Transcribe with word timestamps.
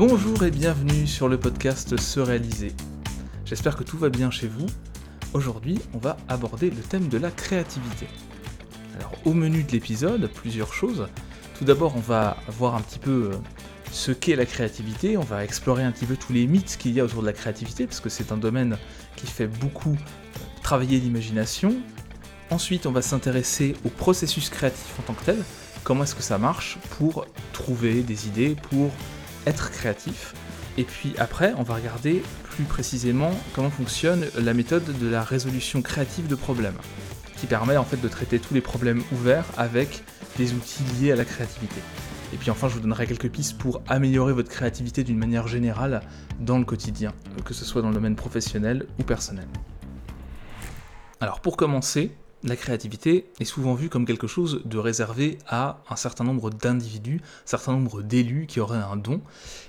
Bonjour 0.00 0.44
et 0.44 0.50
bienvenue 0.50 1.06
sur 1.06 1.28
le 1.28 1.38
podcast 1.38 1.98
Se 1.98 2.20
réaliser. 2.20 2.72
J'espère 3.44 3.76
que 3.76 3.84
tout 3.84 3.98
va 3.98 4.08
bien 4.08 4.30
chez 4.30 4.48
vous. 4.48 4.64
Aujourd'hui, 5.34 5.78
on 5.92 5.98
va 5.98 6.16
aborder 6.26 6.70
le 6.70 6.80
thème 6.80 7.08
de 7.08 7.18
la 7.18 7.30
créativité. 7.30 8.06
Alors, 8.98 9.12
au 9.26 9.34
menu 9.34 9.62
de 9.62 9.72
l'épisode, 9.72 10.30
plusieurs 10.32 10.72
choses. 10.72 11.06
Tout 11.58 11.66
d'abord, 11.66 11.96
on 11.96 12.00
va 12.00 12.38
voir 12.48 12.76
un 12.76 12.80
petit 12.80 12.98
peu 12.98 13.30
euh, 13.30 13.36
ce 13.92 14.10
qu'est 14.10 14.36
la 14.36 14.46
créativité, 14.46 15.18
on 15.18 15.22
va 15.22 15.44
explorer 15.44 15.84
un 15.84 15.92
petit 15.92 16.06
peu 16.06 16.16
tous 16.16 16.32
les 16.32 16.46
mythes 16.46 16.78
qu'il 16.78 16.92
y 16.92 17.00
a 17.00 17.04
autour 17.04 17.20
de 17.20 17.26
la 17.26 17.34
créativité, 17.34 17.84
parce 17.84 18.00
que 18.00 18.08
c'est 18.08 18.32
un 18.32 18.38
domaine 18.38 18.78
qui 19.16 19.26
fait 19.26 19.48
beaucoup 19.48 19.92
euh, 19.92 20.62
travailler 20.62 20.98
l'imagination. 20.98 21.74
Ensuite, 22.48 22.86
on 22.86 22.92
va 22.92 23.02
s'intéresser 23.02 23.76
au 23.84 23.90
processus 23.90 24.48
créatif 24.48 24.98
en 24.98 25.02
tant 25.02 25.12
que 25.12 25.24
tel, 25.26 25.44
comment 25.84 26.04
est-ce 26.04 26.14
que 26.14 26.22
ça 26.22 26.38
marche 26.38 26.78
pour 26.96 27.26
trouver 27.52 28.00
des 28.00 28.28
idées, 28.28 28.56
pour 28.70 28.90
être 29.46 29.70
créatif. 29.70 30.34
Et 30.78 30.84
puis 30.84 31.14
après, 31.18 31.52
on 31.56 31.62
va 31.62 31.74
regarder 31.74 32.22
plus 32.44 32.64
précisément 32.64 33.32
comment 33.54 33.70
fonctionne 33.70 34.26
la 34.38 34.54
méthode 34.54 34.84
de 34.98 35.08
la 35.08 35.22
résolution 35.22 35.82
créative 35.82 36.26
de 36.26 36.34
problèmes, 36.34 36.78
qui 37.36 37.46
permet 37.46 37.76
en 37.76 37.84
fait 37.84 38.00
de 38.00 38.08
traiter 38.08 38.38
tous 38.38 38.54
les 38.54 38.60
problèmes 38.60 39.02
ouverts 39.12 39.46
avec 39.56 40.02
des 40.36 40.52
outils 40.52 40.84
liés 41.00 41.12
à 41.12 41.16
la 41.16 41.24
créativité. 41.24 41.80
Et 42.32 42.36
puis 42.36 42.50
enfin, 42.50 42.68
je 42.68 42.74
vous 42.74 42.80
donnerai 42.80 43.06
quelques 43.06 43.28
pistes 43.28 43.58
pour 43.58 43.82
améliorer 43.88 44.32
votre 44.32 44.48
créativité 44.48 45.02
d'une 45.02 45.18
manière 45.18 45.48
générale 45.48 46.02
dans 46.38 46.58
le 46.58 46.64
quotidien, 46.64 47.12
que 47.44 47.54
ce 47.54 47.64
soit 47.64 47.82
dans 47.82 47.88
le 47.88 47.94
domaine 47.94 48.14
professionnel 48.14 48.86
ou 48.98 49.02
personnel. 49.02 49.48
Alors 51.20 51.40
pour 51.40 51.56
commencer, 51.56 52.12
la 52.42 52.56
créativité 52.56 53.30
est 53.38 53.44
souvent 53.44 53.74
vue 53.74 53.88
comme 53.88 54.06
quelque 54.06 54.26
chose 54.26 54.62
de 54.64 54.78
réservé 54.78 55.38
à 55.46 55.82
un 55.90 55.96
certain 55.96 56.24
nombre 56.24 56.50
d'individus, 56.50 57.20
un 57.22 57.46
certain 57.46 57.72
nombre 57.72 58.02
d'élus 58.02 58.46
qui 58.46 58.60
auraient 58.60 58.78
un 58.78 58.96
don, 58.96 59.20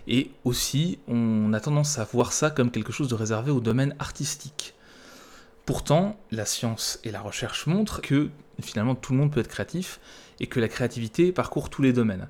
et 0.07 0.31
aussi 0.45 0.99
on 1.07 1.51
a 1.53 1.59
tendance 1.59 1.99
à 1.99 2.05
voir 2.05 2.31
ça 2.31 2.49
comme 2.49 2.71
quelque 2.71 2.93
chose 2.93 3.09
de 3.09 3.15
réservé 3.15 3.51
au 3.51 3.59
domaine 3.59 3.95
artistique. 3.99 4.73
Pourtant, 5.65 6.19
la 6.31 6.45
science 6.45 6.99
et 7.03 7.11
la 7.11 7.21
recherche 7.21 7.67
montrent 7.67 8.01
que 8.01 8.29
finalement 8.61 8.95
tout 8.95 9.13
le 9.13 9.19
monde 9.19 9.31
peut 9.31 9.39
être 9.39 9.47
créatif 9.47 9.99
et 10.39 10.47
que 10.47 10.59
la 10.59 10.67
créativité 10.67 11.31
parcourt 11.31 11.69
tous 11.69 11.81
les 11.81 11.93
domaines. 11.93 12.27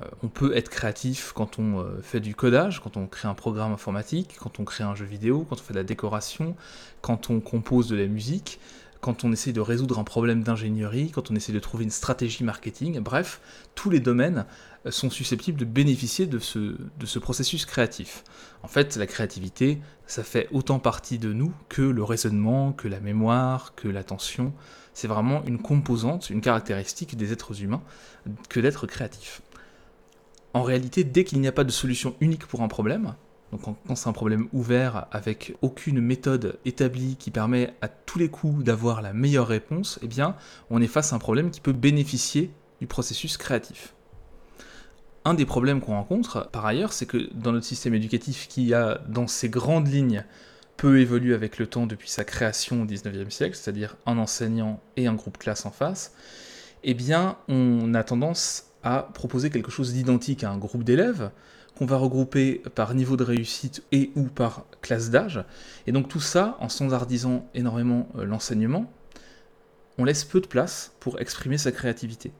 Euh, 0.00 0.04
on 0.22 0.28
peut 0.28 0.56
être 0.56 0.70
créatif 0.70 1.32
quand 1.34 1.58
on 1.58 1.80
euh, 1.80 2.00
fait 2.02 2.20
du 2.20 2.34
codage, 2.34 2.80
quand 2.80 2.96
on 2.96 3.06
crée 3.06 3.28
un 3.28 3.34
programme 3.34 3.72
informatique, 3.72 4.36
quand 4.38 4.58
on 4.58 4.64
crée 4.64 4.84
un 4.84 4.94
jeu 4.94 5.04
vidéo, 5.04 5.46
quand 5.48 5.56
on 5.56 5.62
fait 5.62 5.74
de 5.74 5.78
la 5.78 5.84
décoration, 5.84 6.56
quand 7.02 7.28
on 7.28 7.40
compose 7.40 7.88
de 7.88 7.96
la 7.96 8.06
musique, 8.06 8.58
quand 9.02 9.24
on 9.24 9.32
essaie 9.32 9.52
de 9.52 9.60
résoudre 9.60 9.98
un 9.98 10.04
problème 10.04 10.44
d'ingénierie, 10.44 11.10
quand 11.10 11.32
on 11.32 11.34
essaie 11.34 11.52
de 11.52 11.58
trouver 11.58 11.82
une 11.82 11.90
stratégie 11.90 12.44
marketing, 12.44 13.00
bref, 13.00 13.40
tous 13.74 13.90
les 13.90 13.98
domaines 13.98 14.46
euh, 14.86 14.92
sont 14.92 15.10
susceptibles 15.10 15.58
de 15.58 15.64
bénéficier 15.64 16.26
de 16.26 16.38
ce, 16.38 16.58
de 16.58 17.06
ce 17.06 17.18
processus 17.18 17.66
créatif. 17.66 18.22
En 18.62 18.68
fait, 18.68 18.94
la 18.96 19.08
créativité, 19.08 19.80
ça 20.06 20.22
fait 20.22 20.48
autant 20.52 20.78
partie 20.78 21.18
de 21.18 21.32
nous 21.32 21.52
que 21.68 21.82
le 21.82 22.04
raisonnement, 22.04 22.72
que 22.72 22.86
la 22.86 23.00
mémoire, 23.00 23.74
que 23.74 23.88
l'attention. 23.88 24.54
C'est 24.94 25.08
vraiment 25.08 25.42
une 25.46 25.60
composante, 25.60 26.30
une 26.30 26.40
caractéristique 26.40 27.16
des 27.16 27.32
êtres 27.32 27.60
humains 27.60 27.82
que 28.48 28.60
d'être 28.60 28.86
créatif. 28.86 29.42
En 30.54 30.62
réalité, 30.62 31.02
dès 31.02 31.24
qu'il 31.24 31.40
n'y 31.40 31.48
a 31.48 31.52
pas 31.52 31.64
de 31.64 31.72
solution 31.72 32.14
unique 32.20 32.46
pour 32.46 32.60
un 32.62 32.68
problème, 32.68 33.16
donc 33.52 33.60
quand 33.86 33.94
c'est 33.94 34.08
un 34.08 34.12
problème 34.12 34.48
ouvert 34.54 35.06
avec 35.10 35.54
aucune 35.60 36.00
méthode 36.00 36.58
établie 36.64 37.16
qui 37.16 37.30
permet 37.30 37.74
à 37.82 37.88
tous 37.88 38.18
les 38.18 38.30
coups 38.30 38.64
d'avoir 38.64 39.02
la 39.02 39.12
meilleure 39.12 39.46
réponse, 39.46 39.98
eh 40.02 40.08
bien 40.08 40.36
on 40.70 40.80
est 40.80 40.86
face 40.86 41.12
à 41.12 41.16
un 41.16 41.18
problème 41.18 41.50
qui 41.50 41.60
peut 41.60 41.74
bénéficier 41.74 42.50
du 42.80 42.86
processus 42.86 43.36
créatif. 43.36 43.94
Un 45.24 45.34
des 45.34 45.46
problèmes 45.46 45.80
qu'on 45.80 45.92
rencontre, 45.92 46.48
par 46.50 46.66
ailleurs, 46.66 46.92
c'est 46.92 47.06
que 47.06 47.32
dans 47.34 47.52
notre 47.52 47.66
système 47.66 47.94
éducatif 47.94 48.48
qui 48.48 48.74
a, 48.74 49.00
dans 49.06 49.28
ses 49.28 49.48
grandes 49.48 49.86
lignes, 49.86 50.24
peu 50.76 50.98
évolué 50.98 51.32
avec 51.32 51.58
le 51.58 51.68
temps 51.68 51.86
depuis 51.86 52.10
sa 52.10 52.24
création 52.24 52.82
au 52.82 52.84
XIXe 52.86 53.32
siècle, 53.32 53.54
c'est-à-dire 53.54 53.96
un 54.04 54.18
enseignant 54.18 54.80
et 54.96 55.06
un 55.06 55.14
groupe 55.14 55.38
classe 55.38 55.64
en 55.64 55.70
face, 55.70 56.12
eh 56.82 56.94
bien, 56.94 57.36
on 57.46 57.94
a 57.94 58.02
tendance 58.02 58.64
à 58.82 59.10
proposer 59.14 59.50
quelque 59.50 59.70
chose 59.70 59.92
d'identique 59.92 60.42
à 60.42 60.50
un 60.50 60.58
groupe 60.58 60.82
d'élèves, 60.82 61.30
qu'on 61.76 61.86
va 61.86 61.96
regrouper 61.96 62.62
par 62.74 62.94
niveau 62.94 63.16
de 63.16 63.24
réussite 63.24 63.82
et 63.92 64.10
ou 64.14 64.24
par 64.24 64.66
classe 64.80 65.10
d'âge. 65.10 65.44
Et 65.86 65.92
donc 65.92 66.08
tout 66.08 66.20
ça, 66.20 66.56
en 66.60 66.68
standardisant 66.68 67.46
énormément 67.54 68.08
euh, 68.16 68.24
l'enseignement, 68.24 68.90
on 69.98 70.04
laisse 70.04 70.24
peu 70.24 70.40
de 70.40 70.46
place 70.46 70.92
pour 71.00 71.20
exprimer 71.20 71.58
sa 71.58 71.72
créativité. 71.72 72.32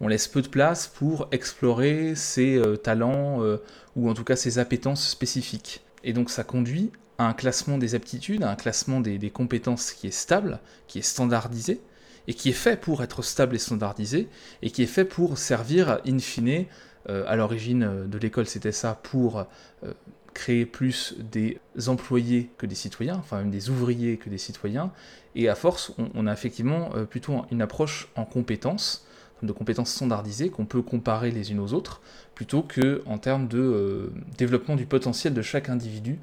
On 0.00 0.08
laisse 0.08 0.28
peu 0.28 0.42
de 0.42 0.48
place 0.48 0.86
pour 0.88 1.28
explorer 1.30 2.14
ses 2.14 2.56
euh, 2.56 2.76
talents 2.76 3.42
euh, 3.42 3.58
ou 3.96 4.10
en 4.10 4.14
tout 4.14 4.24
cas 4.24 4.36
ses 4.36 4.58
appétences 4.58 5.08
spécifiques. 5.08 5.82
Et 6.02 6.12
donc 6.12 6.30
ça 6.30 6.44
conduit 6.44 6.90
à 7.18 7.26
un 7.26 7.32
classement 7.32 7.78
des 7.78 7.94
aptitudes, 7.94 8.42
à 8.42 8.50
un 8.50 8.56
classement 8.56 9.00
des, 9.00 9.18
des 9.18 9.30
compétences 9.30 9.92
qui 9.92 10.08
est 10.08 10.14
stable, 10.14 10.60
qui 10.88 10.98
est 10.98 11.02
standardisé, 11.02 11.80
et 12.26 12.34
qui 12.34 12.48
est 12.48 12.52
fait 12.52 12.76
pour 12.76 13.02
être 13.02 13.22
stable 13.22 13.54
et 13.54 13.58
standardisé, 13.58 14.28
et 14.62 14.70
qui 14.70 14.82
est 14.82 14.86
fait 14.86 15.04
pour 15.04 15.38
servir 15.38 16.00
in 16.06 16.18
fine 16.18 16.66
euh, 17.08 17.24
à 17.26 17.36
l'origine 17.36 17.82
euh, 17.82 18.06
de 18.06 18.18
l'école, 18.18 18.46
c'était 18.46 18.72
ça 18.72 18.98
pour 19.02 19.40
euh, 19.40 19.92
créer 20.32 20.66
plus 20.66 21.14
des 21.18 21.60
employés 21.86 22.50
que 22.58 22.66
des 22.66 22.74
citoyens, 22.74 23.16
enfin 23.16 23.38
même 23.38 23.50
des 23.50 23.70
ouvriers 23.70 24.16
que 24.16 24.28
des 24.28 24.38
citoyens. 24.38 24.90
Et 25.36 25.48
à 25.48 25.54
force, 25.54 25.92
on, 26.14 26.26
a 26.26 26.32
effectivement 26.32 26.90
plutôt 27.08 27.44
une 27.50 27.62
approche 27.62 28.08
en 28.16 28.24
compétences, 28.24 29.06
de 29.42 29.52
compétences 29.52 29.90
standardisées 29.90 30.48
qu'on 30.48 30.64
peut 30.64 30.82
comparer 30.82 31.30
les 31.30 31.52
unes 31.52 31.60
aux 31.60 31.72
autres, 31.72 32.00
plutôt 32.34 32.62
que 32.62 33.02
en 33.06 33.18
termes 33.18 33.46
de 33.46 34.12
développement 34.36 34.74
du 34.74 34.86
potentiel 34.86 35.34
de 35.34 35.42
chaque 35.42 35.68
individu 35.68 36.18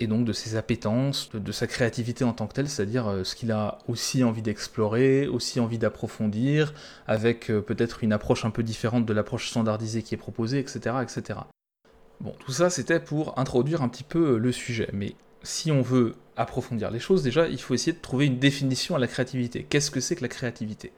et 0.00 0.06
donc 0.06 0.24
de 0.24 0.32
ses 0.32 0.56
appétences, 0.56 1.30
de, 1.32 1.52
sa 1.52 1.66
créativité 1.66 2.24
en 2.24 2.32
tant 2.32 2.46
que 2.46 2.54
telle, 2.54 2.68
c'est-à-dire 2.68 3.06
euh, 3.06 3.22
ce 3.22 3.36
qu'il 3.36 3.52
a 3.52 3.78
aussi 3.86 4.24
envie 4.24 4.40
d'explorer, 4.40 5.28
aussi 5.28 5.60
envie 5.60 5.78
d'approfondir, 5.78 6.72
avec 7.06 7.50
euh, 7.50 7.60
peut-être 7.60 8.02
une 8.02 8.12
approche 8.12 8.46
un 8.46 8.50
peu 8.50 8.62
différente 8.62 9.04
de 9.04 9.12
l'approche 9.12 9.50
standardisée 9.50 10.02
qui 10.02 10.14
est 10.14 10.18
proposée, 10.18 10.58
etc. 10.58 10.96
etc. 11.02 11.40
Bon, 12.20 12.34
tout 12.38 12.52
ça 12.52 12.70
c'était 12.70 12.98
pour 12.98 13.38
introduire 13.38 13.82
un 13.82 13.88
petit 13.88 14.02
peu 14.02 14.32
euh, 14.32 14.38
le 14.38 14.52
sujet, 14.52 14.88
mais 14.94 15.14
si 15.42 15.70
on 15.70 15.82
veut 15.82 16.14
approfondir 16.36 16.90
les 16.90 16.98
choses, 16.98 17.22
déjà 17.22 17.46
il 17.46 17.60
faut 17.60 17.74
essayer 17.74 17.92
de 17.92 18.00
trouver 18.00 18.24
une 18.24 18.38
définition 18.38 18.96
à 18.96 18.98
la 18.98 19.06
créativité. 19.06 19.66
Qu'est-ce 19.68 19.90
que 19.90 20.00
c'est 20.00 20.16
que 20.16 20.22
la 20.22 20.28
créativité? 20.28 20.92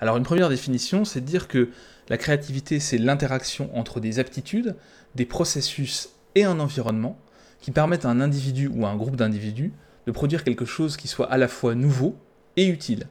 Alors 0.00 0.16
une 0.16 0.24
première 0.24 0.48
définition, 0.48 1.04
c'est 1.04 1.20
de 1.20 1.26
dire 1.26 1.46
que 1.46 1.68
la 2.08 2.16
créativité 2.16 2.80
c'est 2.80 2.98
l'interaction 2.98 3.76
entre 3.76 4.00
des 4.00 4.18
aptitudes, 4.18 4.76
des 5.14 5.26
processus 5.26 6.08
et 6.34 6.44
un 6.44 6.58
environnement, 6.58 7.18
qui 7.64 7.70
permettent 7.70 8.04
à 8.04 8.10
un 8.10 8.20
individu 8.20 8.68
ou 8.68 8.84
à 8.84 8.90
un 8.90 8.94
groupe 8.94 9.16
d'individus 9.16 9.72
de 10.06 10.12
produire 10.12 10.44
quelque 10.44 10.66
chose 10.66 10.98
qui 10.98 11.08
soit 11.08 11.32
à 11.32 11.38
la 11.38 11.48
fois 11.48 11.74
nouveau 11.74 12.14
et 12.58 12.66
utile, 12.66 13.06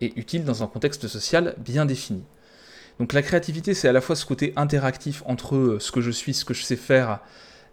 et 0.00 0.12
utile 0.18 0.44
dans 0.44 0.64
un 0.64 0.66
contexte 0.66 1.06
social 1.06 1.54
bien 1.58 1.86
défini. 1.86 2.24
Donc 2.98 3.12
la 3.12 3.22
créativité, 3.22 3.74
c'est 3.74 3.86
à 3.86 3.92
la 3.92 4.00
fois 4.00 4.16
ce 4.16 4.26
côté 4.26 4.52
interactif 4.56 5.22
entre 5.24 5.54
euh, 5.54 5.78
ce 5.78 5.92
que 5.92 6.00
je 6.00 6.10
suis, 6.10 6.34
ce 6.34 6.44
que 6.44 6.52
je 6.52 6.64
sais 6.64 6.74
faire, 6.74 7.20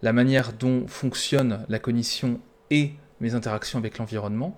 la 0.03 0.13
manière 0.13 0.53
dont 0.53 0.85
fonctionne 0.85 1.65
la 1.67 1.79
cognition 1.79 2.39
et 2.69 2.91
mes 3.19 3.33
interactions 3.33 3.79
avec 3.79 3.97
l'environnement, 3.97 4.55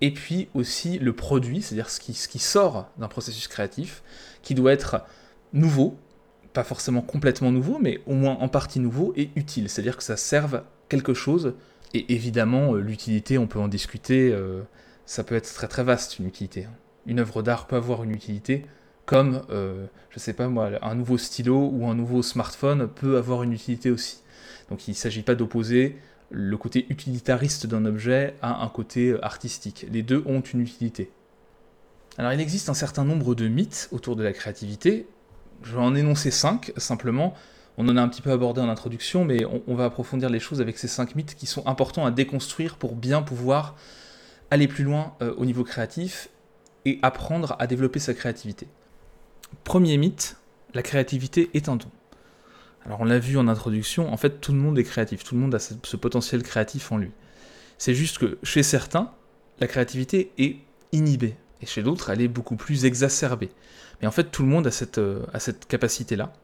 et 0.00 0.12
puis 0.12 0.48
aussi 0.54 1.00
le 1.00 1.12
produit, 1.12 1.60
c'est-à-dire 1.60 1.90
ce 1.90 1.98
qui, 1.98 2.14
ce 2.14 2.28
qui 2.28 2.38
sort 2.38 2.88
d'un 2.98 3.08
processus 3.08 3.48
créatif, 3.48 4.04
qui 4.42 4.54
doit 4.54 4.72
être 4.72 5.04
nouveau, 5.52 5.98
pas 6.52 6.62
forcément 6.62 7.02
complètement 7.02 7.50
nouveau, 7.50 7.80
mais 7.80 8.00
au 8.06 8.14
moins 8.14 8.34
en 8.34 8.46
partie 8.46 8.78
nouveau 8.78 9.12
et 9.16 9.30
utile, 9.34 9.68
c'est-à-dire 9.68 9.96
que 9.96 10.04
ça 10.04 10.16
serve 10.16 10.62
quelque 10.88 11.14
chose. 11.14 11.54
Et 11.94 12.12
évidemment, 12.12 12.74
euh, 12.74 12.80
l'utilité, 12.80 13.38
on 13.38 13.46
peut 13.46 13.60
en 13.60 13.68
discuter, 13.68 14.32
euh, 14.32 14.62
ça 15.06 15.24
peut 15.24 15.36
être 15.36 15.52
très 15.52 15.68
très 15.68 15.84
vaste 15.84 16.18
une 16.18 16.26
utilité. 16.26 16.66
Une 17.06 17.20
œuvre 17.20 17.42
d'art 17.42 17.66
peut 17.66 17.76
avoir 17.76 18.02
une 18.02 18.10
utilité, 18.10 18.66
comme, 19.06 19.42
euh, 19.50 19.86
je 20.10 20.18
sais 20.18 20.32
pas 20.32 20.48
moi, 20.48 20.70
un 20.82 20.94
nouveau 20.94 21.18
stylo 21.18 21.70
ou 21.72 21.86
un 21.86 21.94
nouveau 21.94 22.22
smartphone 22.22 22.88
peut 22.88 23.16
avoir 23.16 23.42
une 23.42 23.52
utilité 23.52 23.90
aussi. 23.90 24.22
Donc 24.70 24.88
il 24.88 24.92
ne 24.92 24.96
s'agit 24.96 25.22
pas 25.22 25.34
d'opposer 25.34 25.98
le 26.30 26.56
côté 26.56 26.86
utilitariste 26.88 27.66
d'un 27.66 27.84
objet 27.84 28.34
à 28.42 28.64
un 28.64 28.68
côté 28.68 29.14
artistique. 29.22 29.86
Les 29.92 30.02
deux 30.02 30.24
ont 30.26 30.40
une 30.40 30.60
utilité. 30.60 31.10
Alors 32.16 32.32
il 32.32 32.40
existe 32.40 32.68
un 32.70 32.74
certain 32.74 33.04
nombre 33.04 33.34
de 33.34 33.46
mythes 33.46 33.88
autour 33.92 34.16
de 34.16 34.22
la 34.22 34.32
créativité. 34.32 35.06
Je 35.62 35.74
vais 35.74 35.82
en 35.82 35.94
énoncer 35.94 36.30
cinq 36.30 36.72
simplement 36.76 37.34
on 37.76 37.88
en 37.88 37.96
a 37.96 38.02
un 38.02 38.08
petit 38.08 38.22
peu 38.22 38.30
abordé 38.30 38.60
en 38.60 38.68
introduction, 38.68 39.24
mais 39.24 39.44
on, 39.66 39.74
va 39.74 39.86
approfondir 39.86 40.30
les 40.30 40.38
choses 40.38 40.60
avec 40.60 40.78
ces 40.78 40.86
cinq 40.86 41.16
mythes 41.16 41.34
qui 41.34 41.46
sont 41.46 41.66
importants 41.66 42.06
à 42.06 42.10
déconstruire 42.10 42.76
pour 42.76 42.94
bien 42.94 43.22
pouvoir 43.22 43.74
aller 44.50 44.68
plus 44.68 44.84
loin 44.84 45.14
euh, 45.22 45.34
au 45.36 45.44
niveau 45.44 45.64
créatif 45.64 46.28
et 46.84 47.00
apprendre 47.02 47.56
à 47.58 47.66
développer 47.66 47.98
sa 47.98 48.14
créativité. 48.14 48.68
Premier 49.64 49.96
mythe, 49.96 50.36
la 50.72 50.82
créativité 50.82 51.50
est 51.54 51.68
un 51.68 51.76
don. 51.76 51.88
Alors 52.84 53.00
on 53.00 53.04
l'a 53.04 53.18
vu 53.18 53.38
en 53.38 53.48
introduction, 53.48 54.12
en 54.12 54.16
fait 54.16 54.40
tout 54.40 54.52
le 54.52 54.58
monde 54.58 54.78
est 54.78 54.84
créatif, 54.84 55.24
tout 55.24 55.34
le 55.34 55.40
monde 55.40 55.54
a 55.54 55.58
ce, 55.58 55.96
potentiel 55.96 56.42
créatif 56.42 56.92
en 56.92 56.98
lui. 56.98 57.10
C'est 57.78 57.94
juste 57.94 58.18
que 58.18 58.38
chez 58.42 58.62
certains, 58.62 59.10
la 59.58 59.66
créativité 59.66 60.32
est 60.38 60.58
inhibée, 60.92 61.34
et 61.62 61.66
chez 61.66 61.82
d'autres, 61.82 62.10
elle 62.10 62.20
est 62.20 62.28
beaucoup 62.28 62.56
plus 62.56 62.84
exacerbée. 62.84 63.50
Mais 64.00 64.06
en 64.06 64.10
fait 64.10 64.30
tout 64.30 64.42
le 64.42 64.48
monde 64.48 64.66
a 64.66 64.70
cette, 64.70 64.98
euh, 64.98 65.24
a 65.32 65.40
cette 65.40 65.66
capacité-là. 65.66 66.34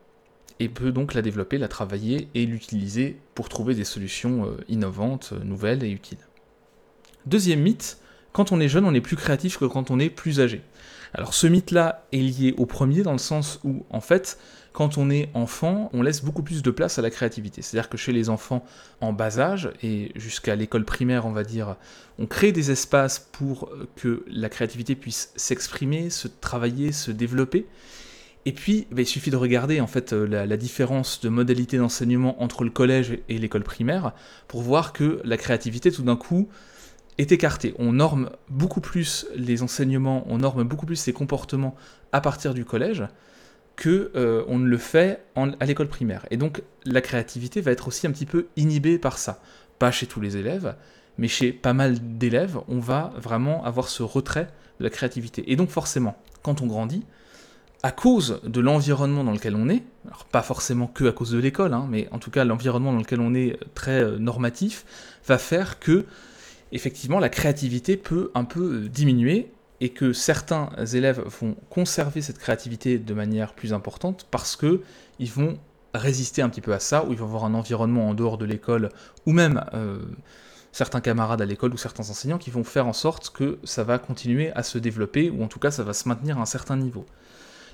Et 0.61 0.69
peut 0.69 0.93
donc 0.93 1.15
la 1.15 1.23
développer, 1.23 1.59
la 1.59 1.69
travailler 1.69 2.29
et 2.35 2.47
l'utiliser 2.47 3.17
pour 3.35 3.49
trouver 3.49 3.75
des 3.75 3.85
solutions 3.85 4.47
euh, 4.47 4.57
innovantes, 4.69 5.31
euh, 5.33 5.43
nouvelles 5.43 5.83
et 5.83 5.91
utiles. 5.91 6.19
Deuxième 7.27 7.61
mythe, 7.61 7.99
quand 8.33 8.53
on 8.53 8.61
est 8.61 8.69
jeune, 8.69 8.85
on 8.85 8.95
est 8.95 9.01
plus 9.01 9.17
créatif 9.17 9.59
que 9.59 9.65
quand 9.65 9.91
on 9.91 9.99
est 9.99 10.11
plus 10.11 10.39
âgé. 10.39 10.61
Alors 11.15 11.35
ce 11.35 11.47
mythe-là 11.47 12.07
est 12.13 12.19
lié 12.19 12.55
au 12.57 12.67
premier 12.67 13.03
dans 13.03 13.13
le 13.13 13.19
sens 13.19 13.59
où, 13.65 13.85
en 13.91 14.01
fait, 14.01 14.39
quand 14.73 14.99
on 14.99 15.11
est 15.11 15.31
enfant, 15.35 15.91
on 15.93 16.03
laisse 16.03 16.23
beaucoup 16.23 16.43
plus 16.45 16.63
de 16.63 16.71
place 16.71 16.99
à 16.99 17.03
la 17.03 17.11
créativité. 17.11 17.63
C'est-à-dire 17.63 17.89
que 17.89 17.97
chez 17.97 18.13
les 18.13 18.29
enfants 18.29 18.65
en 19.01 19.13
bas 19.13 19.41
âge, 19.41 19.73
et 19.83 20.13
jusqu'à 20.15 20.55
l'école 20.55 20.85
primaire, 20.85 21.27
on 21.27 21.33
va 21.33 21.43
dire, 21.43 21.77
on 22.19 22.27
crée 22.27 22.53
des 22.53 22.71
espaces 22.71 23.19
pour 23.19 23.71
que 23.97 24.25
la 24.29 24.49
créativité 24.49 24.95
puisse 24.95 25.33
s'exprimer, 25.35 26.11
se 26.11 26.29
travailler, 26.29 26.93
se 26.93 27.11
développer. 27.11 27.67
Et 28.47 28.53
puis, 28.53 28.87
bah, 28.91 29.03
il 29.03 29.07
suffit 29.07 29.31
de 29.31 29.37
regarder 29.37 29.81
en 29.81 29.87
fait 29.87 30.13
euh, 30.13 30.27
la, 30.27 30.57
différence 30.57 31.21
de 31.21 31.29
modalité 31.29 31.77
d'enseignement 31.77 32.43
entre 32.43 32.65
le 32.65 32.71
collège 32.71 33.19
et 33.29 33.39
l'école 33.39 33.65
primaire 33.65 34.13
pour 34.49 34.63
voir 34.63 34.93
que 34.93 35.21
la 35.25 35.37
créativité, 35.37 35.93
tout 35.93 36.03
d'un 36.03 36.17
coup, 36.17 36.49
est 37.19 37.33
écartée. 37.33 37.75
On 37.79 37.93
norme 37.93 38.31
beaucoup 38.49 38.81
plus 38.81 39.27
les 39.37 39.63
enseignements, 39.63 40.25
on 40.27 40.39
norme 40.39 40.65
beaucoup 40.65 40.87
plus 40.87 41.07
les 41.07 41.13
comportements 41.13 41.75
à 42.13 42.21
partir 42.21 42.55
du 42.55 42.65
collège 42.65 43.05
que 43.77 44.11
euh, 44.15 44.45
on 44.49 44.59
ne 44.59 44.67
le 44.67 44.79
fait 44.79 45.23
à 45.37 45.67
l'école 45.67 45.89
primaire. 45.89 46.27
Et 46.31 46.37
donc, 46.37 46.63
la 46.85 47.01
créativité 47.01 47.61
va 47.61 47.73
être 47.73 47.89
aussi 47.89 48.07
un 48.07 48.11
petit 48.11 48.27
peu 48.27 48.47
inhibée 48.57 48.99
par 48.99 49.19
ça. 49.19 49.43
Pas 49.79 49.91
chez 49.91 50.07
tous 50.07 50.21
les 50.21 50.37
élèves, 50.37 50.77
mais 51.19 51.29
chez 51.29 51.53
pas 51.53 51.73
mal 51.73 52.17
d'élèves, 52.19 52.59
on 52.69 52.79
va 52.79 53.13
vraiment 53.17 53.65
avoir 53.65 53.89
ce 53.89 54.03
retrait 54.03 54.49
de 54.79 54.85
la 54.85 54.91
créativité. 54.91 55.51
Et 55.53 55.57
donc, 55.57 55.71
forcément, 55.71 56.17
quand 56.43 56.63
on 56.63 56.67
grandit, 56.67 57.05
à 57.83 57.93
cause 57.93 58.41
de 58.45 58.61
l'environnement 58.61 59.25
dans 59.25 59.33
lequel 59.33 59.57
on 59.57 59.69
est, 59.69 59.83
alors 60.07 60.25
pas 60.25 60.43
forcément 60.43 60.87
que 60.87 61.09
à 61.09 61.13
cause 61.13 61.31
de 61.31 61.39
l'école, 61.39 61.73
hein, 61.73 61.87
mais 61.89 62.09
en 62.11 62.19
tout 62.19 62.31
cas 62.31 62.45
l'environnement 62.45 62.93
dans 62.93 62.99
lequel 62.99 63.21
on 63.21 63.35
est 63.35 63.59
très 63.75 64.03
euh, 64.03 64.19
normatif, 64.19 64.85
va 65.27 65.39
faire 65.39 65.79
que 65.79 66.05
effectivement 66.73 67.19
la 67.19 67.29
créativité 67.29 67.97
peut 67.97 68.31
un 68.35 68.45
peu 68.45 68.61
euh, 68.61 68.89
diminuer 68.89 69.51
et 69.81 69.89
que 69.91 70.13
certains 70.13 70.69
élèves 70.93 71.23
vont 71.41 71.57
conserver 71.71 72.21
cette 72.21 72.39
créativité 72.39 72.99
de 72.99 73.15
manière 73.15 73.55
plus 73.55 73.73
importante 73.73 74.27
parce 74.31 74.57
que 74.57 74.83
ils 75.19 75.31
vont 75.31 75.59
résister 75.95 76.43
un 76.43 76.49
petit 76.49 76.61
peu 76.61 76.73
à 76.73 76.81
ça, 76.81 77.05
ou 77.05 77.13
ils 77.13 77.19
vont 77.19 77.27
avoir 77.27 77.45
un 77.45 77.55
environnement 77.55 78.09
en 78.09 78.15
dehors 78.15 78.39
de 78.39 78.45
l'école, 78.45 78.91
ou 79.27 79.33
même 79.33 79.65
euh, 79.75 80.01
certains 80.73 81.01
camarades 81.01 81.43
à 81.43 81.47
l'école 81.47 81.73
ou 81.75 81.77
certains 81.77 82.09
enseignants 82.09 82.39
qui 82.39 82.51
vont 82.51 82.65
faire 82.65 82.87
en 82.87 82.93
sorte 82.93 83.31
que 83.31 83.59
ça 83.65 83.83
va 83.85 83.99
continuer 83.99 84.53
à 84.53 84.63
se 84.63 84.79
développer, 84.79 85.31
ou 85.31 85.43
en 85.43 85.49
tout 85.49 85.59
cas 85.59 85.71
ça 85.71 85.83
va 85.83 85.93
se 85.93 86.09
maintenir 86.09 86.39
à 86.39 86.43
un 86.43 86.47
certain 86.47 86.77
niveau. 86.77 87.07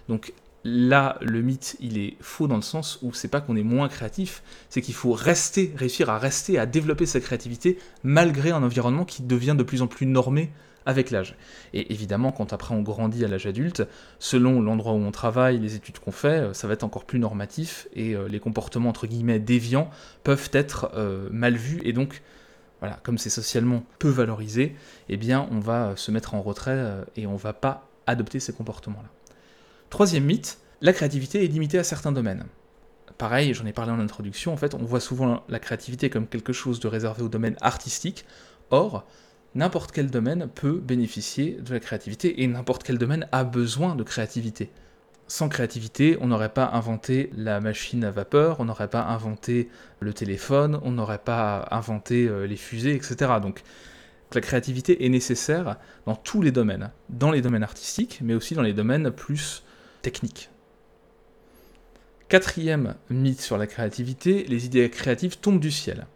Donc 0.09 0.33
là, 0.65 1.19
le 1.21 1.43
mythe, 1.43 1.77
il 1.81 1.99
est 1.99 2.17
faux 2.21 2.49
dans 2.49 2.57
le 2.57 2.63
sens 2.63 2.99
où 3.03 3.13
c'est 3.13 3.29
pas 3.29 3.41
qu'on 3.41 3.57
est 3.57 3.63
moins 3.63 3.89
créatif, 3.89 4.43
c'est 4.69 4.81
qu'il 4.81 4.95
faut 4.95 5.13
rester, 5.13 5.73
réussir 5.77 6.11
à 6.11 6.19
rester, 6.19 6.59
à 6.59 6.67
développer 6.67 7.07
sa 7.07 7.21
créativité 7.21 7.79
malgré 8.03 8.51
un 8.51 8.63
environnement 8.63 9.05
qui 9.05 9.23
devient 9.23 9.55
de 9.57 9.63
plus 9.63 9.83
en 9.83 9.87
plus 9.87 10.07
normé 10.07 10.51
avec 10.87 11.11
l'âge. 11.11 11.37
Et 11.75 11.93
évidemment, 11.93 12.33
quand 12.33 12.53
après 12.53 12.75
on 12.75 12.81
grandit 12.81 13.25
à 13.25 13.29
l'âge 13.29 13.47
adulte, 13.47 13.83
selon 14.21 14.63
l'endroit 14.63 14.93
où 14.93 15.03
on 15.05 15.11
travaille, 15.11 15.59
les 15.59 15.75
études 15.75 15.99
qu'on 15.99 16.13
fait, 16.13 16.29
euh, 16.29 16.55
ça 16.55 16.69
va 16.69 16.75
être 16.75 16.85
encore 16.85 17.05
plus 17.05 17.19
normatif 17.19 17.89
et 17.95 18.15
euh, 18.15 18.29
les 18.29 18.39
comportements 18.39 18.89
entre 18.89 19.07
guillemets 19.07 19.41
déviants 19.41 19.91
peuvent 20.23 20.49
être 20.53 20.93
euh, 20.95 21.29
mal 21.33 21.57
vus 21.57 21.81
et 21.85 21.93
donc 21.93 22.23
voilà, 22.81 23.01
comme 23.03 23.19
c'est 23.19 23.31
socialement 23.31 23.83
peu 23.99 24.09
valorisé, 24.09 24.77
eh 25.09 25.17
bien 25.17 25.49
on 25.51 25.59
va 25.59 25.97
se 25.97 26.11
mettre 26.11 26.35
en 26.35 26.43
retrait 26.43 27.05
et 27.17 27.27
on 27.27 27.37
va 27.37 27.53
pas 27.53 27.89
adopter 28.07 28.39
ces 28.39 28.53
comportements-là. 28.53 29.16
Troisième 29.97 30.25
mythe, 30.25 30.59
la 30.83 30.93
créativité 30.93 31.43
est 31.43 31.47
limitée 31.47 31.79
à 31.79 31.83
certains 31.83 32.13
domaines. 32.13 32.45
Pareil, 33.17 33.55
j'en 33.55 33.65
ai 33.65 33.73
parlé 33.73 33.93
en 33.93 33.99
introduction, 33.99 34.53
en 34.53 34.59
fait, 34.59 34.75
on 34.75 34.85
voit 34.85 35.01
souvent 35.01 35.43
la 35.49 35.59
créativité 35.59 36.11
comme 36.11 36.27
quelque 36.27 36.53
chose 36.53 36.81
de 36.81 36.87
réservé 36.87 37.23
au 37.23 37.31
domaine 37.31 37.57
artistique. 37.63 38.27
Or, 38.69 39.07
n'importe 39.55 39.93
quel 39.93 40.11
domaine 40.11 40.51
peut 40.55 40.79
bénéficier 40.79 41.53
de 41.53 41.73
la 41.73 41.81
créativité 41.81 42.43
et 42.43 42.47
n'importe 42.47 42.83
quel 42.83 42.99
domaine 42.99 43.27
a 43.33 43.43
besoin 43.43 43.95
de 43.95 44.03
créativité. 44.03 44.71
Sans 45.29 45.49
créativité, 45.49 46.19
on 46.21 46.27
n'aurait 46.27 46.53
pas 46.53 46.69
inventé 46.75 47.31
la 47.35 47.63
machine 47.63 48.05
à 48.05 48.11
vapeur, 48.11 48.61
on 48.61 48.67
n'aurait 48.67 48.91
pas 48.91 49.05
inventé 49.05 49.71
le 50.01 50.13
téléphone, 50.13 50.79
on 50.83 50.91
n'aurait 50.91 51.17
pas 51.25 51.69
inventé 51.71 52.29
euh, 52.29 52.47
les 52.47 52.57
fusées, 52.57 52.95
etc. 52.95 53.33
Donc 53.41 53.63
la 54.35 54.43
créativité 54.43 55.07
est 55.07 55.09
nécessaire 55.09 55.77
dans 56.05 56.17
tous 56.17 56.43
les 56.43 56.53
domaines, 56.53 56.91
dans 57.09 57.31
les 57.31 57.41
domaines 57.41 57.63
artistiques, 57.63 58.19
mais 58.23 58.35
aussi 58.35 58.55
dans 58.55 58.61
les 58.61 58.75
domaines 58.75 59.11
plus 59.11 59.63
Quatrième 62.29 62.95
mythe 63.09 63.41
sur 63.41 63.57
la 63.57 63.67
créativité, 63.67 64.45
les 64.49 64.67
idées 64.67 64.91
créatives 64.91 65.39
tombent 65.39 65.61
du 65.61 65.71
ciel. 65.71 66.07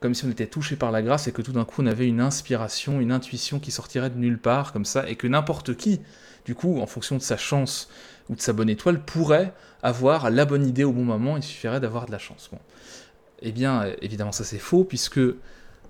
Comme 0.00 0.14
si 0.14 0.24
on 0.24 0.30
était 0.30 0.46
touché 0.46 0.76
par 0.76 0.90
la 0.90 1.02
grâce 1.02 1.28
et 1.28 1.32
que 1.32 1.42
tout 1.42 1.52
d'un 1.52 1.64
coup 1.64 1.82
on 1.82 1.86
avait 1.86 2.08
une 2.08 2.20
inspiration, 2.20 3.00
une 3.00 3.12
intuition 3.12 3.60
qui 3.60 3.70
sortirait 3.70 4.10
de 4.10 4.18
nulle 4.18 4.38
part, 4.38 4.72
comme 4.72 4.84
ça, 4.84 5.08
et 5.08 5.16
que 5.16 5.26
n'importe 5.26 5.76
qui, 5.76 6.00
du 6.44 6.54
coup, 6.54 6.80
en 6.80 6.86
fonction 6.86 7.16
de 7.16 7.22
sa 7.22 7.36
chance 7.36 7.88
ou 8.28 8.34
de 8.34 8.40
sa 8.40 8.52
bonne 8.52 8.68
étoile, 8.68 9.04
pourrait 9.04 9.52
avoir 9.82 10.30
la 10.30 10.44
bonne 10.44 10.66
idée 10.66 10.84
au 10.84 10.92
bon 10.92 11.04
moment, 11.04 11.36
il 11.36 11.42
suffirait 11.42 11.80
d'avoir 11.80 12.06
de 12.06 12.12
la 12.12 12.18
chance. 12.18 12.50
Eh 13.42 13.52
bien, 13.52 13.84
évidemment, 14.00 14.32
ça 14.32 14.44
c'est 14.44 14.58
faux, 14.58 14.84
puisque 14.84 15.20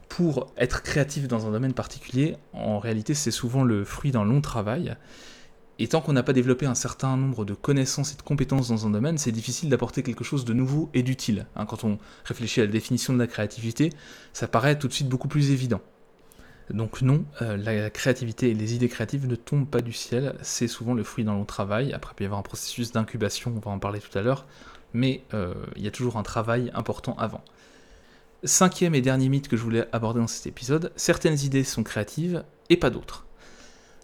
pour 0.08 0.52
être 0.58 0.82
créatif 0.82 1.29
dans 1.29 1.46
un 1.46 1.50
domaine 1.50 1.75
particulier, 1.75 2.37
en 2.52 2.79
réalité, 2.79 3.14
c'est 3.14 3.31
souvent 3.31 3.64
le 3.64 3.84
fruit 3.84 4.11
d'un 4.11 4.25
long 4.25 4.40
travail. 4.40 4.96
Et 5.82 5.88
tant 5.88 6.00
qu'on 6.00 6.12
n'a 6.12 6.23
pas 6.23 6.32
développé 6.32 6.64
un 6.64 6.76
certain 6.76 7.17
nombre 7.17 7.44
de 7.44 7.55
connaissances 7.55 8.12
et 8.12 8.17
de 8.17 8.23
compétences 8.23 8.69
dans 8.69 8.87
un 8.87 8.90
domaine, 8.90 9.19
c'est 9.19 9.32
difficile 9.32 9.69
d'apporter 9.69 10.05
quelque 10.05 10.23
chose 10.23 10.44
de 10.44 10.52
nouveau 10.52 10.88
et 10.94 11.02
d'utile. 11.02 11.46
Hein, 11.56 11.67
quand 11.67 11.82
on 11.82 11.99
réfléchit 12.25 12.61
à 12.61 12.67
la 12.67 12.70
définition 12.70 13.12
de 13.12 13.19
la 13.19 13.26
créativité, 13.26 13.90
ça 14.32 14.46
paraît 14.46 14.79
tout 14.79 14.87
de 14.87 14.93
suite 14.93 15.08
beaucoup 15.08 15.26
plus 15.26 15.50
évident. 15.50 15.81
Donc 16.70 17.02
non, 17.02 17.25
euh, 17.43 17.56
la 17.56 17.90
créativité 17.90 18.50
et 18.50 18.55
les 18.55 18.76
idées 18.76 18.88
créatives 18.88 19.26
ne 19.26 19.34
tombent 19.34 19.67
pas 19.67 19.81
du 19.81 19.93
ciel, 19.93 20.37
c'est 20.40 20.69
souvent 20.69 20.94
le 20.94 21.02
fruit 21.02 21.25
d'un 21.25 21.32
long 21.32 21.44
travail. 21.44 21.93
Après, 21.93 22.12
il 22.12 22.14
peut 22.14 22.23
y 22.23 22.26
avoir 22.26 22.38
un 22.38 22.44
processus 22.44 22.93
d'incubation, 22.93 23.52
on 23.56 23.58
va 23.58 23.73
en 23.73 23.81
parler 23.81 23.99
tout 23.99 24.17
à 24.17 24.23
l'heure, 24.23 24.46
mais 24.94 25.25
euh, 25.34 25.52
il 25.75 25.82
y 25.82 25.88
a 25.88 25.90
toujours 25.90 26.17
un 26.17 26.23
travail 26.23 26.70
important 26.75 27.17
avant. 27.19 27.43
Cinquième 28.44 28.94
et 28.94 29.00
dernier 29.00 29.29
mythe 29.29 29.49
que 29.49 29.56
je 29.56 29.64
voulais 29.64 29.88
aborder 29.90 30.20
dans 30.20 30.29
cet 30.29 30.46
épisode, 30.46 30.93
certaines 30.94 31.40
idées 31.40 31.64
sont 31.64 31.82
créatives 31.82 32.44
et 32.70 32.76
pas 32.76 32.90
d'autres. 32.90 33.26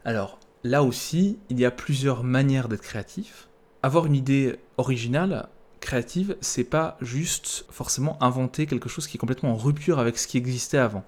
Alors, 0.04 0.40
là 0.64 0.82
aussi, 0.82 1.38
il 1.50 1.58
y 1.58 1.64
a 1.64 1.70
plusieurs 1.70 2.24
manières 2.24 2.68
d'être 2.68 2.82
créatif. 2.82 3.48
Avoir 3.82 4.06
une 4.06 4.14
idée 4.14 4.58
originale, 4.76 5.48
créative, 5.80 6.36
c'est 6.40 6.64
pas 6.64 6.96
juste 7.00 7.64
forcément 7.70 8.22
inventer 8.22 8.66
quelque 8.66 8.88
chose 8.88 9.06
qui 9.06 9.16
est 9.16 9.20
complètement 9.20 9.52
en 9.52 9.56
rupture 9.56 9.98
avec 9.98 10.18
ce 10.18 10.26
qui 10.26 10.36
existait 10.36 10.78
avant. 10.78 11.04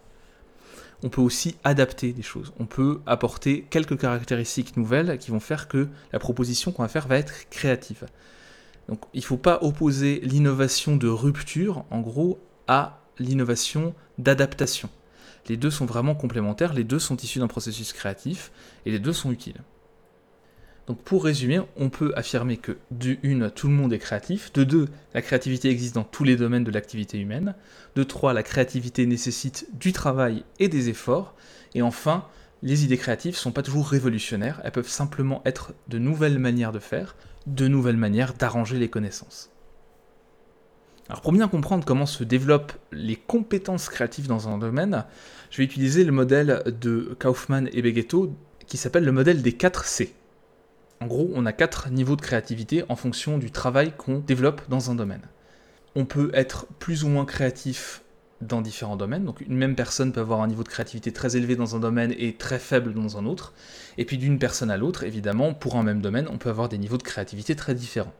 On 1.02 1.08
peut 1.08 1.22
aussi 1.22 1.56
adapter 1.64 2.12
des 2.12 2.22
choses. 2.22 2.52
On 2.58 2.66
peut 2.66 3.00
apporter 3.06 3.66
quelques 3.70 3.98
caractéristiques 3.98 4.76
nouvelles 4.76 5.18
qui 5.18 5.30
vont 5.30 5.40
faire 5.40 5.66
que 5.66 5.88
la 6.12 6.18
proposition 6.18 6.72
qu'on 6.72 6.82
va 6.82 6.88
faire 6.88 7.08
va 7.08 7.16
être 7.16 7.48
créative. 7.48 8.06
Donc 8.88 9.00
il 9.14 9.20
ne 9.20 9.24
faut 9.24 9.36
pas 9.36 9.58
opposer 9.62 10.20
l'innovation 10.22 10.96
de 10.96 11.08
rupture, 11.08 11.84
en 11.90 12.00
gros, 12.00 12.38
à 12.68 13.00
l'innovation 13.18 13.94
d'adaptation. 14.18 14.90
Les 15.48 15.56
deux 15.56 15.70
sont 15.70 15.86
vraiment 15.86 16.14
complémentaires, 16.14 16.74
les 16.74 16.84
deux 16.84 16.98
sont 16.98 17.16
issus 17.16 17.38
d'un 17.38 17.48
processus 17.48 17.92
créatif, 17.92 18.52
et 18.86 18.90
les 18.90 18.98
deux 18.98 19.12
sont 19.12 19.32
utiles. 19.32 19.62
Donc 20.86 21.02
pour 21.02 21.24
résumer, 21.24 21.60
on 21.76 21.88
peut 21.88 22.12
affirmer 22.16 22.56
que 22.56 22.76
de 22.90 23.16
une, 23.22 23.50
tout 23.50 23.68
le 23.68 23.74
monde 23.74 23.92
est 23.92 23.98
créatif, 23.98 24.52
de 24.52 24.64
deux, 24.64 24.88
la 25.14 25.22
créativité 25.22 25.70
existe 25.70 25.94
dans 25.94 26.04
tous 26.04 26.24
les 26.24 26.36
domaines 26.36 26.64
de 26.64 26.70
l'activité 26.70 27.18
humaine, 27.18 27.54
de 27.94 28.02
trois, 28.02 28.32
la 28.32 28.42
créativité 28.42 29.06
nécessite 29.06 29.68
du 29.78 29.92
travail 29.92 30.44
et 30.58 30.68
des 30.68 30.88
efforts, 30.88 31.34
et 31.74 31.82
enfin, 31.82 32.26
les 32.62 32.84
idées 32.84 32.98
créatives 32.98 33.34
ne 33.34 33.38
sont 33.38 33.52
pas 33.52 33.62
toujours 33.62 33.88
révolutionnaires, 33.88 34.60
elles 34.64 34.72
peuvent 34.72 34.88
simplement 34.88 35.42
être 35.44 35.74
de 35.88 35.98
nouvelles 35.98 36.38
manières 36.38 36.72
de 36.72 36.80
faire, 36.80 37.14
de 37.46 37.68
nouvelles 37.68 37.96
manières 37.96 38.34
d'arranger 38.34 38.78
les 38.78 38.90
connaissances. 38.90 39.50
Alors 41.10 41.22
pour 41.22 41.32
bien 41.32 41.48
comprendre 41.48 41.84
comment 41.84 42.06
se 42.06 42.22
développent 42.22 42.72
les 42.92 43.16
compétences 43.16 43.88
créatives 43.88 44.28
dans 44.28 44.48
un 44.48 44.58
domaine, 44.58 45.04
je 45.50 45.56
vais 45.56 45.64
utiliser 45.64 46.04
le 46.04 46.12
modèle 46.12 46.62
de 46.66 47.16
Kaufman 47.18 47.66
et 47.72 47.82
Beghetto 47.82 48.32
qui 48.68 48.76
s'appelle 48.76 49.04
le 49.04 49.10
modèle 49.10 49.42
des 49.42 49.52
4 49.52 49.86
C. 49.86 50.14
En 51.00 51.08
gros, 51.08 51.28
on 51.34 51.46
a 51.46 51.52
quatre 51.52 51.90
niveaux 51.90 52.14
de 52.14 52.20
créativité 52.20 52.84
en 52.88 52.94
fonction 52.94 53.38
du 53.38 53.50
travail 53.50 53.92
qu'on 53.98 54.20
développe 54.20 54.62
dans 54.68 54.92
un 54.92 54.94
domaine. 54.94 55.22
On 55.96 56.04
peut 56.04 56.30
être 56.32 56.66
plus 56.78 57.02
ou 57.02 57.08
moins 57.08 57.24
créatif 57.24 58.04
dans 58.40 58.60
différents 58.60 58.96
domaines. 58.96 59.24
Donc 59.24 59.40
une 59.40 59.56
même 59.56 59.74
personne 59.74 60.12
peut 60.12 60.20
avoir 60.20 60.42
un 60.42 60.46
niveau 60.46 60.62
de 60.62 60.68
créativité 60.68 61.12
très 61.12 61.36
élevé 61.36 61.56
dans 61.56 61.74
un 61.74 61.80
domaine 61.80 62.14
et 62.18 62.34
très 62.34 62.60
faible 62.60 62.94
dans 62.94 63.18
un 63.18 63.26
autre. 63.26 63.52
Et 63.98 64.04
puis 64.04 64.16
d'une 64.16 64.38
personne 64.38 64.70
à 64.70 64.76
l'autre, 64.76 65.02
évidemment, 65.02 65.54
pour 65.54 65.74
un 65.74 65.82
même 65.82 66.02
domaine, 66.02 66.28
on 66.30 66.38
peut 66.38 66.50
avoir 66.50 66.68
des 66.68 66.78
niveaux 66.78 66.98
de 66.98 67.02
créativité 67.02 67.56
très 67.56 67.74
différents. 67.74 68.14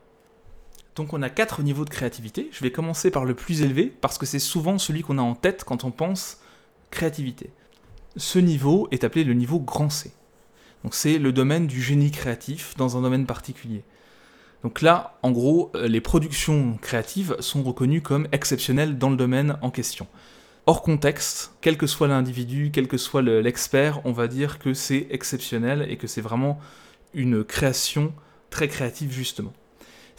Donc 1.00 1.14
on 1.14 1.23
a 1.23 1.30
quatre 1.30 1.62
niveaux 1.62 1.87
de 1.87 1.90
créativité. 1.90 2.50
Je 2.52 2.62
vais 2.62 2.71
commencer 2.71 3.11
par 3.11 3.25
le 3.25 3.33
plus 3.33 3.62
élevé 3.62 3.87
parce 4.02 4.19
que 4.19 4.26
c'est 4.26 4.38
souvent 4.38 4.76
celui 4.76 5.00
qu'on 5.00 5.16
a 5.16 5.23
en 5.23 5.35
tête 5.35 5.64
quand 5.64 5.85
on 5.85 5.90
pense 5.90 6.42
créativité. 6.90 7.54
Ce 8.19 8.38
niveau 8.38 8.87
est 8.90 9.02
appelé 9.02 9.25
le 9.25 9.33
niveau 9.33 9.61
grand 9.61 9.88
C. 9.88 10.12
Donc 10.85 10.92
c'est 10.95 11.16
le 11.16 11.33
domaine 11.33 11.66
du 11.66 11.80
génie 11.80 12.11
créatif 12.11 12.75
dans 12.76 12.99
un 12.99 13.00
domaine 13.00 13.25
particulier. 13.25 13.83
Donc 14.62 14.83
là, 14.83 15.19
en 15.23 15.30
gros, 15.30 15.73
euh, 15.75 15.88
les 15.88 16.02
productions 16.02 16.76
créatives 16.83 17.35
sont 17.40 17.62
reconnues 17.62 18.02
comme 18.02 18.28
exceptionnelles 18.30 18.99
dans 18.99 19.09
le 19.09 19.16
domaine 19.16 19.57
en 19.62 19.71
question. 19.71 20.07
Hors 20.66 20.83
contexte, 20.83 21.54
quel 21.62 21.78
que 21.78 21.87
soit 21.87 22.09
l'individu, 22.09 22.73
quel 22.75 22.88
que 22.88 22.99
soit 22.99 23.23
l'expert, 23.23 24.02
on 24.04 24.12
va 24.12 24.28
dire 24.28 24.59
que 24.59 24.75
c'est 24.75 25.07
exceptionnel 25.09 25.87
et 25.88 25.97
que 25.97 26.07
c'est 26.07 26.21
vraiment 26.21 26.61
une 27.14 27.42
création 27.42 28.12
très 28.50 28.69
créative 28.69 29.12
justement 29.12 29.54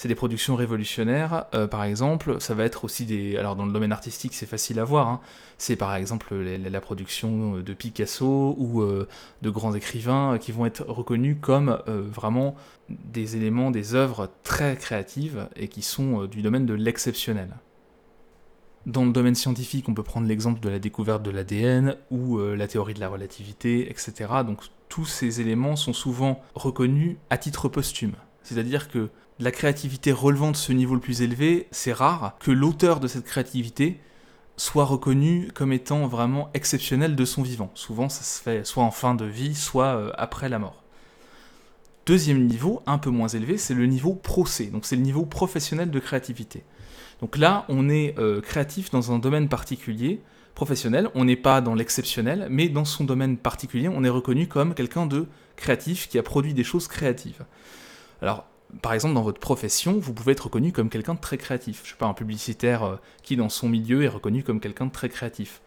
c'est 0.01 0.07
des 0.07 0.15
productions 0.15 0.55
révolutionnaires, 0.55 1.45
euh, 1.53 1.67
par 1.67 1.83
exemple. 1.83 2.37
Ça 2.41 2.55
va 2.55 2.63
être 2.63 2.85
aussi 2.85 3.05
des. 3.05 3.37
Alors, 3.37 3.55
dans 3.55 3.67
le 3.67 3.71
domaine 3.71 3.91
artistique, 3.91 4.33
c'est 4.33 4.47
facile 4.47 4.79
à 4.79 4.83
voir. 4.83 5.07
Hein. 5.07 5.19
C'est 5.59 5.75
par 5.75 5.93
exemple 5.93 6.33
la, 6.33 6.81
production 6.81 7.59
de 7.59 7.73
Picasso 7.75 8.55
ou 8.57 8.81
euh, 8.81 9.07
de 9.43 9.49
grands 9.51 9.75
écrivains 9.75 10.39
qui 10.39 10.51
vont 10.51 10.65
être 10.65 10.83
reconnus 10.87 11.37
comme 11.39 11.77
euh, 11.87 12.01
vraiment 12.01 12.55
des 12.89 13.35
éléments, 13.35 13.69
des 13.69 13.93
œuvres 13.93 14.31
très 14.41 14.75
créatives 14.75 15.47
et 15.55 15.67
qui 15.67 15.83
sont 15.83 16.25
du 16.25 16.41
domaine 16.41 16.65
de 16.65 16.73
l'exceptionnel. 16.73 17.57
Dans 18.87 19.05
le 19.05 19.11
domaine 19.11 19.35
scientifique, 19.35 19.87
on 19.87 19.93
peut 19.93 20.01
prendre 20.01 20.25
l'exemple 20.25 20.61
de 20.61 20.69
la 20.69 20.79
découverte 20.79 21.21
de 21.21 21.29
l'ADN 21.29 21.95
ou 22.09 22.39
la 22.39 22.67
théorie 22.67 22.95
de 22.95 22.99
la 22.99 23.07
relativité, 23.07 23.87
etc. 23.91 24.13
Donc 24.47 24.63
tous 24.89 25.05
ces 25.05 25.41
éléments 25.41 25.75
sont 25.75 25.93
souvent 25.93 26.41
reconnus 26.55 27.17
à 27.29 27.37
titre 27.37 27.69
posthume. 27.69 28.15
C'est-à-dire 28.41 28.89
que 28.89 29.09
la 29.41 29.51
créativité 29.51 30.11
relevant 30.11 30.51
de 30.51 30.55
ce 30.55 30.71
niveau 30.71 30.93
le 30.93 31.01
plus 31.01 31.23
élevé, 31.23 31.67
c'est 31.71 31.93
rare 31.93 32.35
que 32.39 32.51
l'auteur 32.51 32.99
de 32.99 33.07
cette 33.07 33.25
créativité 33.25 33.99
soit 34.55 34.85
reconnu 34.85 35.49
comme 35.55 35.73
étant 35.73 36.05
vraiment 36.05 36.51
exceptionnel 36.53 37.15
de 37.15 37.25
son 37.25 37.41
vivant. 37.41 37.71
Souvent, 37.73 38.07
ça 38.07 38.21
se 38.21 38.41
fait 38.41 38.63
soit 38.63 38.83
en 38.83 38.91
fin 38.91 39.15
de 39.15 39.25
vie, 39.25 39.55
soit 39.55 39.95
euh, 39.95 40.11
après 40.15 40.47
la 40.47 40.59
mort. 40.59 40.83
Deuxième 42.05 42.45
niveau, 42.45 42.83
un 42.85 42.99
peu 42.99 43.09
moins 43.09 43.29
élevé, 43.29 43.57
c'est 43.57 43.73
le 43.73 43.87
niveau 43.87 44.13
procès, 44.13 44.65
donc 44.65 44.85
c'est 44.85 44.95
le 44.95 45.01
niveau 45.01 45.25
professionnel 45.25 45.89
de 45.89 45.99
créativité. 45.99 46.63
Donc 47.19 47.37
là, 47.37 47.65
on 47.67 47.89
est 47.89 48.17
euh, 48.19 48.41
créatif 48.41 48.91
dans 48.91 49.11
un 49.11 49.17
domaine 49.17 49.49
particulier, 49.49 50.21
professionnel, 50.53 51.09
on 51.15 51.25
n'est 51.25 51.35
pas 51.35 51.61
dans 51.61 51.73
l'exceptionnel, 51.73 52.45
mais 52.51 52.69
dans 52.69 52.85
son 52.85 53.05
domaine 53.05 53.37
particulier, 53.37 53.87
on 53.87 54.03
est 54.03 54.09
reconnu 54.09 54.47
comme 54.47 54.75
quelqu'un 54.75 55.07
de 55.07 55.25
créatif 55.55 56.09
qui 56.09 56.19
a 56.19 56.23
produit 56.23 56.53
des 56.53 56.63
choses 56.63 56.87
créatives. 56.87 57.43
Alors, 58.21 58.45
par 58.81 58.93
exemple, 58.93 59.13
dans 59.13 59.21
votre 59.21 59.39
profession, 59.39 59.99
vous 59.99 60.13
pouvez 60.13 60.33
être 60.33 60.45
reconnu 60.45 60.71
comme 60.71 60.89
quelqu'un 60.89 61.15
de 61.15 61.19
très 61.19 61.37
créatif. 61.37 61.81
Je 61.83 61.89
ne 61.89 61.91
sais 61.91 61.97
pas, 61.97 62.05
un 62.05 62.13
publicitaire 62.13 62.83
euh, 62.83 62.95
qui, 63.23 63.35
dans 63.35 63.49
son 63.49 63.67
milieu, 63.69 64.03
est 64.03 64.07
reconnu 64.07 64.43
comme 64.43 64.59
quelqu'un 64.59 64.85
de 64.85 64.91
très 64.91 65.09
créatif. 65.09 65.61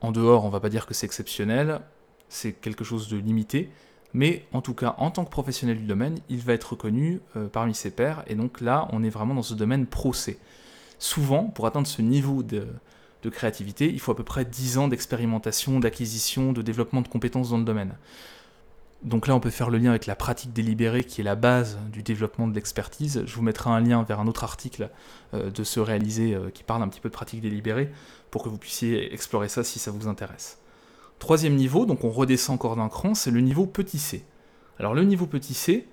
En 0.00 0.12
dehors, 0.12 0.44
on 0.44 0.48
va 0.48 0.60
pas 0.60 0.68
dire 0.68 0.86
que 0.86 0.94
c'est 0.94 1.06
exceptionnel, 1.06 1.80
c'est 2.28 2.52
quelque 2.52 2.84
chose 2.84 3.08
de 3.08 3.16
limité, 3.16 3.70
mais 4.12 4.46
en 4.52 4.62
tout 4.62 4.74
cas, 4.74 4.94
en 4.98 5.10
tant 5.10 5.24
que 5.24 5.30
professionnel 5.30 5.78
du 5.78 5.84
domaine, 5.84 6.18
il 6.28 6.38
va 6.38 6.52
être 6.52 6.72
reconnu 6.72 7.20
euh, 7.36 7.48
parmi 7.48 7.74
ses 7.74 7.90
pairs, 7.90 8.22
et 8.28 8.34
donc 8.34 8.60
là, 8.60 8.88
on 8.92 9.02
est 9.02 9.10
vraiment 9.10 9.34
dans 9.34 9.42
ce 9.42 9.54
domaine 9.54 9.86
procès. 9.86 10.38
Souvent, 10.98 11.44
pour 11.44 11.66
atteindre 11.66 11.86
ce 11.86 12.02
niveau 12.02 12.42
de, 12.42 12.68
de 13.22 13.30
créativité, 13.30 13.90
il 13.90 14.00
faut 14.00 14.12
à 14.12 14.16
peu 14.16 14.24
près 14.24 14.44
10 14.44 14.78
ans 14.78 14.88
d'expérimentation, 14.88 15.80
d'acquisition, 15.80 16.52
de 16.52 16.62
développement 16.62 17.02
de 17.02 17.08
compétences 17.08 17.50
dans 17.50 17.58
le 17.58 17.64
domaine. 17.64 17.94
Donc 19.02 19.28
là, 19.28 19.34
on 19.36 19.40
peut 19.40 19.50
faire 19.50 19.70
le 19.70 19.78
lien 19.78 19.90
avec 19.90 20.06
la 20.06 20.16
pratique 20.16 20.52
délibérée 20.52 21.04
qui 21.04 21.20
est 21.20 21.24
la 21.24 21.36
base 21.36 21.78
du 21.92 22.02
développement 22.02 22.48
de 22.48 22.54
l'expertise. 22.54 23.22
Je 23.26 23.34
vous 23.36 23.42
mettrai 23.42 23.70
un 23.70 23.80
lien 23.80 24.02
vers 24.02 24.18
un 24.18 24.26
autre 24.26 24.42
article 24.42 24.90
euh, 25.34 25.50
de 25.50 25.62
ce 25.62 25.78
réalisé 25.78 26.34
euh, 26.34 26.50
qui 26.50 26.64
parle 26.64 26.82
un 26.82 26.88
petit 26.88 27.00
peu 27.00 27.08
de 27.08 27.14
pratique 27.14 27.40
délibérée 27.40 27.92
pour 28.32 28.42
que 28.42 28.48
vous 28.48 28.58
puissiez 28.58 29.12
explorer 29.14 29.48
ça 29.48 29.62
si 29.62 29.78
ça 29.78 29.92
vous 29.92 30.08
intéresse. 30.08 30.58
Troisième 31.20 31.54
niveau, 31.54 31.86
donc 31.86 32.02
on 32.02 32.10
redescend 32.10 32.56
encore 32.56 32.74
d'un 32.74 32.88
cran, 32.88 33.14
c'est 33.14 33.30
le 33.30 33.40
niveau 33.40 33.66
petit 33.66 33.98
c. 33.98 34.24
Alors 34.80 34.94
le 34.94 35.04
niveau 35.04 35.26
petit 35.26 35.54
c, 35.54 35.86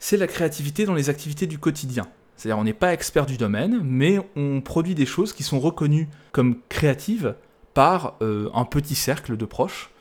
c'est 0.00 0.16
la 0.16 0.26
créativité 0.26 0.84
dans 0.84 0.94
les 0.94 1.10
activités 1.10 1.46
du 1.46 1.58
quotidien. 1.58 2.08
C'est-à-dire 2.36 2.58
on 2.58 2.64
n'est 2.64 2.72
pas 2.72 2.92
expert 2.92 3.26
du 3.26 3.36
domaine, 3.36 3.80
mais 3.84 4.18
on 4.34 4.60
produit 4.60 4.96
des 4.96 5.06
choses 5.06 5.32
qui 5.32 5.44
sont 5.44 5.60
reconnues 5.60 6.08
comme 6.32 6.56
créatives 6.68 7.36
par 7.72 8.16
euh, 8.20 8.50
un 8.52 8.64
petit 8.64 8.96
cercle 8.96 9.36
de 9.36 9.44
proches 9.44 9.91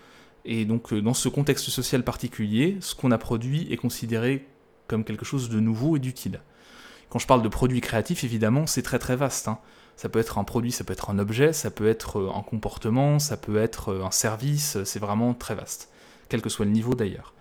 et 0.45 0.65
donc, 0.65 0.93
euh, 0.93 1.01
dans 1.01 1.13
ce 1.13 1.29
contexte 1.29 1.69
social 1.69 2.03
particulier, 2.03 2.77
ce 2.81 2.95
qu'on 2.95 3.12
a 3.12 3.17
produit 3.17 3.71
est 3.71 3.77
considéré 3.77 4.48
comme 4.88 5.03
quelque 5.03 5.25
chose 5.25 5.50
de 5.50 5.60
nouveau 5.60 5.95
et 5.95 6.00
d'utile. 6.00 6.41
Quand 7.10 7.19
je 7.19 7.27
parle 7.27 7.41
de 7.41 7.50
produit 7.50 7.81
créatif, 7.81 8.24
évidemment, 8.24 8.67
c'est 8.67 8.81
très 8.81 9.00
très 9.00 9.15
vaste. 9.15 9.48
Hein. 9.48 9.60
Ça 9.95 10.10
peut 10.10 10.19
être 10.19 10.38
un 10.38 10.43
produit, 10.43 10.71
ça 10.71 10.83
peut 10.83 10.93
être 10.93 11.10
un 11.10 11.19
objet, 11.19 11.53
ça 11.53 11.69
peut 11.69 11.88
être 11.88 12.19
euh, 12.19 12.31
un 12.36 12.41
comportement, 12.41 13.19
ça 13.19 13.38
peut 13.38 13.57
être 13.57 13.89
euh, 13.89 14.03
un 14.03 14.12
service, 14.12 14.77
c'est 14.83 15.00
vraiment 15.00 15.33
très 15.33 15.55
vaste, 15.55 15.89
quel 16.29 16.41
que 16.41 16.50
soit 16.50 16.65
le 16.65 16.71
niveau 16.71 16.95
d'ailleurs. 16.95 17.33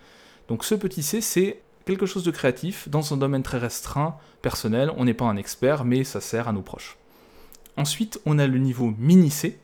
Donc 0.47 0.63
ce 0.63 0.75
petit 0.75 1.01
c, 1.01 1.21
c'est 1.21 1.61
quelque 1.85 2.05
chose 2.05 2.23
de 2.23 2.31
créatif 2.31 2.87
dans 2.89 3.13
un 3.13 3.17
domaine 3.17 3.43
très 3.43 3.57
restreint, 3.57 4.17
personnel, 4.41 4.91
on 4.97 5.05
n'est 5.05 5.13
pas 5.13 5.25
un 5.25 5.37
expert, 5.37 5.85
mais 5.85 6.03
ça 6.03 6.21
sert 6.21 6.47
à 6.47 6.53
nos 6.53 6.61
proches. 6.61 6.97
Ensuite, 7.77 8.19
on 8.25 8.37
a 8.37 8.47
le 8.47 8.59
niveau 8.59 8.93
mini 8.97 9.31
c, 9.31 9.59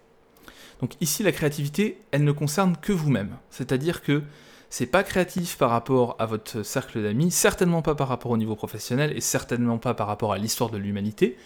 donc 0.82 0.94
ici, 1.02 1.24
la 1.24 1.32
créativité, 1.32 2.02
elle 2.12 2.24
ne 2.24 2.32
concerne 2.32 2.78
que 2.78 2.94
vous-même. 2.94 3.38
C'est-à-dire 3.50 4.02
que 4.02 4.24
c'est 4.70 4.86
pas 4.86 5.04
créatif 5.04 5.58
par 5.58 5.70
rapport 5.70 6.16
à 6.20 6.26
votre 6.26 6.64
cercle 6.64 7.02
d'amis, 7.02 7.32
certainement 7.32 7.82
pas 7.82 7.96
par 7.96 8.10
rapport 8.10 8.32
au 8.32 8.38
niveau 8.38 8.56
professionnel 8.56 9.14
et 9.16 9.22
certainement 9.22 9.78
pas 9.78 9.94
par 9.94 10.08
rapport 10.08 10.34
à 10.34 10.38
l'histoire 10.38 10.70
de 10.70 10.78
l'humanité, 10.78 11.38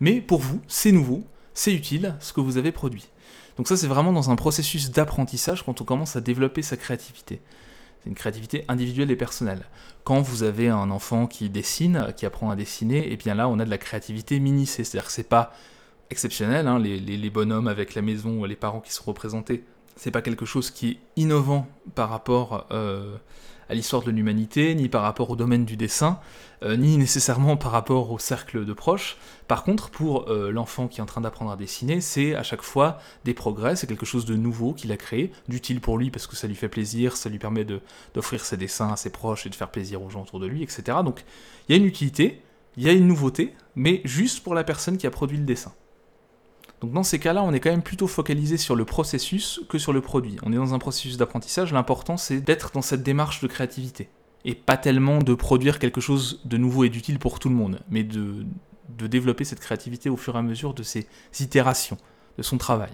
mais 0.00 0.20
pour 0.20 0.40
vous, 0.40 0.60
c'est 0.68 0.92
nouveau, 0.92 1.24
c'est 1.54 1.72
utile 1.72 2.14
ce 2.20 2.32
que 2.32 2.40
vous 2.40 2.58
avez 2.58 2.72
produit. 2.72 3.08
Donc 3.56 3.66
ça, 3.66 3.76
c'est 3.76 3.86
vraiment 3.86 4.12
dans 4.12 4.30
un 4.30 4.36
processus 4.36 4.90
d'apprentissage 4.90 5.64
quand 5.64 5.80
on 5.80 5.84
commence 5.84 6.16
à 6.16 6.20
développer 6.20 6.60
sa 6.60 6.76
créativité. 6.76 7.40
C'est 8.02 8.10
une 8.10 8.14
créativité 8.14 8.66
individuelle 8.68 9.10
et 9.10 9.16
personnelle. 9.16 9.64
Quand 10.04 10.20
vous 10.20 10.42
avez 10.42 10.68
un 10.68 10.90
enfant 10.90 11.26
qui 11.26 11.48
dessine, 11.48 12.12
qui 12.14 12.26
apprend 12.26 12.50
à 12.50 12.56
dessiner, 12.56 12.98
et 12.98 13.14
eh 13.14 13.16
bien 13.16 13.34
là, 13.34 13.48
on 13.48 13.58
a 13.58 13.64
de 13.64 13.70
la 13.70 13.78
créativité 13.78 14.38
mini 14.38 14.66
c'est-à-dire 14.66 15.06
que 15.06 15.12
c'est 15.12 15.22
pas 15.22 15.52
exceptionnel, 16.10 16.66
hein, 16.66 16.78
les, 16.78 17.30
bonhommes 17.30 17.68
avec 17.68 17.94
la 17.94 18.02
maison, 18.02 18.44
les 18.44 18.56
parents 18.56 18.80
qui 18.80 18.92
sont 18.92 19.04
représentés. 19.04 19.64
C'est 19.96 20.10
pas 20.10 20.22
quelque 20.22 20.44
chose 20.44 20.70
qui 20.70 20.90
est 20.90 20.98
innovant 21.16 21.66
par 21.94 22.10
rapport 22.10 22.66
euh, 22.70 23.16
à 23.68 23.74
l'histoire 23.74 24.02
de 24.02 24.10
l'humanité, 24.10 24.74
ni 24.74 24.88
par 24.88 25.02
rapport 25.02 25.30
au 25.30 25.36
domaine 25.36 25.64
du 25.64 25.76
dessin, 25.76 26.20
euh, 26.62 26.76
ni 26.76 26.96
nécessairement 26.96 27.56
par 27.56 27.72
rapport 27.72 28.10
au 28.10 28.18
cercle 28.18 28.64
de 28.64 28.72
proches. 28.72 29.16
Par 29.48 29.64
contre, 29.64 29.90
pour 29.90 30.28
euh, 30.28 30.50
l'enfant 30.50 30.86
qui 30.86 31.00
est 31.00 31.02
en 31.02 31.06
train 31.06 31.20
d'apprendre 31.20 31.50
à 31.50 31.56
dessiner, 31.56 32.00
c'est 32.00 32.34
à 32.34 32.42
chaque 32.42 32.62
fois 32.62 32.98
des 33.24 33.34
progrès, 33.34 33.74
c'est 33.74 33.86
quelque 33.86 34.06
chose 34.06 34.24
de 34.24 34.36
nouveau 34.36 34.72
qu'il 34.72 34.92
a 34.92 34.96
créé, 34.96 35.32
d'utile 35.48 35.80
pour 35.80 35.98
lui 35.98 36.10
parce 36.10 36.26
que 36.26 36.36
ça 36.36 36.46
lui 36.46 36.54
fait 36.54 36.68
plaisir, 36.68 37.16
ça 37.16 37.28
lui 37.28 37.38
permet 37.38 37.66
d'offrir 38.14 38.44
ses 38.44 38.56
dessins 38.56 38.92
à 38.92 38.96
ses 38.96 39.10
proches 39.10 39.46
et 39.46 39.50
de 39.50 39.54
faire 39.54 39.70
plaisir 39.70 40.02
aux 40.02 40.10
gens 40.10 40.22
autour 40.22 40.40
de 40.40 40.46
lui, 40.46 40.62
etc. 40.62 40.98
Donc 41.04 41.24
il 41.68 41.72
y 41.72 41.74
a 41.74 41.78
une 41.78 41.86
utilité, 41.86 42.42
il 42.76 42.84
y 42.84 42.88
a 42.88 42.92
une 42.92 43.06
nouveauté, 43.06 43.54
mais 43.74 44.00
juste 44.04 44.42
pour 44.44 44.54
la 44.54 44.64
personne 44.64 44.98
qui 44.98 45.06
a 45.06 45.10
produit 45.10 45.38
le 45.38 45.44
dessin. 45.44 45.72
Donc 46.80 46.92
dans 46.92 47.02
ces 47.02 47.18
cas-là, 47.18 47.42
on 47.42 47.52
est 47.52 47.60
quand 47.60 47.70
même 47.70 47.82
plutôt 47.82 48.06
focalisé 48.06 48.56
sur 48.56 48.76
le 48.76 48.84
processus 48.84 49.60
que 49.68 49.78
sur 49.78 49.92
le 49.92 50.00
produit. 50.00 50.36
On 50.42 50.52
est 50.52 50.56
dans 50.56 50.74
un 50.74 50.78
processus 50.78 51.16
d'apprentissage, 51.16 51.72
l'important 51.72 52.16
c'est 52.16 52.40
d'être 52.40 52.72
dans 52.72 52.82
cette 52.82 53.02
démarche 53.02 53.40
de 53.40 53.46
créativité. 53.46 54.08
Et 54.44 54.54
pas 54.54 54.76
tellement 54.76 55.18
de 55.18 55.34
produire 55.34 55.78
quelque 55.78 56.00
chose 56.00 56.40
de 56.44 56.56
nouveau 56.56 56.84
et 56.84 56.88
d'utile 56.88 57.18
pour 57.18 57.38
tout 57.38 57.48
le 57.48 57.54
monde, 57.54 57.80
mais 57.90 58.04
de, 58.04 58.46
de 58.96 59.06
développer 59.06 59.44
cette 59.44 59.60
créativité 59.60 60.08
au 60.08 60.16
fur 60.16 60.36
et 60.36 60.38
à 60.38 60.42
mesure 60.42 60.74
de 60.74 60.82
ses 60.82 61.08
itérations, 61.40 61.98
de 62.38 62.42
son 62.42 62.58
travail. 62.58 62.92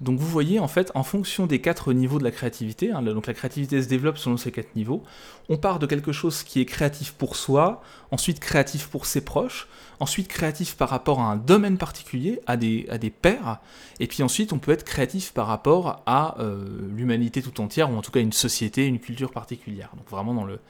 Donc 0.00 0.18
vous 0.18 0.26
voyez, 0.26 0.60
en 0.60 0.68
fait, 0.68 0.92
en 0.94 1.02
fonction 1.02 1.46
des 1.46 1.60
quatre 1.60 1.92
niveaux 1.92 2.18
de 2.18 2.24
la 2.24 2.30
créativité, 2.30 2.92
hein, 2.92 3.02
donc 3.02 3.26
la 3.26 3.34
créativité 3.34 3.82
se 3.82 3.88
développe 3.88 4.18
selon 4.18 4.36
ces 4.36 4.52
quatre 4.52 4.76
niveaux, 4.76 5.02
on 5.48 5.56
part 5.56 5.78
de 5.78 5.86
quelque 5.86 6.12
chose 6.12 6.42
qui 6.42 6.60
est 6.60 6.66
créatif 6.66 7.12
pour 7.12 7.34
soi, 7.34 7.82
ensuite 8.10 8.38
créatif 8.38 8.88
pour 8.88 9.06
ses 9.06 9.22
proches, 9.22 9.68
ensuite 9.98 10.28
créatif 10.28 10.76
par 10.76 10.90
rapport 10.90 11.20
à 11.20 11.24
un 11.24 11.36
domaine 11.36 11.78
particulier, 11.78 12.40
à 12.46 12.58
des, 12.58 12.86
à 12.90 12.98
des 12.98 13.10
pairs, 13.10 13.60
et 13.98 14.06
puis 14.06 14.22
ensuite 14.22 14.52
on 14.52 14.58
peut 14.58 14.72
être 14.72 14.84
créatif 14.84 15.32
par 15.32 15.46
rapport 15.46 16.02
à 16.04 16.38
euh, 16.40 16.64
l'humanité 16.94 17.40
tout 17.40 17.58
entière, 17.62 17.90
ou 17.90 17.96
en 17.96 18.02
tout 18.02 18.10
cas 18.10 18.20
une 18.20 18.32
société, 18.32 18.86
une 18.86 19.00
culture 19.00 19.30
particulière. 19.30 19.90
Donc 19.96 20.10
vraiment 20.10 20.34
dans 20.34 20.44
le 20.44 20.60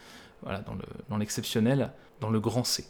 voilà, 0.42 0.62
dans 1.08 1.16
l'exceptionnel, 1.16 1.90
dans 2.20 2.30
le 2.30 2.38
grand 2.38 2.62
C. 2.62 2.84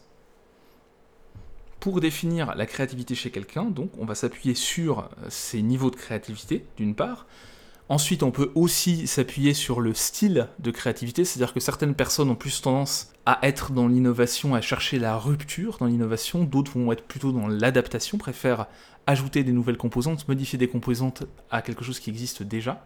Pour 1.86 2.00
définir 2.00 2.56
la 2.56 2.66
créativité 2.66 3.14
chez 3.14 3.30
quelqu'un, 3.30 3.66
donc, 3.66 3.92
on 3.96 4.04
va 4.04 4.16
s'appuyer 4.16 4.56
sur 4.56 5.08
ses 5.28 5.62
niveaux 5.62 5.92
de 5.92 5.94
créativité, 5.94 6.64
d'une 6.76 6.96
part. 6.96 7.26
Ensuite, 7.88 8.24
on 8.24 8.32
peut 8.32 8.50
aussi 8.56 9.06
s'appuyer 9.06 9.54
sur 9.54 9.80
le 9.80 9.94
style 9.94 10.48
de 10.58 10.72
créativité, 10.72 11.24
c'est-à-dire 11.24 11.54
que 11.54 11.60
certaines 11.60 11.94
personnes 11.94 12.28
ont 12.28 12.34
plus 12.34 12.60
tendance 12.60 13.12
à 13.24 13.38
être 13.42 13.70
dans 13.70 13.86
l'innovation, 13.86 14.56
à 14.56 14.60
chercher 14.60 14.98
la 14.98 15.16
rupture 15.16 15.76
dans 15.78 15.86
l'innovation, 15.86 16.42
d'autres 16.42 16.76
vont 16.76 16.90
être 16.90 17.04
plutôt 17.04 17.30
dans 17.30 17.46
l'adaptation, 17.46 18.18
préfèrent 18.18 18.66
ajouter 19.06 19.44
des 19.44 19.52
nouvelles 19.52 19.76
composantes, 19.76 20.26
modifier 20.26 20.58
des 20.58 20.66
composantes 20.66 21.22
à 21.52 21.62
quelque 21.62 21.84
chose 21.84 22.00
qui 22.00 22.10
existe 22.10 22.42
déjà. 22.42 22.84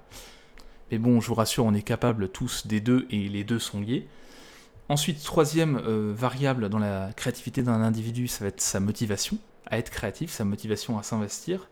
Mais 0.90 0.98
bon, 0.98 1.22
je 1.22 1.28
vous 1.28 1.34
rassure, 1.36 1.64
on 1.64 1.72
est 1.72 1.80
capable 1.80 2.28
tous 2.28 2.66
des 2.66 2.80
deux 2.80 3.06
et 3.08 3.30
les 3.30 3.44
deux 3.44 3.60
sont 3.60 3.80
liés. 3.80 4.06
Ensuite, 4.90 5.22
troisième 5.22 5.76
euh, 5.76 6.12
variable 6.12 6.68
dans 6.68 6.80
la 6.80 7.12
créativité 7.14 7.62
d'un 7.62 7.80
individu, 7.80 8.26
ça 8.26 8.42
va 8.42 8.48
être 8.48 8.60
sa 8.60 8.80
motivation 8.80 9.38
à 9.66 9.78
être 9.78 9.88
créatif, 9.88 10.32
sa 10.32 10.44
motivation 10.44 10.98
à 10.98 11.04
s'investir. 11.04 11.68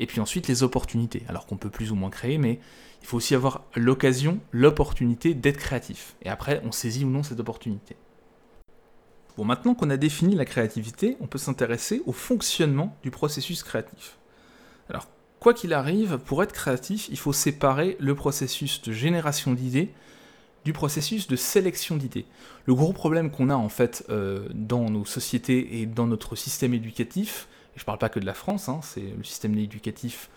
Et 0.00 0.06
puis 0.06 0.20
ensuite, 0.20 0.48
les 0.48 0.62
opportunités. 0.62 1.22
Alors 1.30 1.46
qu'on 1.46 1.56
peut 1.56 1.70
plus 1.70 1.92
ou 1.92 1.94
moins 1.94 2.10
créer, 2.10 2.36
mais 2.36 2.60
il 3.00 3.06
faut 3.06 3.16
aussi 3.16 3.34
avoir 3.34 3.64
l'occasion, 3.74 4.38
l'opportunité 4.52 5.32
d'être 5.32 5.56
créatif. 5.56 6.14
Et 6.20 6.28
après, 6.28 6.60
on 6.62 6.70
saisit 6.70 7.06
ou 7.06 7.08
non 7.08 7.22
cette 7.22 7.40
opportunité. 7.40 7.96
Bon, 9.38 9.46
maintenant 9.46 9.74
qu'on 9.74 9.88
a 9.88 9.96
défini 9.96 10.34
la 10.34 10.44
créativité, 10.44 11.16
on 11.20 11.26
peut 11.26 11.38
s'intéresser 11.38 12.02
au 12.04 12.12
fonctionnement 12.12 12.94
du 13.02 13.10
processus 13.10 13.62
créatif. 13.62 14.18
Alors, 14.90 15.06
quoi 15.40 15.54
qu'il 15.54 15.72
arrive, 15.72 16.18
pour 16.18 16.42
être 16.42 16.52
créatif, 16.52 17.08
il 17.08 17.18
faut 17.18 17.32
séparer 17.32 17.96
le 17.98 18.14
processus 18.14 18.82
de 18.82 18.92
génération 18.92 19.54
d'idées 19.54 19.90
du 20.64 20.72
processus 20.72 21.28
de 21.28 21.36
sélection 21.36 21.96
d'idées. 21.96 22.26
Le 22.66 22.74
gros 22.74 22.92
problème 22.92 23.30
qu'on 23.30 23.50
a 23.50 23.54
en 23.54 23.68
fait 23.68 24.04
euh, 24.10 24.48
dans 24.54 24.90
nos 24.90 25.04
sociétés 25.04 25.80
et 25.80 25.86
dans 25.86 26.06
notre 26.06 26.36
système 26.36 26.74
éducatif, 26.74 27.48
et 27.74 27.78
je 27.78 27.82
ne 27.82 27.86
parle 27.86 27.98
pas 27.98 28.08
que 28.08 28.20
de 28.20 28.26
la 28.26 28.34
France, 28.34 28.68
hein, 28.68 28.80
c'est 28.82 29.14
le 29.16 29.24
système 29.24 29.56
éducatif 29.56 30.30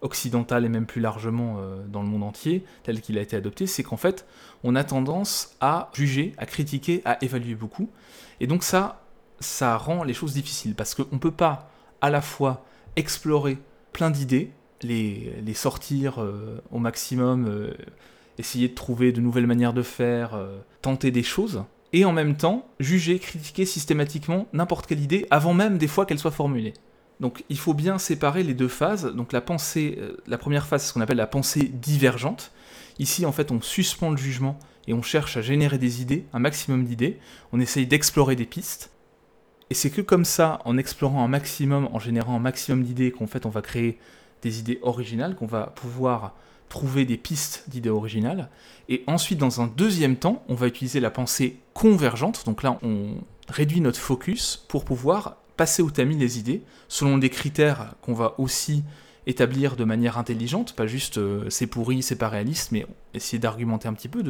occidental 0.00 0.64
et 0.64 0.68
même 0.68 0.86
plus 0.86 1.00
largement 1.00 1.56
euh, 1.58 1.84
dans 1.86 2.02
le 2.02 2.08
monde 2.08 2.22
entier, 2.22 2.64
tel 2.82 3.00
qu'il 3.00 3.18
a 3.18 3.20
été 3.20 3.36
adopté, 3.36 3.66
c'est 3.66 3.82
qu'en 3.82 3.96
fait, 3.96 4.26
on 4.64 4.74
a 4.76 4.84
tendance 4.84 5.56
à 5.60 5.90
juger, 5.92 6.34
à 6.38 6.46
critiquer, 6.46 7.02
à 7.04 7.22
évaluer 7.22 7.54
beaucoup. 7.54 7.90
Et 8.40 8.46
donc 8.46 8.62
ça, 8.62 9.02
ça 9.40 9.76
rend 9.76 10.04
les 10.04 10.14
choses 10.14 10.34
difficiles, 10.34 10.74
parce 10.74 10.94
qu'on 10.94 11.06
ne 11.12 11.18
peut 11.18 11.30
pas 11.30 11.70
à 12.00 12.10
la 12.10 12.20
fois 12.20 12.64
explorer 12.96 13.58
plein 13.92 14.10
d'idées, 14.10 14.52
les, 14.82 15.54
sortir 15.54 16.22
euh, 16.22 16.60
au 16.70 16.78
maximum, 16.78 17.46
essayer 18.38 18.68
de 18.68 18.74
trouver 18.74 19.12
de 19.12 19.20
nouvelles 19.20 19.46
manières 19.46 19.72
de 19.72 19.82
faire, 19.82 20.40
tenter 20.82 21.10
des 21.10 21.22
choses, 21.22 21.64
et 21.92 22.04
en 22.04 22.12
même 22.12 22.36
temps 22.36 22.68
juger, 22.80 23.18
critiquer 23.18 23.64
systématiquement 23.64 24.46
n'importe 24.52 24.86
quelle 24.86 25.00
idée 25.00 25.26
avant 25.30 25.54
même 25.54 25.78
des 25.78 25.88
fois 25.88 26.06
qu'elle 26.06 26.18
soit 26.18 26.30
formulée. 26.30 26.74
Donc 27.20 27.44
il 27.48 27.58
faut 27.58 27.74
bien 27.74 27.98
séparer 27.98 28.42
les 28.42 28.54
deux 28.54 28.68
phases. 28.68 29.06
Donc 29.14 29.32
la 29.32 29.40
pensée, 29.40 29.96
euh, 29.98 30.16
la 30.26 30.38
première 30.38 30.66
phase, 30.66 30.82
c'est 30.82 30.88
ce 30.88 30.92
qu'on 30.94 31.00
appelle 31.00 31.16
la 31.16 31.26
pensée 31.26 31.64
divergente. 31.64 32.52
Ici, 32.98 33.26
en 33.26 33.32
fait, 33.32 33.50
on 33.50 33.60
suspend 33.60 34.10
le 34.10 34.16
jugement 34.16 34.58
et 34.86 34.92
on 34.92 35.02
cherche 35.02 35.36
à 35.36 35.42
générer 35.42 35.78
des 35.78 36.02
idées, 36.02 36.24
un 36.32 36.38
maximum 36.38 36.84
d'idées. 36.84 37.18
On 37.52 37.60
essaye 37.60 37.86
d'explorer 37.86 38.36
des 38.36 38.46
pistes. 38.46 38.90
Et 39.70 39.74
c'est 39.74 39.90
que 39.90 40.00
comme 40.00 40.24
ça, 40.24 40.60
en 40.64 40.78
explorant 40.78 41.24
un 41.24 41.28
maximum, 41.28 41.88
en 41.92 41.98
générant 41.98 42.36
un 42.36 42.40
maximum 42.40 42.82
d'idées, 42.82 43.10
qu'en 43.10 43.26
fait 43.26 43.44
on 43.46 43.50
va 43.50 43.60
créer 43.60 43.98
des 44.42 44.60
idées 44.60 44.78
originales, 44.82 45.34
qu'on 45.34 45.46
va 45.46 45.66
pouvoir 45.66 46.34
trouver 46.68 47.04
des 47.04 47.16
pistes 47.16 47.64
d'idées 47.68 47.90
originales. 47.90 48.50
Et 48.88 49.04
ensuite, 49.06 49.38
dans 49.38 49.60
un 49.60 49.66
deuxième 49.66 50.16
temps, 50.16 50.44
on 50.48 50.54
va 50.54 50.66
utiliser 50.66 51.00
la 51.00 51.10
pensée 51.10 51.58
convergente. 51.74 52.44
Donc 52.46 52.62
là, 52.62 52.78
on 52.82 53.14
réduit 53.48 53.80
notre 53.80 54.00
focus 54.00 54.64
pour 54.68 54.84
pouvoir 54.84 55.36
passer 55.56 55.82
au 55.82 55.90
tamis 55.90 56.16
les 56.16 56.38
idées, 56.38 56.62
selon 56.88 57.18
des 57.18 57.30
critères 57.30 57.94
qu'on 58.02 58.14
va 58.14 58.34
aussi 58.38 58.84
établir 59.26 59.76
de 59.76 59.84
manière 59.84 60.16
intelligente, 60.16 60.74
pas 60.74 60.86
juste 60.86 61.18
euh, 61.18 61.50
c'est 61.50 61.66
pourri, 61.66 62.02
c'est 62.02 62.16
pas 62.16 62.30
réaliste, 62.30 62.72
mais 62.72 62.86
essayer 63.12 63.38
d'argumenter 63.38 63.86
un 63.86 63.92
petit 63.92 64.08
peu, 64.08 64.22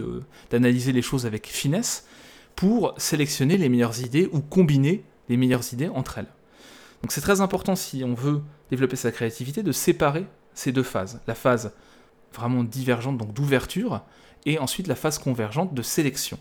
d'analyser 0.50 0.90
les 0.92 1.02
choses 1.02 1.24
avec 1.24 1.46
finesse, 1.46 2.06
pour 2.56 2.94
sélectionner 2.96 3.56
les 3.56 3.68
meilleures 3.68 4.00
idées 4.00 4.28
ou 4.32 4.40
combiner 4.40 5.04
les 5.28 5.36
meilleures 5.36 5.72
idées 5.72 5.88
entre 5.88 6.18
elles. 6.18 6.32
Donc 7.02 7.12
c'est 7.12 7.20
très 7.20 7.40
important 7.40 7.76
si 7.76 8.02
on 8.02 8.14
veut 8.14 8.42
développer 8.70 8.96
sa 8.96 9.12
créativité 9.12 9.62
de 9.62 9.70
séparer 9.70 10.26
ces 10.54 10.72
deux 10.72 10.82
phases. 10.82 11.20
La 11.28 11.36
phase 11.36 11.72
vraiment 12.34 12.64
divergente, 12.64 13.18
donc 13.18 13.32
d'ouverture, 13.32 14.02
et 14.46 14.58
ensuite 14.58 14.86
la 14.86 14.94
phase 14.94 15.18
convergente 15.18 15.74
de 15.74 15.82
sélection 15.82 16.38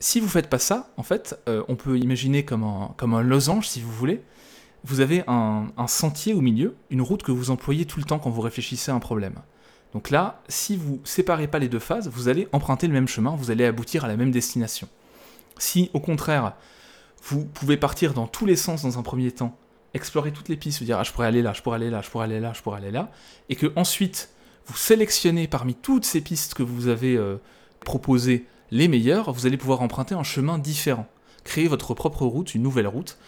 si 0.00 0.20
vous 0.20 0.28
faites 0.28 0.48
pas 0.48 0.58
ça, 0.58 0.90
en 0.96 1.02
fait, 1.02 1.38
euh, 1.48 1.62
on 1.68 1.76
peut 1.76 1.98
imaginer 1.98 2.44
comme 2.44 2.64
un, 2.64 2.94
comme 2.96 3.14
un 3.14 3.22
losange, 3.22 3.68
si 3.68 3.80
vous 3.80 3.92
voulez. 3.92 4.22
Vous 4.84 5.00
avez 5.00 5.24
un, 5.26 5.72
sentier 5.88 6.32
au 6.34 6.40
milieu, 6.40 6.76
une 6.90 7.02
route 7.02 7.22
que 7.22 7.32
vous 7.32 7.50
employez 7.50 7.86
tout 7.86 7.98
le 7.98 8.04
temps 8.04 8.18
quand 8.18 8.30
vous 8.30 8.40
réfléchissez 8.40 8.92
à 8.92 8.94
un 8.94 9.00
problème. 9.00 9.34
Donc 9.92 10.10
là, 10.10 10.42
si 10.48 10.76
vous 10.76 11.00
séparez 11.02 11.48
pas 11.48 11.58
les 11.58 11.68
deux 11.68 11.78
phases, 11.78 12.08
vous 12.08 12.28
allez 12.28 12.46
emprunter 12.52 12.86
le 12.86 12.92
même 12.92 13.08
chemin, 13.08 13.34
vous 13.34 13.50
allez 13.50 13.64
aboutir 13.64 14.04
à 14.04 14.08
la 14.08 14.16
même 14.16 14.30
destination. 14.30 14.88
Si, 15.58 15.90
au 15.92 16.00
contraire, 16.00 16.54
vous 17.24 17.46
pouvez 17.46 17.76
partir 17.76 18.12
dans 18.14 18.28
tous 18.28 18.46
les 18.46 18.54
sens 18.54 18.82
dans 18.82 18.98
un 18.98 19.02
premier 19.02 19.32
temps, 19.32 19.58
explorer 19.94 20.30
toutes 20.30 20.48
les 20.48 20.56
pistes, 20.56 20.78
vous 20.78 20.84
dire 20.84 20.98
ah, 21.00 21.02
je 21.02 21.10
pourrais 21.10 21.26
aller 21.26 21.42
là, 21.42 21.52
je 21.52 21.62
pourrais 21.62 21.76
aller 21.76 21.90
là, 21.90 22.02
je 22.02 22.10
pourrais 22.10 22.26
aller 22.26 22.38
là, 22.38 22.52
je 22.52 22.62
pourrais 22.62 22.78
aller 22.78 22.90
là, 22.92 23.10
et 23.48 23.56
que 23.56 23.72
ensuite 23.74 24.28
vous 24.66 24.76
sélectionnez 24.76 25.48
parmi 25.48 25.74
toutes 25.74 26.04
ces 26.04 26.20
pistes 26.20 26.54
que 26.54 26.62
vous 26.62 26.88
avez 26.88 27.16
euh, 27.16 27.36
proposées 27.80 28.46
les 28.70 28.88
meilleurs, 28.88 29.32
vous 29.32 29.46
allez 29.46 29.56
pouvoir 29.56 29.82
emprunter 29.82 30.14
un 30.14 30.24
chemin 30.24 30.58
différent, 30.58 31.06
créer 31.44 31.68
votre 31.68 31.94
propre 31.94 32.26
route, 32.26 32.54
une 32.54 32.62
nouvelle 32.62 32.88
route. 32.88 33.18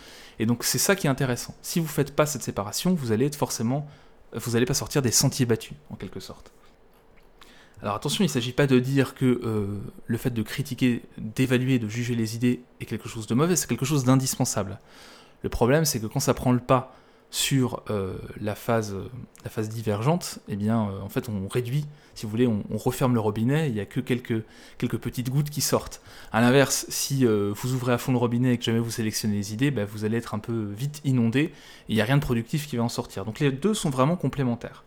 Et 0.40 0.46
donc 0.46 0.64
c'est 0.64 0.79
ça 0.79 0.96
qui 0.96 1.07
est 1.07 1.11
intéressant. 1.11 1.55
Si 1.62 1.79
vous 1.79 1.87
ne 1.87 1.90
faites 1.90 2.14
pas 2.14 2.27
cette 2.27 2.42
séparation, 2.42 2.94
vous 2.94 3.12
allez 3.12 3.27
être 3.27 3.37
forcément, 3.37 3.87
vous 4.33 4.53
n'allez 4.53 4.66
pas 4.66 4.74
sortir 4.74 5.03
des 5.03 5.12
sentiers 5.12 5.46
battus, 5.46 5.77
en 5.90 5.96
quelque 5.96 6.20
sorte. 6.20 6.53
Alors 7.81 7.94
attention, 7.94 8.24
il 8.24 8.27
ne 8.27 8.33
s'agit 8.33 8.53
pas 8.53 8.66
de 8.66 8.81
dire 8.81 9.14
que 9.14 9.40
euh, 9.44 9.79
le 10.07 10.18
fait 10.18 10.31
de 10.31 10.42
critiquer, 10.42 11.03
d'évaluer, 11.16 11.79
de 11.79 11.88
juger 11.88 12.16
les 12.16 12.35
idées 12.35 12.62
est 12.81 12.87
quelque 12.87 13.09
chose 13.09 13.29
de 13.29 13.35
mauvais, 13.35 13.55
c'est 13.55 13.68
quelque 13.68 13.85
chose 13.85 14.05
d'indispensable. 14.05 14.81
Le 15.42 15.48
problème, 15.48 15.85
c'est 15.85 16.01
que 16.01 16.07
quand 16.07 16.18
ça 16.18 16.35
prend 16.35 16.51
le 16.51 16.59
pas 16.59 16.96
sur 17.31 17.83
euh, 17.91 18.17
la, 18.41 18.55
phase, 18.55 18.95
divergente, 19.69 20.38
eh 20.49 20.57
bien, 20.57 20.88
euh, 20.88 21.01
en 21.01 21.09
fait, 21.09 21.29
on 21.29 21.47
réduit, 21.47 21.85
si 22.14 22.25
vous 22.25 22.31
voulez, 22.31 22.47
on, 22.47 22.62
referme 22.79 23.14
le 23.14 23.21
robinet, 23.21 23.69
il 23.69 23.75
n'y 23.75 23.81
a 23.81 23.87
que 23.87 24.01
quelques, 24.01 24.43
petites 24.79 25.29
gouttes 25.29 25.51
qui 25.51 25.61
sortent. 25.61 26.01
A 26.33 26.41
l'inverse, 26.41 26.87
si 26.88 27.27
euh, 27.27 27.53
vous 27.55 27.75
ouvrez 27.75 27.93
à 27.93 27.99
fond 27.99 28.12
le 28.12 28.19
robinet 28.19 28.55
et 28.55 28.59
que 28.59 28.64
jamais 28.64 28.79
vous 28.79 28.91
sélectionnez 28.91 29.37
les 29.37 29.53
idées, 29.53 29.71
bah, 29.71 29.85
vous 29.85 30.05
allez 30.05 30.17
être 30.17 30.35
un 30.35 30.38
peu 30.38 30.71
vite 30.73 31.03
inondé, 31.05 31.41
et 31.41 31.53
il 31.88 31.95
n'y 31.97 32.01
a 32.01 32.05
rien 32.05 32.17
de 32.17 32.23
productif 32.23 32.67
qui 32.67 32.77
va 32.77 32.83
en 32.83 32.88
sortir. 32.88 33.25
Donc 33.25 33.41
les 33.41 33.53
deux 33.53 33.75
sont 33.75 33.91
vraiment 33.91 34.17
complémentaires. 34.17 34.85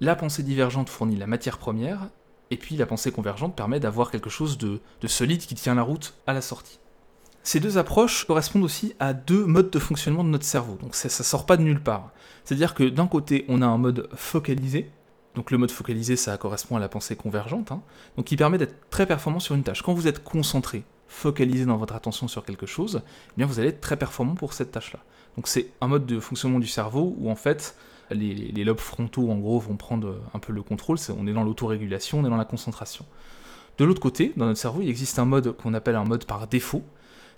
La 0.00 0.16
pensée 0.16 0.42
divergente 0.42 0.88
fournit 0.88 1.16
la 1.16 1.26
matière 1.26 1.58
première, 1.58 2.08
et 2.50 2.56
puis 2.56 2.76
la 2.76 2.86
pensée 2.86 3.12
convergente 3.12 3.54
permet 3.54 3.80
d'avoir 3.80 4.10
quelque 4.10 4.30
chose 4.30 4.58
de 4.58 4.80
solide 5.06 5.40
qui 5.40 5.54
tient 5.54 5.74
la 5.74 5.82
route 5.82 6.14
à 6.26 6.32
la 6.32 6.40
sortie. 6.40 6.80
Ces 7.44 7.58
deux 7.58 7.76
approches 7.76 8.24
correspondent 8.24 8.62
aussi 8.62 8.94
à 9.00 9.12
deux 9.14 9.44
modes 9.44 9.70
de 9.70 9.78
fonctionnement 9.80 10.22
de 10.22 10.28
notre 10.28 10.44
cerveau, 10.44 10.78
donc 10.80 10.94
ça, 10.94 11.08
ne 11.08 11.24
sort 11.24 11.44
pas 11.44 11.56
de 11.56 11.62
nulle 11.62 11.82
part. 11.82 12.10
C'est-à-dire 12.44 12.74
que 12.74 12.84
d'un 12.84 13.08
côté, 13.08 13.44
on 13.48 13.62
a 13.62 13.66
un 13.66 13.78
mode 13.78 14.08
focalisé, 14.14 14.90
donc 15.34 15.50
le 15.50 15.58
mode 15.58 15.72
focalisé, 15.72 16.14
ça 16.14 16.36
correspond 16.36 16.76
à 16.76 16.80
la 16.80 16.88
pensée 16.88 17.16
convergente, 17.16 17.72
hein, 17.72 17.82
donc 18.16 18.26
qui 18.26 18.36
permet 18.36 18.58
d'être 18.58 18.88
très 18.90 19.06
performant 19.06 19.40
sur 19.40 19.56
une 19.56 19.64
tâche. 19.64 19.82
Quand 19.82 19.92
vous 19.92 20.06
êtes 20.06 20.22
concentré, 20.22 20.84
focalisé 21.08 21.64
dans 21.66 21.76
votre 21.76 21.94
attention 21.94 22.28
sur 22.28 22.44
quelque 22.44 22.66
chose, 22.66 23.02
eh 23.04 23.32
bien 23.36 23.46
vous 23.46 23.58
allez 23.58 23.68
être 23.70 23.80
très 23.80 23.96
performant 23.96 24.34
pour 24.34 24.52
cette 24.52 24.70
tâche-là. 24.70 25.00
Donc 25.36 25.48
c'est 25.48 25.68
un 25.80 25.88
mode 25.88 26.06
de 26.06 26.20
fonctionnement 26.20 26.60
du 26.60 26.68
cerveau 26.68 27.14
où 27.18 27.28
en 27.28 27.36
fait 27.36 27.76
les, 28.10 28.34
les, 28.34 28.64
lobes 28.64 28.78
frontaux 28.78 29.30
en 29.30 29.36
gros 29.36 29.58
vont 29.58 29.76
prendre 29.76 30.20
un 30.32 30.38
peu 30.38 30.52
le 30.52 30.62
contrôle, 30.62 30.98
on 31.18 31.26
est 31.26 31.32
dans 31.32 31.44
l'autorégulation, 31.44 32.20
on 32.20 32.26
est 32.26 32.30
dans 32.30 32.36
la 32.36 32.44
concentration. 32.44 33.04
De 33.78 33.84
l'autre 33.84 34.00
côté, 34.00 34.32
dans 34.36 34.46
notre 34.46 34.60
cerveau, 34.60 34.82
il 34.82 34.88
existe 34.88 35.18
un 35.18 35.24
mode 35.24 35.56
qu'on 35.56 35.74
appelle 35.74 35.96
un 35.96 36.04
mode 36.04 36.24
par 36.24 36.46
défaut, 36.46 36.82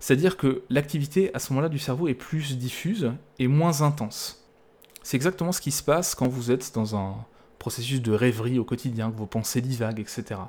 c'est-à-dire 0.00 0.36
que 0.36 0.62
l'activité 0.70 1.34
à 1.34 1.38
ce 1.38 1.52
moment-là 1.52 1.68
du 1.68 1.78
cerveau 1.78 2.08
est 2.08 2.14
plus 2.14 2.56
diffuse 2.58 3.12
et 3.38 3.48
moins 3.48 3.82
intense. 3.82 4.44
C'est 5.02 5.16
exactement 5.16 5.52
ce 5.52 5.60
qui 5.60 5.70
se 5.70 5.82
passe 5.82 6.14
quand 6.14 6.28
vous 6.28 6.50
êtes 6.50 6.72
dans 6.74 6.96
un 6.96 7.16
processus 7.58 8.02
de 8.02 8.12
rêverie 8.12 8.58
au 8.58 8.64
quotidien, 8.64 9.10
que 9.10 9.16
vos 9.16 9.26
pensées 9.26 9.60
divaguent, 9.60 10.00
etc. 10.00 10.40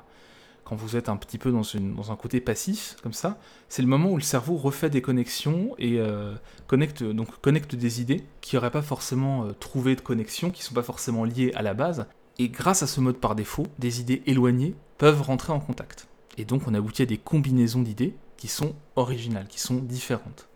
Quand 0.64 0.76
vous 0.76 0.96
êtes 0.96 1.08
un 1.08 1.16
petit 1.16 1.38
peu 1.38 1.52
dans, 1.52 2.12
un 2.12 2.16
côté 2.16 2.40
passif, 2.40 2.96
comme 3.02 3.12
ça, 3.12 3.38
c'est 3.68 3.82
le 3.82 3.88
moment 3.88 4.10
où 4.10 4.16
le 4.16 4.22
cerveau 4.22 4.56
refait 4.56 4.90
des 4.90 5.00
connexions 5.00 5.74
et 5.78 6.00
euh, 6.00 6.34
connecte, 6.66 7.04
donc 7.04 7.40
connecte 7.40 7.74
des 7.74 8.00
idées 8.00 8.24
qui 8.40 8.56
n'auraient 8.56 8.70
pas 8.70 8.82
forcément 8.82 9.44
euh, 9.44 9.52
trouvé 9.52 9.94
de 9.94 10.00
connexion, 10.00 10.50
qui 10.50 10.62
ne 10.62 10.64
sont 10.64 10.74
pas 10.74 10.82
forcément 10.82 11.24
liées 11.24 11.52
à 11.54 11.62
la 11.62 11.72
base. 11.72 12.06
Et 12.38 12.48
grâce 12.48 12.82
à 12.82 12.86
ce 12.86 13.00
mode 13.00 13.16
par 13.18 13.34
défaut, 13.34 13.66
des 13.78 14.00
idées 14.00 14.22
éloignées 14.26 14.74
peuvent 14.98 15.22
rentrer 15.22 15.52
en 15.52 15.60
contact. 15.60 16.08
Et 16.36 16.44
donc 16.44 16.62
on 16.66 16.74
aboutit 16.74 17.02
à 17.02 17.06
des 17.06 17.18
combinaisons 17.18 17.82
d'idées 17.82 18.14
qui 18.36 18.48
sont 18.48 18.74
originales, 18.96 19.46
qui 19.48 19.60
sont 19.60 19.76
différentes. 19.76 20.48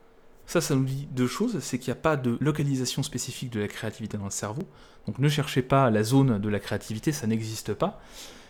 Ça, 0.47 0.61
ça 0.61 0.75
nous 0.75 0.85
dit 0.85 1.07
deux 1.13 1.29
choses, 1.29 1.61
c'est 1.61 1.79
qu'il 1.79 1.93
n'y 1.93 1.99
a 1.99 2.03
pas 2.03 2.17
de 2.17 2.37
localisation 2.41 3.03
spécifique 3.03 3.51
de 3.51 3.61
la 3.61 3.69
créativité 3.69 4.19
dans 4.19 4.25
le 4.25 4.31
cerveau. 4.31 4.63
Donc 5.07 5.19
ne 5.19 5.29
cherchez 5.29 5.63
pas 5.63 5.91
la 5.91 6.03
zone 6.03 6.39
de 6.39 6.49
la 6.49 6.59
créativité, 6.59 7.13
ça 7.13 7.27
n'existe 7.27 7.73
pas. 7.73 8.01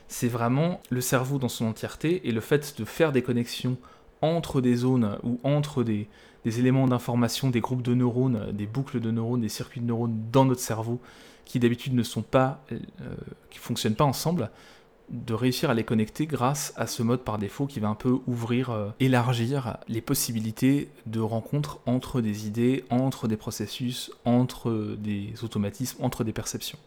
C'est 0.09 0.29
vraiment 0.29 0.81
le 0.91 1.01
cerveau 1.01 1.39
dans 1.39 1.49
son 1.49 1.67
entièreté 1.67 2.27
et 2.27 2.33
le 2.33 2.41
fait 2.41 2.75
de 2.79 2.85
faire 2.85 3.13
des 3.13 3.23
connexions 3.23 3.77
entre 4.23 4.61
des 4.61 4.77
zones 4.77 5.19
ou 5.23 5.39
entre 5.45 5.83
des, 5.83 6.09
éléments 6.45 6.89
d'information, 6.89 7.51
des 7.51 7.61
groupes 7.61 7.83
de 7.83 7.95
neurones, 7.95 8.51
des 8.53 8.67
boucles 8.67 9.01
de 9.01 9.11
neurones, 9.11 9.43
des 9.43 9.49
circuits 9.49 9.81
de 9.81 9.87
neurones 9.87 10.19
dans 10.33 10.45
notre 10.45 10.61
cerveau 10.61 11.01
qui 11.45 11.59
d'habitude 11.59 11.95
ne 11.95 12.03
sont 12.03 12.23
pas, 12.23 12.65
euh, 12.73 12.79
qui 13.51 13.59
fonctionnent 13.59 13.95
pas 13.95 14.05
ensemble, 14.05 14.51
de 15.11 15.35
réussir 15.35 15.71
à 15.71 15.75
les 15.75 15.85
connecter 15.85 16.27
grâce 16.27 16.73
à 16.77 16.87
ce 16.87 17.03
mode 17.03 17.25
par 17.25 17.39
défaut 17.39 17.67
qui 17.67 17.81
va 17.81 17.89
un 17.89 17.95
peu 17.95 18.19
ouvrir, 18.27 18.71
euh, 18.71 18.91
élargir 19.01 19.79
les 19.89 20.01
possibilités 20.01 20.89
de 21.07 21.21
rencontre 21.21 21.81
entre 21.87 22.21
des 22.21 22.47
idées, 22.47 22.85
entre 22.91 23.29
des 23.29 23.37
processus, 23.37 24.13
entre 24.25 24.97
des 24.99 25.35
automatismes, 25.43 26.03
entre 26.03 26.25
des 26.25 26.33
perceptions. 26.33 26.79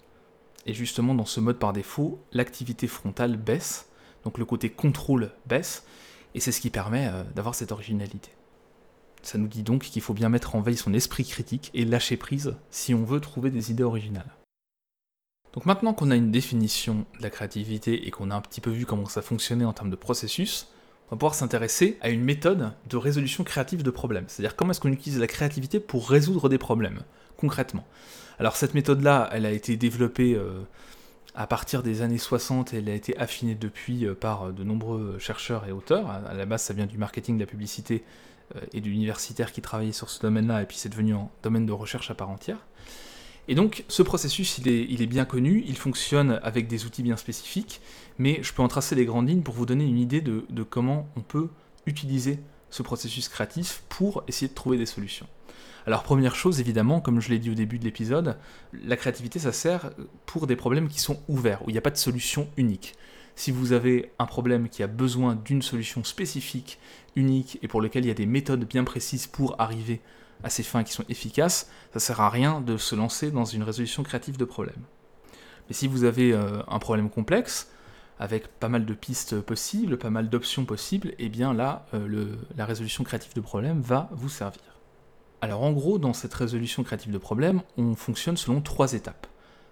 Et 0.66 0.74
justement, 0.74 1.14
dans 1.14 1.26
ce 1.26 1.40
mode 1.40 1.60
par 1.60 1.74
défaut, 1.74 2.20
l'activité 2.32 2.88
frontale 2.88 3.36
baisse, 3.36 3.90
donc 4.24 4.38
le 4.38 4.46
côté 4.46 4.70
contrôle 4.70 5.32
baisse, 5.46 5.86
et 6.34 6.40
c'est 6.40 6.52
ce 6.52 6.62
qui 6.62 6.70
permet 6.70 7.08
euh, 7.08 7.24
d'avoir 7.36 7.56
cette 7.56 7.72
originalité. 7.72 8.30
Ça 9.22 9.38
nous 9.38 9.48
dit 9.48 9.64
donc 9.64 9.84
qu'il 9.84 10.02
faut 10.02 10.14
bien 10.14 10.30
mettre 10.30 10.56
en 10.56 10.62
veille 10.62 10.78
son 10.78 10.94
esprit 10.94 11.24
critique 11.26 11.72
et 11.74 11.86
lâcher 11.86 12.18
prise 12.18 12.56
si 12.72 12.94
on 12.94 13.04
veut 13.04 13.22
trouver 13.22 13.52
des 13.52 13.72
idées 13.72 13.84
originales. 13.84 14.32
Donc 15.54 15.66
maintenant 15.66 15.94
qu'on 15.94 16.12
a 16.12 16.16
une 16.16 16.32
définition 16.32 17.06
de 17.18 17.24
la 17.24 17.30
créativité 17.30 18.08
et 18.08 18.12
qu'on 18.12 18.32
a 18.32 18.36
un 18.36 18.42
petit 18.42 18.62
peu 18.62 18.72
vu 18.72 18.86
comment 18.86 19.06
ça 19.06 19.22
fonctionnait 19.22 19.66
en 19.66 19.74
termes 19.74 19.92
de 19.92 19.96
processus, 19.96 20.68
on 21.08 21.16
va 21.16 21.18
pouvoir 21.18 21.36
s'intéresser 21.36 21.98
à 22.02 22.10
une 22.10 22.24
méthode 22.24 22.74
de 22.90 22.98
résolution 22.98 23.44
créative 23.44 23.84
de 23.84 23.92
problèmes. 23.92 24.26
C'est-à-dire 24.28 24.56
comment 24.56 24.72
est-ce 24.72 24.82
qu'on 24.82 24.92
utilise 24.92 25.20
la 25.20 25.28
créativité 25.28 25.80
pour 25.80 26.10
résoudre 26.10 26.50
des 26.50 26.58
problèmes, 26.58 27.02
concrètement. 27.38 27.86
Alors 28.40 28.56
cette 28.56 28.74
méthode-là, 28.74 29.30
elle 29.32 29.46
a 29.46 29.52
été 29.52 29.78
développée 29.78 30.34
euh, 30.34 30.62
à 31.36 31.46
partir 31.46 31.84
des 31.84 32.02
années 32.02 32.18
60 32.18 32.74
et 32.74 32.78
elle 32.78 32.90
a 32.90 32.96
été 32.96 33.16
affinée 33.20 33.54
depuis 33.54 34.08
euh, 34.08 34.16
par 34.16 34.52
de 34.52 34.64
nombreux 34.64 35.18
chercheurs 35.20 35.68
et 35.68 35.72
auteurs. 35.72 36.10
À 36.10 36.34
la 36.34 36.46
base, 36.48 36.64
ça 36.64 36.74
vient 36.74 36.88
du 36.88 36.98
marketing, 36.98 37.36
de 37.36 37.42
la 37.42 37.46
publicité 37.46 38.04
euh, 38.56 38.62
et 38.74 38.82
d'universitaires 38.82 39.52
qui 39.52 39.62
travaillaient 39.62 39.92
sur 39.92 40.10
ce 40.10 40.20
domaine-là, 40.20 40.64
et 40.64 40.66
puis 40.66 40.78
c'est 40.78 40.90
devenu 40.90 41.14
un 41.14 41.30
domaine 41.44 41.68
de 41.68 41.72
recherche 41.72 42.10
à 42.10 42.16
part 42.16 42.32
entière. 42.32 42.58
Et 43.48 43.56
donc 43.56 43.84
ce 43.90 44.02
processus, 44.04 44.58
il 44.60 45.02
est, 45.02 45.06
bien 45.06 45.26
connu, 45.26 45.64
il 45.68 45.76
fonctionne 45.76 46.40
avec 46.44 46.68
des 46.68 46.86
outils 46.86 47.04
bien 47.04 47.18
spécifiques, 47.18 47.82
mais 48.18 48.40
je 48.42 48.54
peux 48.54 48.62
en 48.62 48.68
tracer 48.68 48.96
les 48.96 49.06
grandes 49.06 49.28
lignes 49.28 49.42
pour 49.42 49.54
vous 49.54 49.66
donner 49.66 49.86
une 49.86 49.98
idée 49.98 50.22
de, 50.22 50.64
comment 50.64 51.10
on 51.18 51.22
peut 51.22 51.50
utiliser 51.86 52.40
ce 52.70 52.84
processus 52.84 53.28
créatif 53.28 53.84
pour 53.90 54.24
essayer 54.28 54.48
de 54.48 54.54
trouver 54.54 54.78
des 54.78 54.86
solutions. 54.86 55.28
Alors 55.86 56.04
première 56.04 56.36
chose, 56.36 56.62
évidemment, 56.62 57.02
comme 57.02 57.20
je 57.20 57.30
l'ai 57.30 57.40
dit 57.40 57.50
au 57.50 57.56
début 57.56 57.78
de 57.78 57.84
l'épisode, 57.84 58.38
la 58.72 58.96
créativité, 58.96 59.40
ça 59.40 59.52
sert 59.52 59.92
pour 60.26 60.48
des 60.48 60.56
problèmes 60.56 60.88
qui 60.88 61.00
sont 61.00 61.22
ouverts, 61.28 61.62
où 61.64 61.70
il 61.70 61.74
n'y 61.74 61.78
a 61.78 61.82
pas 61.82 61.92
de 61.92 61.98
solution 61.98 62.48
unique. 62.56 62.96
Si 63.36 63.52
vous 63.52 63.74
avez 63.74 64.12
un 64.20 64.26
problème 64.26 64.70
qui 64.70 64.84
a 64.84 64.88
besoin 64.88 65.36
d'une 65.36 65.62
solution 65.62 66.06
spécifique, 66.06 66.80
unique, 67.18 67.60
et 67.62 67.68
pour 67.68 67.82
lequel 67.82 68.06
il 68.06 68.08
y 68.08 68.12
a 68.12 68.16
des 68.16 68.26
méthodes 68.26 68.66
bien 68.66 68.86
précises 68.86 69.28
pour 69.28 69.60
arriver 69.60 70.00
à 70.44 70.50
ces 70.50 70.64
fins 70.64 70.84
qui 70.84 70.94
sont 70.94 71.06
efficaces, 71.10 71.70
ça 71.94 72.00
sert 72.00 72.22
à 72.22 72.30
rien 72.30 72.62
de 72.62 72.78
se 72.78 72.96
lancer 72.96 73.32
dans 73.32 73.46
une 73.46 73.64
résolution 73.64 74.04
créative 74.04 74.38
de 74.38 74.46
problème. 74.46 74.82
Mais 75.68 75.74
si 75.74 75.88
vous 75.88 76.04
avez 76.04 76.34
euh, 76.34 76.62
un 76.68 76.80
problème 76.80 77.10
complexe, 77.10 77.70
avec 78.20 78.48
pas 78.48 78.70
mal 78.70 78.86
de 78.86 78.94
pistes 78.94 79.42
possibles, 79.42 79.98
pas 79.98 80.10
mal 80.10 80.30
d'options 80.30 80.66
possibles, 80.66 81.10
et 81.10 81.26
eh 81.26 81.30
bien 81.30 81.54
là, 81.54 81.86
euh, 81.94 82.36
la 82.56 82.66
résolution 82.66 83.04
créative 83.04 83.34
de 83.34 83.42
problème 83.42 83.82
va 83.82 84.10
vous 84.12 84.30
servir. 84.30 84.62
Alors 85.42 85.64
en 85.64 85.72
gros, 85.72 85.98
dans 85.98 86.14
cette 86.14 86.34
résolution 86.34 86.84
créative 86.84 87.12
de 87.12 87.18
problème, 87.18 87.62
on 87.78 87.96
fonctionne 87.96 88.38
selon 88.38 88.62
trois 88.62 88.94
étapes. 88.94 89.28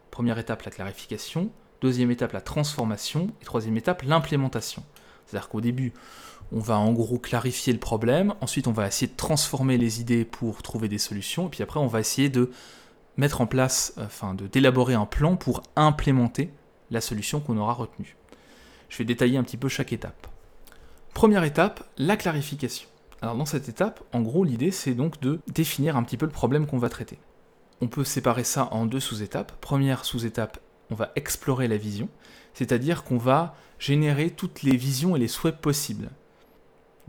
Première 0.09 0.37
étape, 0.37 0.63
la 0.63 0.71
clarification, 0.71 1.49
deuxième 1.81 2.11
étape, 2.11 2.33
la 2.33 2.41
transformation, 2.41 3.27
et 3.41 3.45
troisième 3.45 3.77
étape, 3.77 4.01
l'implémentation. 4.01 4.83
C'est-à-dire 5.25 5.49
qu'au 5.49 5.61
début, 5.61 5.93
on 6.51 6.59
va 6.59 6.77
en 6.77 6.91
gros 6.91 7.17
clarifier 7.17 7.73
le 7.73 7.79
problème, 7.79 8.33
ensuite 8.41 8.67
on 8.67 8.71
va 8.71 8.87
essayer 8.87 9.11
de 9.11 9.15
transformer 9.15 9.77
les 9.77 10.01
idées 10.01 10.25
pour 10.25 10.61
trouver 10.63 10.89
des 10.89 10.97
solutions, 10.97 11.47
et 11.47 11.49
puis 11.49 11.63
après 11.63 11.79
on 11.79 11.87
va 11.87 11.99
essayer 11.99 12.29
de 12.29 12.51
mettre 13.17 13.41
en 13.41 13.47
place, 13.47 13.93
enfin 13.97 14.33
d'élaborer 14.33 14.93
un 14.93 15.05
plan 15.05 15.35
pour 15.35 15.63
implémenter 15.75 16.51
la 16.89 17.01
solution 17.01 17.39
qu'on 17.39 17.57
aura 17.57 17.73
retenue. 17.73 18.17
Je 18.89 18.97
vais 18.97 19.05
détailler 19.05 19.37
un 19.37 19.43
petit 19.43 19.57
peu 19.57 19.69
chaque 19.69 19.93
étape. 19.93 20.27
Première 21.13 21.43
étape, 21.43 21.83
la 21.97 22.17
clarification. 22.17 22.87
Alors 23.21 23.35
dans 23.35 23.45
cette 23.45 23.69
étape, 23.69 24.03
en 24.13 24.21
gros 24.21 24.43
l'idée 24.43 24.71
c'est 24.71 24.93
donc 24.93 25.21
de 25.21 25.39
définir 25.53 25.95
un 25.95 26.03
petit 26.03 26.17
peu 26.17 26.25
le 26.25 26.31
problème 26.31 26.65
qu'on 26.65 26.79
va 26.79 26.89
traiter. 26.89 27.19
On 27.79 27.87
peut 27.87 28.03
séparer 28.03 28.43
ça 28.43 28.67
en 28.71 28.85
deux 28.85 28.99
sous-étapes. 28.99 29.53
Première 29.61 30.05
sous-étape, 30.05 30.59
on 30.89 30.95
va 30.95 31.11
explorer 31.15 31.67
la 31.67 31.77
vision, 31.77 32.09
c'est-à-dire 32.53 33.03
qu'on 33.03 33.17
va 33.17 33.55
générer 33.79 34.29
toutes 34.29 34.61
les 34.61 34.77
visions 34.77 35.15
et 35.15 35.19
les 35.19 35.27
souhaits 35.27 35.57
possibles. 35.57 36.09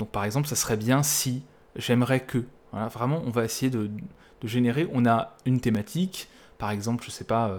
Donc 0.03 0.11
par 0.11 0.25
exemple, 0.25 0.49
ça 0.49 0.57
serait 0.57 0.77
bien 0.77 1.05
si 1.05 1.45
j'aimerais 1.77 2.19
que. 2.19 2.45
Voilà, 2.73 2.88
vraiment, 2.88 3.23
on 3.25 3.31
va 3.31 3.45
essayer 3.45 3.71
de, 3.71 3.88
générer. 4.43 4.88
On 4.93 5.07
a 5.07 5.37
une 5.47 5.61
thématique, 5.61 6.29
par 6.59 6.73
exemple, 6.73 7.05
je 7.05 7.12
sais 7.12 7.23
pas, 7.23 7.51
euh, 7.51 7.59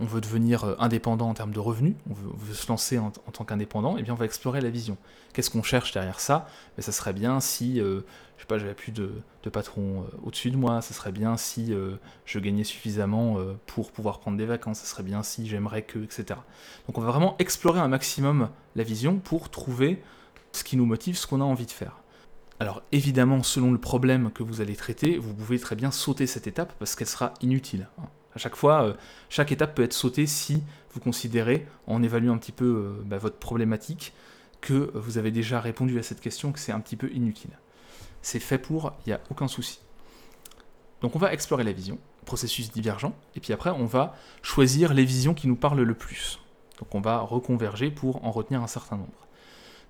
on 0.00 0.04
veut 0.04 0.20
devenir 0.20 0.64
euh, 0.64 0.74
indépendant 0.80 1.28
en 1.28 1.34
termes 1.34 1.52
de 1.52 1.60
revenus, 1.60 1.94
on 2.10 2.14
veut, 2.14 2.52
se 2.52 2.66
lancer 2.66 2.98
en, 2.98 3.12
tant 3.12 3.44
qu'indépendant, 3.44 3.96
et 3.96 4.00
eh 4.00 4.02
bien 4.02 4.12
on 4.12 4.16
va 4.16 4.24
explorer 4.24 4.60
la 4.60 4.70
vision. 4.70 4.96
Qu'est-ce 5.32 5.50
qu'on 5.50 5.62
cherche 5.62 5.92
derrière 5.92 6.18
ça? 6.18 6.48
Mais 6.76 6.82
ça 6.82 6.90
serait 6.90 7.12
bien 7.12 7.38
si, 7.38 7.80
euh, 7.80 8.00
je 8.38 8.42
sais 8.42 8.48
pas, 8.48 8.58
j'avais 8.58 8.74
plus 8.74 8.90
de, 8.90 9.22
patron 9.52 10.04
au-dessus 10.24 10.50
de 10.50 10.56
moi, 10.56 10.82
ça 10.82 10.94
serait 10.94 11.12
bien 11.12 11.36
si 11.36 11.72
je 12.24 12.38
gagnais 12.40 12.64
suffisamment 12.64 13.36
pour 13.66 13.92
pouvoir 13.92 14.18
prendre 14.18 14.36
des 14.36 14.46
vacances, 14.46 14.80
ça 14.80 14.86
serait 14.86 15.04
bien 15.04 15.22
si 15.22 15.46
j'aimerais 15.46 15.82
que, 15.82 16.00
etc. 16.00 16.40
Donc 16.88 16.98
on 16.98 17.02
va 17.02 17.12
vraiment 17.12 17.36
explorer 17.38 17.78
un 17.78 17.86
maximum 17.86 18.48
la 18.74 18.82
vision 18.82 19.20
pour 19.20 19.48
trouver 19.48 20.02
ce 20.54 20.64
qui 20.64 20.76
nous 20.76 20.86
motive, 20.86 21.16
ce 21.16 21.26
qu'on 21.26 21.40
a 21.40 21.44
envie 21.44 21.66
de 21.66 21.70
faire. 21.70 22.00
Alors 22.60 22.82
évidemment, 22.92 23.42
selon 23.42 23.72
le 23.72 23.78
problème 23.78 24.30
que 24.32 24.42
vous 24.42 24.60
allez 24.60 24.76
traiter, 24.76 25.18
vous 25.18 25.34
pouvez 25.34 25.58
très 25.58 25.76
bien 25.76 25.90
sauter 25.90 26.26
cette 26.26 26.46
étape 26.46 26.72
parce 26.78 26.94
qu'elle 26.94 27.08
sera 27.08 27.34
inutile. 27.42 27.88
Hein. 27.98 28.04
À 28.34 28.38
chaque 28.38 28.56
fois, 28.56 28.84
euh, 28.84 28.94
chaque 29.28 29.52
étape 29.52 29.74
peut 29.74 29.82
être 29.82 29.92
sautée 29.92 30.26
si 30.26 30.62
vous 30.92 31.00
considérez, 31.00 31.66
en 31.86 32.02
évaluant 32.02 32.34
un 32.34 32.38
petit 32.38 32.52
peu 32.52 32.64
euh, 32.64 33.02
bah, 33.04 33.18
votre 33.18 33.36
problématique, 33.36 34.12
que 34.60 34.90
vous 34.94 35.18
avez 35.18 35.30
déjà 35.30 35.60
répondu 35.60 35.98
à 35.98 36.02
cette 36.02 36.20
question, 36.20 36.52
que 36.52 36.58
c'est 36.58 36.72
un 36.72 36.80
petit 36.80 36.96
peu 36.96 37.10
inutile. 37.12 37.50
C'est 38.22 38.40
fait 38.40 38.58
pour, 38.58 38.94
il 39.04 39.10
n'y 39.10 39.12
a 39.12 39.20
aucun 39.30 39.48
souci. 39.48 39.80
Donc 41.02 41.14
on 41.14 41.18
va 41.18 41.32
explorer 41.32 41.64
la 41.64 41.72
vision, 41.72 41.98
processus 42.24 42.72
divergent, 42.72 43.14
et 43.36 43.40
puis 43.40 43.52
après 43.52 43.70
on 43.70 43.84
va 43.84 44.16
choisir 44.40 44.94
les 44.94 45.04
visions 45.04 45.34
qui 45.34 45.48
nous 45.48 45.56
parlent 45.56 45.82
le 45.82 45.94
plus. 45.94 46.40
Donc 46.78 46.94
on 46.94 47.00
va 47.00 47.18
reconverger 47.18 47.90
pour 47.90 48.24
en 48.24 48.30
retenir 48.30 48.62
un 48.62 48.66
certain 48.66 48.96
nombre. 48.96 49.23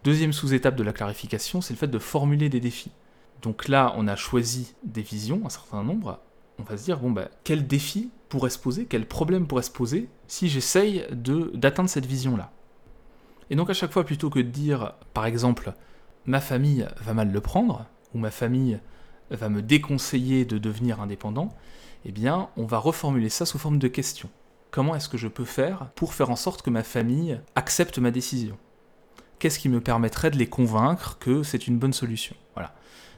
Deuxième 0.05 0.35
sous-étape 0.35 0.77
de 0.77 0.83
la 0.83 0.93
clarification, 0.93 1.63
c'est 1.63 1.73
le 1.73 1.79
fait 1.79 1.89
de 1.89 1.99
formuler 1.99 2.51
des 2.51 2.61
défis. 2.61 2.93
Donc 3.41 3.69
là, 3.69 3.95
on 3.97 4.07
a 4.07 4.17
choisi 4.17 4.75
des 4.85 5.01
visions, 5.01 5.41
un 5.47 5.49
certain 5.49 5.83
nombre. 5.83 6.21
On 6.59 6.63
va 6.63 6.77
se 6.77 6.85
dire, 6.85 6.99
bon, 6.99 7.11
bah, 7.11 7.31
quel 7.43 7.67
défi 7.67 8.11
pourrait 8.29 8.51
se 8.51 8.59
poser, 8.59 8.85
quel 8.85 9.07
problème 9.07 9.47
pourrait 9.47 9.63
se 9.63 9.71
poser 9.71 10.11
si 10.29 10.51
j'essaye 10.51 11.07
d'atteindre 11.11 11.89
cette 11.89 12.05
vision-là? 12.05 12.53
Et 13.49 13.57
donc 13.57 13.71
à 13.71 13.73
chaque 13.73 13.93
fois, 13.93 14.05
plutôt 14.05 14.29
que 14.29 14.41
de 14.41 14.51
dire, 14.51 14.93
par 15.15 15.25
exemple, 15.25 15.73
ma 16.27 16.43
famille 16.43 16.87
va 17.01 17.15
mal 17.15 17.33
le 17.33 17.41
prendre, 17.41 17.87
ou 18.13 18.19
ma 18.19 18.31
famille 18.31 18.79
va 19.31 19.49
me 19.49 19.63
déconseiller 19.63 20.45
de 20.45 20.59
devenir 20.59 21.01
indépendant, 21.01 21.49
eh 22.05 22.13
bien, 22.13 22.51
on 22.59 22.67
va 22.67 22.77
reformuler 22.77 23.31
ça 23.31 23.47
sous 23.47 23.59
forme 23.59 23.79
de 23.79 23.89
question. 23.89 24.29
Comment 24.71 24.97
est-ce 24.97 25.09
que 25.09 25.17
je 25.17 25.29
peux 25.29 25.47
faire 25.47 25.89
pour 25.95 26.13
faire 26.13 26.29
en 26.29 26.37
sorte 26.37 26.61
que 26.61 26.69
ma 26.69 26.83
famille 26.83 27.41
accepte 27.55 27.99
ma 27.99 28.11
décision? 28.11 28.59
Qu'est-ce 29.39 29.59
qui 29.59 29.69
me 29.69 29.81
permettrait 29.81 30.31
de 30.31 30.37
les 30.37 30.47
convaincre 30.47 31.19
que 31.19 31.43
c'est 31.43 31.67
une 31.67 31.79
bonne 31.79 31.93
solution? 31.93 32.37
Voilà. 32.55 32.75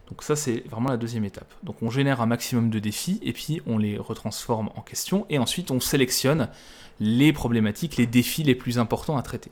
Donc 0.08 0.22
ça, 0.22 0.36
c'est 0.36 0.62
vraiment 0.68 0.88
la 0.88 0.96
deuxième 0.96 1.24
étape. 1.24 1.52
Donc 1.62 1.82
on 1.82 1.90
génère 1.90 2.20
un 2.20 2.26
maximum 2.26 2.70
de 2.70 2.78
défis 2.78 3.18
et 3.22 3.32
puis 3.32 3.60
on 3.66 3.78
les 3.78 3.98
retransforme 3.98 4.70
en 4.76 4.80
questions 4.80 5.26
et 5.30 5.38
ensuite 5.38 5.70
on 5.70 5.80
sélectionne 5.80 6.48
les 7.00 7.32
problématiques, 7.32 7.96
les 7.96 8.06
défis 8.06 8.44
les 8.44 8.54
plus 8.54 8.78
importants 8.78 9.16
à 9.16 9.22
traiter. 9.22 9.50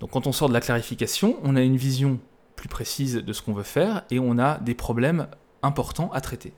Donc 0.00 0.10
quand 0.10 0.26
on 0.26 0.32
sort 0.32 0.48
de 0.48 0.54
la 0.54 0.60
clarification, 0.60 1.38
on 1.42 1.56
a 1.56 1.62
une 1.62 1.76
vision 1.76 2.20
plus 2.56 2.68
précise 2.68 3.14
de 3.14 3.32
ce 3.32 3.42
qu'on 3.42 3.54
veut 3.54 3.62
faire 3.62 4.02
et 4.10 4.18
on 4.18 4.38
a 4.38 4.58
des 4.58 4.74
problèmes 4.74 5.28
importants 5.62 6.10
à 6.12 6.20
traiter. 6.20 6.52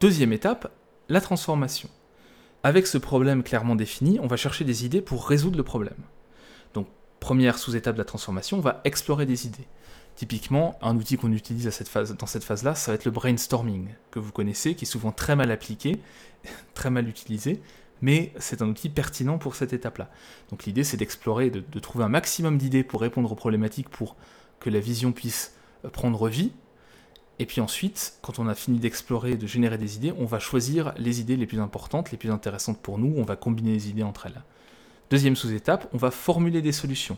Deuxième 0.00 0.32
étape, 0.32 0.70
la 1.08 1.20
transformation. 1.20 1.88
Avec 2.62 2.86
ce 2.86 2.98
problème 2.98 3.42
clairement 3.42 3.76
défini, 3.76 4.18
on 4.20 4.26
va 4.26 4.36
chercher 4.36 4.64
des 4.64 4.84
idées 4.84 5.00
pour 5.00 5.26
résoudre 5.26 5.56
le 5.56 5.62
problème 5.62 5.96
première 7.20 7.58
sous-étape 7.58 7.94
de 7.94 8.00
la 8.00 8.04
transformation, 8.04 8.58
on 8.58 8.62
va 8.62 8.80
explorer 8.84 9.26
des 9.26 9.46
idées. 9.46 9.66
Typiquement, 10.16 10.78
un 10.80 10.96
outil 10.96 11.18
qu'on 11.18 11.32
utilise 11.32 11.64
dans 12.18 12.26
cette 12.26 12.44
phase-là, 12.44 12.74
ça 12.74 12.90
va 12.90 12.94
être 12.94 13.04
le 13.04 13.10
brainstorming, 13.10 13.88
que 14.10 14.18
vous 14.18 14.32
connaissez, 14.32 14.74
qui 14.74 14.84
est 14.84 14.88
souvent 14.88 15.12
très 15.12 15.36
mal 15.36 15.50
appliqué, 15.50 16.00
très 16.74 16.90
mal 16.90 17.08
utilisé, 17.08 17.60
mais 18.00 18.32
c'est 18.38 18.62
un 18.62 18.68
outil 18.68 18.88
pertinent 18.88 19.38
pour 19.38 19.56
cette 19.56 19.72
étape-là. 19.72 20.10
Donc 20.50 20.64
l'idée, 20.64 20.84
c'est 20.84 20.96
d'explorer, 20.96 21.50
de, 21.50 21.62
de, 21.70 21.80
trouver 21.80 22.04
un 22.04 22.08
maximum 22.08 22.58
d'idées 22.58 22.84
pour 22.84 23.00
répondre 23.00 23.30
aux 23.30 23.34
problématiques, 23.34 23.88
pour 23.88 24.16
que 24.60 24.70
la 24.70 24.80
vision 24.80 25.12
puisse 25.12 25.52
euh, 25.84 25.90
prendre 25.90 26.28
vie. 26.28 26.52
Et 27.38 27.44
puis 27.44 27.60
ensuite, 27.60 28.14
quand 28.22 28.38
on 28.38 28.48
a 28.48 28.54
fini 28.54 28.78
d'explorer, 28.78 29.36
de 29.36 29.46
générer 29.46 29.76
des 29.76 29.96
idées, 29.96 30.14
on 30.18 30.24
va 30.24 30.38
choisir 30.38 30.94
les 30.96 31.20
idées 31.20 31.36
les 31.36 31.46
plus 31.46 31.60
importantes, 31.60 32.10
les 32.10 32.16
plus 32.16 32.30
intéressantes 32.30 32.80
pour 32.80 32.98
nous, 32.98 33.12
on 33.18 33.24
va 33.24 33.36
combiner 33.36 33.72
les 33.72 33.90
idées 33.90 34.02
entre 34.02 34.26
elles. 34.26 34.42
Deuxième 35.08 35.36
sous-étape, 35.36 35.88
on 35.92 35.98
va 35.98 36.10
formuler 36.10 36.62
des 36.62 36.72
solutions. 36.72 37.16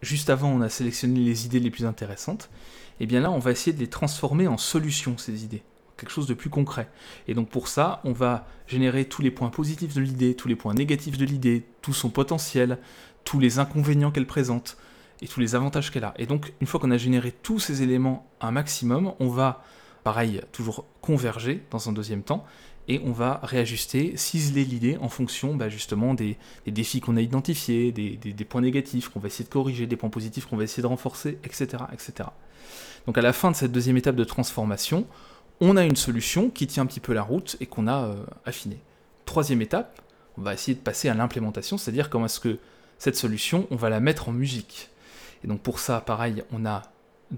Juste 0.00 0.30
avant, 0.30 0.48
on 0.48 0.60
a 0.62 0.68
sélectionné 0.68 1.20
les 1.20 1.46
idées 1.46 1.60
les 1.60 1.70
plus 1.70 1.86
intéressantes. 1.86 2.50
Et 2.98 3.06
bien 3.06 3.20
là, 3.20 3.30
on 3.30 3.38
va 3.38 3.52
essayer 3.52 3.72
de 3.72 3.78
les 3.78 3.88
transformer 3.88 4.48
en 4.48 4.58
solutions, 4.58 5.16
ces 5.16 5.44
idées. 5.44 5.62
Quelque 5.96 6.10
chose 6.10 6.26
de 6.26 6.34
plus 6.34 6.50
concret. 6.50 6.88
Et 7.28 7.34
donc 7.34 7.48
pour 7.48 7.68
ça, 7.68 8.00
on 8.02 8.12
va 8.12 8.48
générer 8.66 9.04
tous 9.04 9.22
les 9.22 9.30
points 9.30 9.50
positifs 9.50 9.94
de 9.94 10.00
l'idée, 10.00 10.34
tous 10.34 10.48
les 10.48 10.56
points 10.56 10.74
négatifs 10.74 11.16
de 11.16 11.24
l'idée, 11.24 11.64
tout 11.82 11.92
son 11.92 12.10
potentiel, 12.10 12.78
tous 13.22 13.38
les 13.38 13.60
inconvénients 13.60 14.10
qu'elle 14.10 14.26
présente 14.26 14.76
et 15.20 15.28
tous 15.28 15.38
les 15.38 15.54
avantages 15.54 15.92
qu'elle 15.92 16.02
a. 16.02 16.14
Et 16.16 16.26
donc, 16.26 16.52
une 16.60 16.66
fois 16.66 16.80
qu'on 16.80 16.90
a 16.90 16.96
généré 16.96 17.30
tous 17.30 17.60
ces 17.60 17.82
éléments 17.82 18.28
un 18.40 18.50
maximum, 18.50 19.14
on 19.20 19.28
va, 19.28 19.62
pareil, 20.02 20.40
toujours 20.50 20.84
converger 21.00 21.62
dans 21.70 21.88
un 21.88 21.92
deuxième 21.92 22.24
temps 22.24 22.44
et 22.88 23.00
on 23.04 23.12
va 23.12 23.40
réajuster, 23.42 24.16
ciseler 24.16 24.64
l'idée 24.64 24.98
en 25.00 25.08
fonction 25.08 25.54
bah, 25.54 25.68
justement 25.68 26.14
des, 26.14 26.36
défis 26.66 27.00
qu'on 27.00 27.16
a 27.16 27.20
identifiés, 27.20 27.92
des, 27.92 28.44
points 28.44 28.60
négatifs 28.60 29.08
qu'on 29.08 29.20
va 29.20 29.28
essayer 29.28 29.44
de 29.44 29.50
corriger, 29.50 29.86
des 29.86 29.96
points 29.96 30.10
positifs 30.10 30.46
qu'on 30.46 30.56
va 30.56 30.64
essayer 30.64 30.82
de 30.82 30.88
renforcer, 30.88 31.38
etc., 31.44 31.84
etc. 31.92 32.28
Donc 33.06 33.18
à 33.18 33.22
la 33.22 33.32
fin 33.32 33.50
de 33.50 33.56
cette 33.56 33.72
deuxième 33.72 33.96
étape 33.96 34.16
de 34.16 34.24
transformation, 34.24 35.06
on 35.60 35.76
a 35.76 35.84
une 35.84 35.96
solution 35.96 36.50
qui 36.50 36.66
tient 36.66 36.82
un 36.82 36.86
petit 36.86 37.00
peu 37.00 37.12
la 37.12 37.22
route 37.22 37.56
et 37.60 37.66
qu'on 37.66 37.86
a 37.86 38.04
euh, 38.04 38.24
affinée. 38.44 38.80
Troisième 39.26 39.62
étape, 39.62 40.00
on 40.36 40.42
va 40.42 40.54
essayer 40.54 40.74
de 40.74 40.80
passer 40.80 41.08
à 41.08 41.14
l'implémentation, 41.14 41.78
c'est-à-dire 41.78 42.10
comment 42.10 42.26
est-ce 42.26 42.40
que 42.40 42.58
cette 42.98 43.16
solution, 43.16 43.66
on 43.70 43.76
va 43.76 43.90
la 43.90 44.00
mettre 44.00 44.28
en 44.28 44.32
musique. 44.32 44.90
Et 45.44 45.46
donc 45.46 45.60
pour 45.60 45.78
ça, 45.78 46.00
pareil, 46.00 46.42
on 46.52 46.66
a 46.66 46.82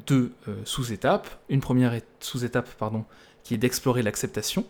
deux 0.07 0.33
euh, 0.48 0.57
sous-étapes. 0.64 1.28
Une 1.48 1.61
première 1.61 1.98
sous-étape, 2.20 2.68
pardon, 2.78 3.04
qui 3.42 3.54
est 3.54 3.59
d'explorer 3.59 4.02
l'acceptation. 4.02 4.64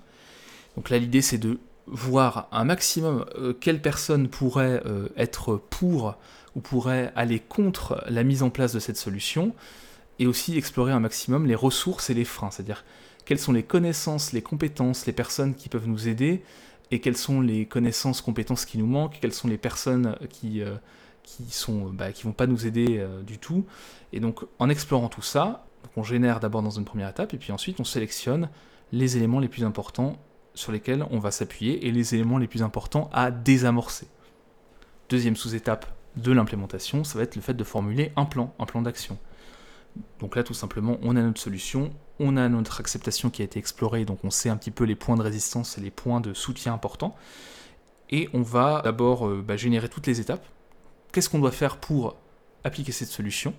Donc 0.76 0.90
là, 0.90 0.98
l'idée, 0.98 1.22
c'est 1.22 1.38
de 1.38 1.58
voir 1.86 2.48
un 2.52 2.64
maximum 2.64 3.26
euh, 3.36 3.52
quelles 3.52 3.82
personnes 3.82 4.28
pourraient 4.28 4.82
euh, 4.86 5.08
être 5.16 5.56
pour 5.56 6.16
ou 6.56 6.60
pourraient 6.60 7.12
aller 7.14 7.40
contre 7.40 8.02
la 8.08 8.24
mise 8.24 8.42
en 8.42 8.50
place 8.50 8.72
de 8.72 8.78
cette 8.78 8.96
solution, 8.96 9.54
et 10.18 10.26
aussi 10.26 10.56
explorer 10.56 10.92
un 10.92 11.00
maximum 11.00 11.46
les 11.46 11.56
ressources 11.56 12.10
et 12.10 12.14
les 12.14 12.24
freins, 12.24 12.50
c'est-à-dire 12.50 12.84
quelles 13.24 13.40
sont 13.40 13.52
les 13.52 13.64
connaissances, 13.64 14.32
les 14.32 14.42
compétences, 14.42 15.06
les 15.06 15.12
personnes 15.12 15.54
qui 15.54 15.68
peuvent 15.68 15.88
nous 15.88 16.08
aider, 16.08 16.42
et 16.90 17.00
quelles 17.00 17.16
sont 17.16 17.40
les 17.40 17.66
connaissances, 17.66 18.20
compétences 18.20 18.64
qui 18.64 18.78
nous 18.78 18.86
manquent, 18.86 19.18
quelles 19.20 19.32
sont 19.32 19.48
les 19.48 19.58
personnes 19.58 20.16
qui, 20.30 20.62
qui 21.24 21.50
sont 21.50 21.90
bah, 21.90 22.06
vont 22.22 22.32
pas 22.32 22.46
nous 22.46 22.66
aider 22.66 22.98
euh, 22.98 23.22
du 23.22 23.38
tout. 23.38 23.66
Et 24.12 24.20
donc 24.20 24.44
en 24.60 24.68
explorant 24.68 25.08
tout 25.08 25.22
ça, 25.22 25.66
on 25.96 26.04
génère 26.04 26.38
d'abord 26.38 26.62
dans 26.62 26.70
une 26.70 26.84
première 26.84 27.08
étape 27.08 27.34
et 27.34 27.38
puis 27.38 27.50
ensuite 27.50 27.80
on 27.80 27.84
sélectionne 27.84 28.48
les 28.92 29.16
éléments 29.16 29.40
les 29.40 29.48
plus 29.48 29.64
importants 29.64 30.16
sur 30.54 30.72
lesquels 30.72 31.04
on 31.10 31.18
va 31.18 31.30
s'appuyer 31.30 31.86
et 31.86 31.92
les 31.92 32.14
éléments 32.14 32.38
les 32.38 32.46
plus 32.46 32.62
importants 32.62 33.10
à 33.12 33.30
désamorcer. 33.30 34.06
Deuxième 35.08 35.36
sous-étape 35.36 35.86
de 36.16 36.32
l'implémentation, 36.32 37.04
ça 37.04 37.18
va 37.18 37.24
être 37.24 37.36
le 37.36 37.42
fait 37.42 37.54
de 37.54 37.64
formuler 37.64 38.12
un 38.16 38.24
plan, 38.24 38.54
un 38.58 38.66
plan 38.66 38.82
d'action. 38.82 39.18
Donc 40.20 40.36
là, 40.36 40.42
tout 40.42 40.54
simplement, 40.54 40.98
on 41.02 41.16
a 41.16 41.22
notre 41.22 41.40
solution, 41.40 41.90
on 42.18 42.36
a 42.36 42.48
notre 42.48 42.80
acceptation 42.80 43.30
qui 43.30 43.42
a 43.42 43.44
été 43.44 43.58
explorée, 43.58 44.04
donc 44.04 44.24
on 44.24 44.30
sait 44.30 44.48
un 44.48 44.56
petit 44.56 44.70
peu 44.70 44.84
les 44.84 44.96
points 44.96 45.16
de 45.16 45.22
résistance 45.22 45.78
et 45.78 45.80
les 45.80 45.90
points 45.90 46.20
de 46.20 46.34
soutien 46.34 46.72
importants. 46.72 47.16
Et 48.10 48.28
on 48.32 48.42
va 48.42 48.80
d'abord 48.82 49.26
euh, 49.26 49.42
bah, 49.46 49.56
générer 49.56 49.88
toutes 49.88 50.06
les 50.06 50.20
étapes 50.20 50.46
qu'est-ce 51.14 51.30
qu'on 51.30 51.38
doit 51.38 51.52
faire 51.52 51.76
pour 51.76 52.16
appliquer 52.64 52.90
cette 52.90 53.08
solution? 53.08 53.54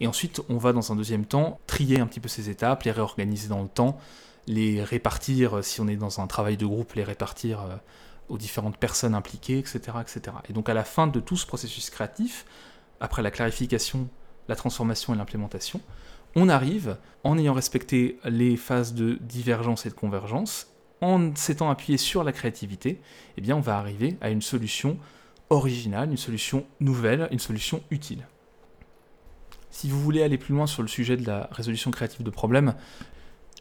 Et 0.00 0.06
ensuite, 0.06 0.42
on 0.48 0.58
va 0.58 0.72
dans 0.72 0.92
un 0.92 0.96
deuxième 0.96 1.24
temps 1.24 1.60
trier 1.66 2.00
un 2.00 2.06
petit 2.06 2.20
peu 2.20 2.28
ces 2.28 2.50
étapes, 2.50 2.82
les 2.82 2.90
réorganiser 2.90 3.48
dans 3.48 3.62
le 3.62 3.68
temps, 3.68 3.98
les 4.48 4.82
répartir, 4.82 5.58
euh, 5.58 5.62
si 5.62 5.80
on 5.80 5.86
est 5.86 5.96
dans 5.96 6.20
un 6.20 6.26
travail 6.26 6.56
de 6.56 6.66
groupe, 6.66 6.94
les 6.94 7.04
répartir 7.04 7.60
euh, 7.60 7.76
aux 8.28 8.38
différentes 8.38 8.78
personnes 8.78 9.14
impliquées, 9.14 9.58
etc., 9.58 9.98
etc. 10.00 10.36
Et 10.48 10.52
donc 10.52 10.68
à 10.68 10.74
la 10.74 10.84
fin 10.84 11.06
de 11.06 11.20
tout 11.20 11.36
ce 11.36 11.46
processus 11.46 11.90
créatif, 11.90 12.44
après 13.00 13.22
la 13.22 13.30
clarification, 13.30 14.08
la 14.48 14.56
transformation 14.56 15.14
et 15.14 15.16
l'implémentation, 15.16 15.80
on 16.34 16.48
arrive, 16.48 16.96
en 17.24 17.38
ayant 17.38 17.54
respecté 17.54 18.18
les 18.24 18.56
phases 18.56 18.94
de 18.94 19.18
divergence 19.20 19.86
et 19.86 19.90
de 19.90 19.94
convergence, 19.94 20.68
en 21.00 21.34
s'étant 21.34 21.70
appuyé 21.70 21.96
sur 21.96 22.24
la 22.24 22.32
créativité, 22.32 23.00
eh 23.36 23.40
bien 23.40 23.56
on 23.56 23.60
va 23.60 23.78
arriver 23.78 24.16
à 24.20 24.30
une 24.30 24.42
solution 24.42 24.98
originale, 25.50 26.10
une 26.10 26.16
solution 26.16 26.66
nouvelle, 26.80 27.28
une 27.30 27.38
solution 27.38 27.82
utile. 27.90 28.26
Si 29.70 29.88
vous 29.88 30.00
voulez 30.00 30.22
aller 30.22 30.38
plus 30.38 30.54
loin 30.54 30.66
sur 30.66 30.82
le 30.82 30.88
sujet 30.88 31.16
de 31.16 31.26
la 31.26 31.48
résolution 31.52 31.90
créative 31.90 32.22
de 32.22 32.30
problèmes, 32.30 32.74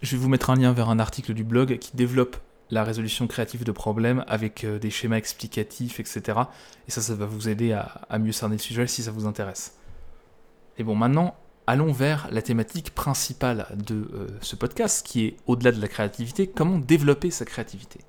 je 0.02 0.16
vais 0.16 0.22
vous 0.22 0.30
mettre 0.30 0.50
un 0.50 0.56
lien 0.56 0.74
vers 0.74 0.90
un 0.90 1.00
article 1.00 1.34
du 1.34 1.44
blog 1.44 1.78
qui 1.80 1.96
développe 1.96 2.38
la 2.70 2.84
résolution 2.84 3.28
créative 3.28 3.64
de 3.64 3.72
problèmes 3.72 4.24
avec 4.28 4.64
euh, 4.64 4.80
des 4.80 4.90
schémas 4.90 5.18
explicatifs, 5.18 6.00
etc. 6.00 6.40
Et 6.88 6.92
ça, 6.92 7.02
ça 7.02 7.16
va 7.16 7.26
vous 7.26 7.50
aider 7.50 7.72
à, 7.72 8.20
mieux 8.20 8.32
cerner 8.32 8.58
le 8.58 8.62
sujet 8.62 8.88
si 8.88 9.04
ça 9.04 9.12
vous 9.12 9.26
intéresse. 9.26 9.76
Et 10.78 10.84
bon, 10.84 10.96
maintenant, 10.96 11.36
allons 11.66 11.92
vers 11.92 12.28
la 12.32 12.42
thématique 12.42 12.94
principale 12.94 13.68
de 13.76 14.10
euh, 14.14 14.28
ce 14.42 14.56
podcast, 14.56 15.06
qui 15.06 15.26
est 15.26 15.38
au-delà 15.48 15.72
de 15.72 15.82
la 15.82 15.88
créativité, 15.88 16.48
comment 16.48 16.78
développer 16.78 17.32
sa 17.32 17.46
créativité. 17.46 18.02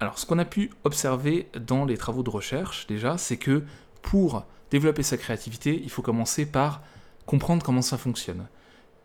Alors, 0.00 0.18
ce 0.18 0.26
qu'on 0.26 0.38
a 0.38 0.44
pu 0.44 0.70
observer 0.84 1.48
dans 1.54 1.84
les 1.84 1.96
travaux 1.96 2.22
de 2.22 2.30
recherche, 2.30 2.86
déjà, 2.86 3.18
c'est 3.18 3.36
que 3.36 3.62
pour 4.02 4.44
développer 4.70 5.02
sa 5.02 5.16
créativité, 5.16 5.80
il 5.82 5.90
faut 5.90 6.02
commencer 6.02 6.46
par 6.46 6.82
comprendre 7.26 7.62
comment 7.62 7.82
ça 7.82 7.96
fonctionne. 7.96 8.46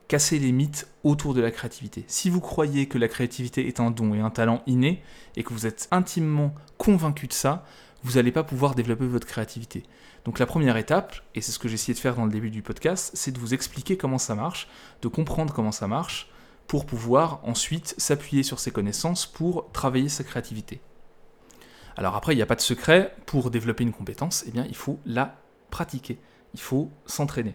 Casser 0.10 0.40
les 0.40 0.52
mythes 0.52 0.88
autour 1.04 1.36
de 1.36 1.40
la 1.40 1.52
créativité. 1.52 2.04
Si 2.08 2.32
vous 2.32 2.42
croyez 2.42 2.88
que 2.88 2.98
la 2.98 3.08
créativité 3.08 3.68
est 3.68 3.80
un 3.80 3.92
don 3.92 4.16
et 4.16 4.20
un 4.22 4.32
talent 4.32 4.64
inné, 4.66 5.04
et 5.36 5.44
que 5.44 5.54
vous 5.54 5.68
êtes 5.68 5.88
intimement 5.92 6.56
convaincu 6.80 7.28
de 7.28 7.34
ça, 7.34 7.64
vous 8.02 8.14
n'allez 8.14 8.32
pas 8.32 8.44
pouvoir 8.44 8.74
développer 8.74 9.06
votre 9.06 9.28
créativité. 9.28 9.84
Donc 10.26 10.40
la 10.40 10.48
première 10.48 10.78
étape, 10.78 11.16
et 11.36 11.42
c'est 11.42 11.52
ce 11.52 11.60
que 11.60 11.68
j'ai 11.68 11.76
essayé 11.76 11.94
de 11.94 12.00
faire 12.00 12.16
dans 12.16 12.26
le 12.26 12.32
début 12.32 12.50
du 12.50 12.64
podcast, 12.64 13.12
c'est 13.14 13.32
de 13.32 13.38
vous 13.38 13.54
expliquer 13.54 13.98
comment 13.98 14.18
ça 14.18 14.34
marche, 14.34 14.68
de 15.04 15.08
comprendre 15.08 15.54
comment 15.54 15.72
ça 15.72 15.88
marche, 15.88 16.32
pour 16.66 16.88
pouvoir 16.88 17.42
ensuite 17.44 17.94
s'appuyer 18.00 18.42
sur 18.42 18.60
ses 18.60 18.72
connaissances 18.72 19.28
pour 19.28 19.72
travailler 19.74 20.10
sa 20.10 20.24
créativité. 20.24 20.82
Alors 21.98 22.16
après, 22.16 22.34
il 22.34 22.38
n'y 22.38 22.42
a 22.42 22.48
pas 22.48 22.56
de 22.56 22.62
secret, 22.62 23.16
pour 23.28 23.52
développer 23.52 23.84
une 23.84 23.94
compétence, 23.94 24.44
eh 24.48 24.50
bien, 24.50 24.66
il 24.68 24.76
faut 24.76 25.00
la 25.06 25.36
pratiquer, 25.70 26.18
il 26.56 26.60
faut 26.60 26.90
s'entraîner. 27.06 27.54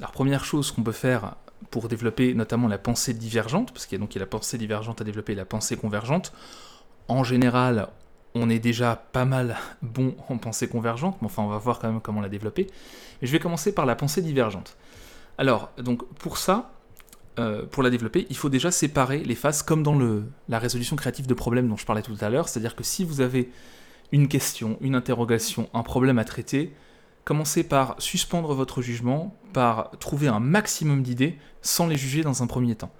La 0.00 0.08
première 0.08 0.44
chose 0.44 0.70
qu'on 0.70 0.82
peut 0.82 0.92
faire 0.92 1.36
pour 1.70 1.88
développer 1.88 2.34
notamment 2.34 2.68
la 2.68 2.78
pensée 2.78 3.14
divergente, 3.14 3.72
parce 3.72 3.86
qu'il 3.86 3.96
y 3.96 4.00
a 4.00 4.04
donc 4.04 4.14
la 4.14 4.26
pensée 4.26 4.58
divergente 4.58 5.00
à 5.00 5.04
développer 5.04 5.34
la 5.34 5.44
pensée 5.44 5.76
convergente, 5.76 6.32
en 7.08 7.24
général, 7.24 7.88
on 8.34 8.50
est 8.50 8.58
déjà 8.58 8.96
pas 9.12 9.24
mal 9.24 9.56
bon 9.82 10.14
en 10.28 10.38
pensée 10.38 10.68
convergente, 10.68 11.16
mais 11.20 11.26
enfin 11.26 11.42
on 11.42 11.48
va 11.48 11.58
voir 11.58 11.78
quand 11.78 11.90
même 11.90 12.00
comment 12.00 12.20
la 12.20 12.28
développer. 12.28 12.66
Mais 13.20 13.28
je 13.28 13.32
vais 13.32 13.38
commencer 13.38 13.74
par 13.74 13.86
la 13.86 13.96
pensée 13.96 14.22
divergente. 14.22 14.76
Alors, 15.38 15.70
donc 15.78 16.06
pour 16.14 16.38
ça, 16.38 16.72
euh, 17.38 17.66
pour 17.66 17.82
la 17.82 17.90
développer, 17.90 18.26
il 18.30 18.36
faut 18.36 18.48
déjà 18.48 18.70
séparer 18.70 19.18
les 19.18 19.34
phases 19.34 19.62
comme 19.62 19.82
dans 19.82 19.98
la 20.48 20.58
résolution 20.58 20.96
créative 20.96 21.26
de 21.26 21.34
problèmes 21.34 21.68
dont 21.68 21.76
je 21.76 21.84
parlais 21.84 22.02
tout 22.02 22.16
à 22.20 22.30
l'heure. 22.30 22.48
C'est-à-dire 22.48 22.76
que 22.76 22.84
si 22.84 23.04
vous 23.04 23.20
avez 23.20 23.50
une 24.12 24.28
question, 24.28 24.78
une 24.80 24.94
interrogation, 24.94 25.68
un 25.74 25.82
problème 25.82 26.18
à 26.18 26.24
traiter, 26.24 26.74
commencez 27.26 27.64
par 27.64 27.96
suspendre 27.98 28.54
votre 28.54 28.80
jugement, 28.80 29.36
par 29.52 29.90
trouver 29.98 30.28
un 30.28 30.38
maximum 30.38 31.02
d'idées 31.02 31.36
sans 31.60 31.88
les 31.88 31.96
juger 31.96 32.22
dans 32.22 32.44
un 32.44 32.46
premier 32.46 32.76
temps. 32.76 32.92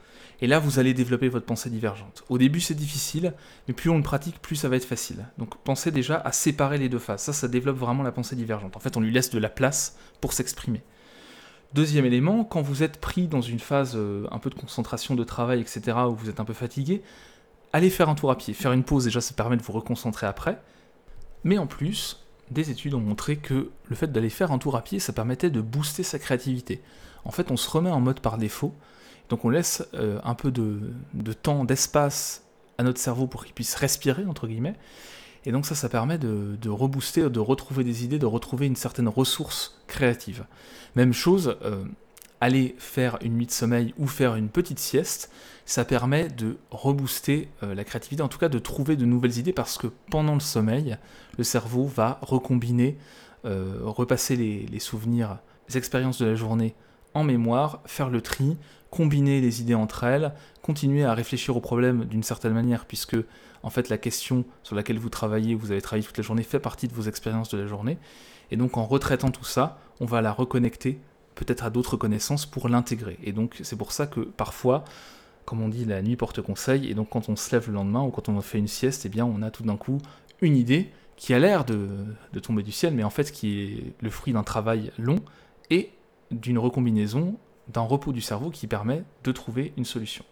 Et 0.42 0.48
là, 0.48 0.58
vous 0.58 0.80
allez 0.80 0.94
développer 0.94 1.28
votre 1.28 1.46
pensée 1.46 1.70
divergente. 1.70 2.24
Au 2.28 2.36
début, 2.36 2.60
c'est 2.60 2.74
difficile, 2.74 3.34
mais 3.68 3.72
plus 3.72 3.88
on 3.88 3.96
le 3.96 4.02
pratique, 4.02 4.42
plus 4.42 4.56
ça 4.56 4.68
va 4.68 4.76
être 4.76 4.84
facile. 4.84 5.24
Donc 5.38 5.56
pensez 5.62 5.92
déjà 5.92 6.16
à 6.18 6.32
séparer 6.32 6.76
les 6.76 6.88
deux 6.88 6.98
phases. 6.98 7.22
Ça, 7.22 7.32
ça 7.32 7.46
développe 7.46 7.78
vraiment 7.78 8.02
la 8.02 8.10
pensée 8.10 8.34
divergente. 8.34 8.76
En 8.76 8.80
fait, 8.80 8.96
on 8.96 9.00
lui 9.00 9.12
laisse 9.12 9.30
de 9.30 9.38
la 9.38 9.48
place 9.48 9.96
pour 10.20 10.32
s'exprimer. 10.32 10.82
Deuxième 11.72 12.04
élément, 12.04 12.42
quand 12.42 12.62
vous 12.62 12.82
êtes 12.82 13.00
pris 13.00 13.28
dans 13.28 13.40
une 13.40 13.60
phase 13.60 13.92
euh, 13.94 14.26
un 14.32 14.40
peu 14.40 14.50
de 14.50 14.56
concentration 14.56 15.14
de 15.14 15.22
travail, 15.22 15.60
etc., 15.60 15.98
où 16.08 16.16
vous 16.16 16.28
êtes 16.28 16.40
un 16.40 16.44
peu 16.44 16.52
fatigué, 16.52 17.02
allez 17.72 17.90
faire 17.90 18.08
un 18.08 18.16
tour 18.16 18.32
à 18.32 18.36
pied. 18.36 18.54
Faire 18.54 18.72
une 18.72 18.82
pause, 18.82 19.04
déjà, 19.04 19.20
ça 19.20 19.34
permet 19.34 19.56
de 19.56 19.62
vous 19.62 19.72
reconcentrer 19.72 20.26
après. 20.26 20.60
Mais 21.44 21.58
en 21.58 21.68
plus, 21.68 22.25
des 22.50 22.70
études 22.70 22.94
ont 22.94 23.00
montré 23.00 23.36
que 23.36 23.70
le 23.84 23.96
fait 23.96 24.12
d'aller 24.12 24.30
faire 24.30 24.52
un 24.52 24.58
tour 24.58 24.76
à 24.76 24.82
pied, 24.82 24.98
ça 24.98 25.12
permettait 25.12 25.50
de 25.50 25.60
booster 25.60 26.02
sa 26.02 26.18
créativité. 26.18 26.80
En 27.24 27.30
fait, 27.30 27.50
on 27.50 27.56
se 27.56 27.68
remet 27.68 27.90
en 27.90 28.00
mode 28.00 28.20
par 28.20 28.38
défaut, 28.38 28.72
donc 29.28 29.44
on 29.44 29.48
laisse 29.48 29.86
euh, 29.94 30.20
un 30.24 30.34
peu 30.34 30.50
de, 30.50 30.92
temps, 31.42 31.64
d'espace 31.64 32.44
à 32.78 32.84
notre 32.84 33.00
cerveau 33.00 33.26
pour 33.26 33.44
qu'il 33.44 33.54
puisse 33.54 33.74
respirer, 33.74 34.24
entre 34.26 34.46
guillemets, 34.46 34.76
et 35.44 35.52
donc 35.52 35.66
ça, 35.66 35.74
ça 35.74 35.88
permet 35.88 36.18
de, 36.18 36.68
rebooster, 36.68 37.30
de 37.30 37.40
retrouver 37.40 37.84
des 37.84 38.04
idées, 38.04 38.18
de 38.18 38.26
retrouver 38.26 38.66
une 38.66 38.76
certaine 38.76 39.08
ressource 39.08 39.78
créative. 39.86 40.44
Même 40.94 41.12
chose, 41.12 41.56
euh, 41.62 41.84
aller 42.40 42.74
faire 42.78 43.18
une 43.22 43.36
nuit 43.36 43.46
de 43.46 43.50
sommeil 43.50 43.94
ou 43.98 44.06
faire 44.06 44.34
une 44.34 44.48
petite 44.48 44.78
sieste, 44.78 45.30
ça 45.64 45.84
permet 45.84 46.28
de 46.28 46.58
rebooster 46.70 47.48
euh, 47.62 47.74
la 47.74 47.84
créativité, 47.84 48.22
en 48.22 48.28
tout 48.28 48.38
cas 48.38 48.48
de 48.48 48.58
trouver 48.58 48.96
de 48.96 49.04
nouvelles 49.04 49.38
idées, 49.38 49.52
parce 49.52 49.78
que 49.78 49.88
pendant 50.10 50.34
le 50.34 50.40
sommeil, 50.40 50.96
le 51.38 51.44
cerveau 51.44 51.86
va 51.86 52.18
recombiner, 52.22 52.98
euh, 53.44 53.78
repasser 53.82 54.36
les, 54.36 54.66
les 54.66 54.78
souvenirs, 54.78 55.38
les 55.68 55.76
expériences 55.76 56.20
de 56.20 56.26
la 56.26 56.34
journée 56.34 56.74
en 57.14 57.24
mémoire, 57.24 57.80
faire 57.86 58.10
le 58.10 58.20
tri, 58.20 58.56
combiner 58.90 59.40
les 59.40 59.60
idées 59.60 59.74
entre 59.74 60.04
elles, 60.04 60.32
continuer 60.62 61.04
à 61.04 61.14
réfléchir 61.14 61.56
au 61.56 61.60
problème 61.60 62.04
d'une 62.04 62.22
certaine 62.22 62.52
manière, 62.52 62.84
puisque 62.86 63.16
en 63.62 63.70
fait 63.70 63.88
la 63.88 63.98
question 63.98 64.44
sur 64.62 64.76
laquelle 64.76 64.98
vous 64.98 65.08
travaillez, 65.08 65.54
vous 65.54 65.72
avez 65.72 65.82
travaillé 65.82 66.06
toute 66.06 66.18
la 66.18 66.22
journée, 66.22 66.42
fait 66.42 66.60
partie 66.60 66.86
de 66.86 66.94
vos 66.94 67.02
expériences 67.02 67.48
de 67.50 67.58
la 67.58 67.66
journée. 67.66 67.98
Et 68.50 68.56
donc 68.56 68.76
en 68.76 68.84
retraitant 68.84 69.30
tout 69.30 69.44
ça, 69.44 69.78
on 70.00 70.04
va 70.04 70.22
la 70.22 70.32
reconnecter 70.32 71.00
peut-être 71.36 71.64
à 71.64 71.70
d'autres 71.70 71.96
connaissances 71.96 72.46
pour 72.46 72.68
l'intégrer. 72.68 73.18
Et 73.22 73.32
donc 73.32 73.60
c'est 73.62 73.76
pour 73.76 73.92
ça 73.92 74.08
que 74.08 74.20
parfois, 74.20 74.82
comme 75.44 75.62
on 75.62 75.68
dit, 75.68 75.84
la 75.84 76.02
nuit 76.02 76.16
porte 76.16 76.42
conseil, 76.42 76.90
et 76.90 76.94
donc 76.94 77.10
quand 77.10 77.28
on 77.28 77.36
se 77.36 77.54
lève 77.54 77.68
le 77.68 77.74
lendemain 77.74 78.02
ou 78.02 78.10
quand 78.10 78.28
on 78.28 78.40
fait 78.40 78.58
une 78.58 78.66
sieste, 78.66 79.06
eh 79.06 79.08
bien 79.08 79.24
on 79.24 79.42
a 79.42 79.52
tout 79.52 79.62
d'un 79.62 79.76
coup 79.76 79.98
une 80.40 80.56
idée 80.56 80.90
qui 81.14 81.32
a 81.32 81.38
l'air 81.38 81.64
de, 81.64 81.88
de 82.32 82.40
tomber 82.40 82.64
du 82.64 82.72
ciel, 82.72 82.94
mais 82.94 83.04
en 83.04 83.10
fait 83.10 83.30
qui 83.30 83.60
est 83.60 83.94
le 84.00 84.10
fruit 84.10 84.32
d'un 84.32 84.42
travail 84.42 84.90
long 84.98 85.20
et 85.70 85.92
d'une 86.32 86.58
recombinaison 86.58 87.36
d'un 87.68 87.82
repos 87.82 88.12
du 88.12 88.20
cerveau 88.20 88.50
qui 88.50 88.66
permet 88.66 89.04
de 89.24 89.32
trouver 89.32 89.72
une 89.76 89.84
solution. 89.84 90.24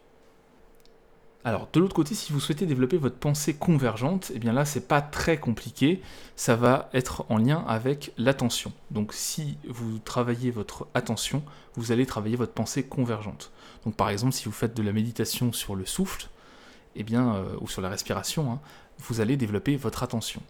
Alors, 1.47 1.69
de 1.75 1.79
l'autre 1.79 1.95
côté, 1.95 2.15
si 2.15 2.33
vous 2.33 2.41
souhaitez 2.41 2.65
développer 2.65 2.97
votre 2.97 3.17
pensée 3.17 3.53
convergente, 3.53 4.33
eh 4.35 4.39
bien 4.39 4.55
là, 4.55 4.65
c'est 4.65 4.89
pas 4.89 5.03
très 5.03 5.37
compliqué. 5.37 6.01
Ça 6.37 6.57
va 6.57 6.89
être 6.95 7.27
en 7.29 7.37
lien 7.37 7.63
avec 7.69 8.13
l'attention. 8.17 8.73
Donc, 8.91 9.13
si 9.13 9.59
vous 9.69 9.99
travaillez 9.99 10.51
votre 10.51 10.87
attention, 10.95 11.43
vous 11.75 11.93
allez 11.93 12.07
travailler 12.07 12.37
votre 12.37 12.55
pensée 12.55 12.83
convergente. 12.83 13.53
Donc, 13.85 13.95
par 13.95 14.09
exemple, 14.09 14.33
si 14.33 14.47
vous 14.47 14.53
faites 14.53 14.75
de 14.75 14.83
la 14.83 14.93
méditation 14.93 15.53
sur 15.53 15.75
le 15.75 15.85
souffle, 15.85 16.29
eh 16.97 17.03
bien, 17.03 17.35
euh, 17.35 17.57
ou 17.61 17.69
sur 17.69 17.83
la 17.83 17.91
respiration, 17.91 18.51
hein, 18.51 18.61
vous 18.99 19.21
allez 19.21 19.37
développer 19.37 19.77
votre 19.77 20.03
attention. 20.03 20.41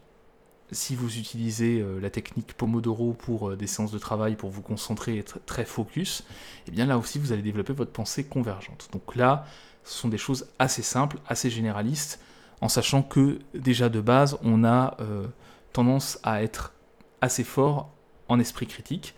si 0.72 0.94
vous 0.96 1.18
utilisez 1.18 1.80
euh, 1.80 2.00
la 2.00 2.10
technique 2.10 2.54
Pomodoro 2.54 3.12
pour 3.12 3.50
euh, 3.50 3.56
des 3.56 3.66
séances 3.66 3.92
de 3.92 3.98
travail, 3.98 4.34
pour 4.34 4.50
vous 4.50 4.62
concentrer 4.62 5.16
et 5.16 5.18
être 5.18 5.38
très 5.44 5.64
focus, 5.64 6.20
et 6.20 6.24
eh 6.68 6.70
bien 6.70 6.86
là 6.86 6.98
aussi 6.98 7.18
vous 7.18 7.32
allez 7.32 7.42
développer 7.42 7.72
votre 7.74 7.92
pensée 7.92 8.24
convergente. 8.24 8.88
Donc 8.92 9.14
là, 9.14 9.44
ce 9.84 9.98
sont 9.98 10.08
des 10.08 10.18
choses 10.18 10.48
assez 10.58 10.82
simples, 10.82 11.18
assez 11.28 11.50
généralistes, 11.50 12.20
en 12.60 12.68
sachant 12.68 13.02
que 13.02 13.38
déjà 13.54 13.88
de 13.88 14.00
base, 14.00 14.38
on 14.42 14.64
a 14.64 14.96
euh, 15.00 15.26
tendance 15.72 16.18
à 16.22 16.42
être 16.42 16.72
assez 17.20 17.44
fort 17.44 17.90
en 18.28 18.38
esprit 18.38 18.66
critique, 18.66 19.14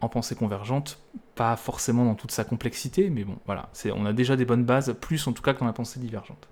en 0.00 0.08
pensée 0.08 0.36
convergente, 0.36 0.98
pas 1.34 1.56
forcément 1.56 2.04
dans 2.04 2.14
toute 2.14 2.30
sa 2.30 2.44
complexité, 2.44 3.10
mais 3.10 3.24
bon, 3.24 3.36
voilà, 3.46 3.70
on 3.94 4.06
a 4.06 4.12
déjà 4.12 4.36
des 4.36 4.44
bonnes 4.44 4.64
bases, 4.64 4.94
plus 5.00 5.26
en 5.26 5.32
tout 5.32 5.42
cas 5.42 5.54
que 5.54 5.60
dans 5.60 5.66
la 5.66 5.72
pensée 5.72 5.98
divergente. 5.98 6.48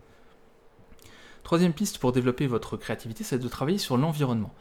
Troisième 1.45 1.73
piste 1.73 1.99
pour 1.99 2.11
développer 2.11 2.49
votre 2.49 2.77
créativité, 2.77 3.23
c'est 3.23 3.39
de 3.39 3.49
travailler 3.49 3.79
sur 3.79 3.97
l'environnement. 3.97 4.53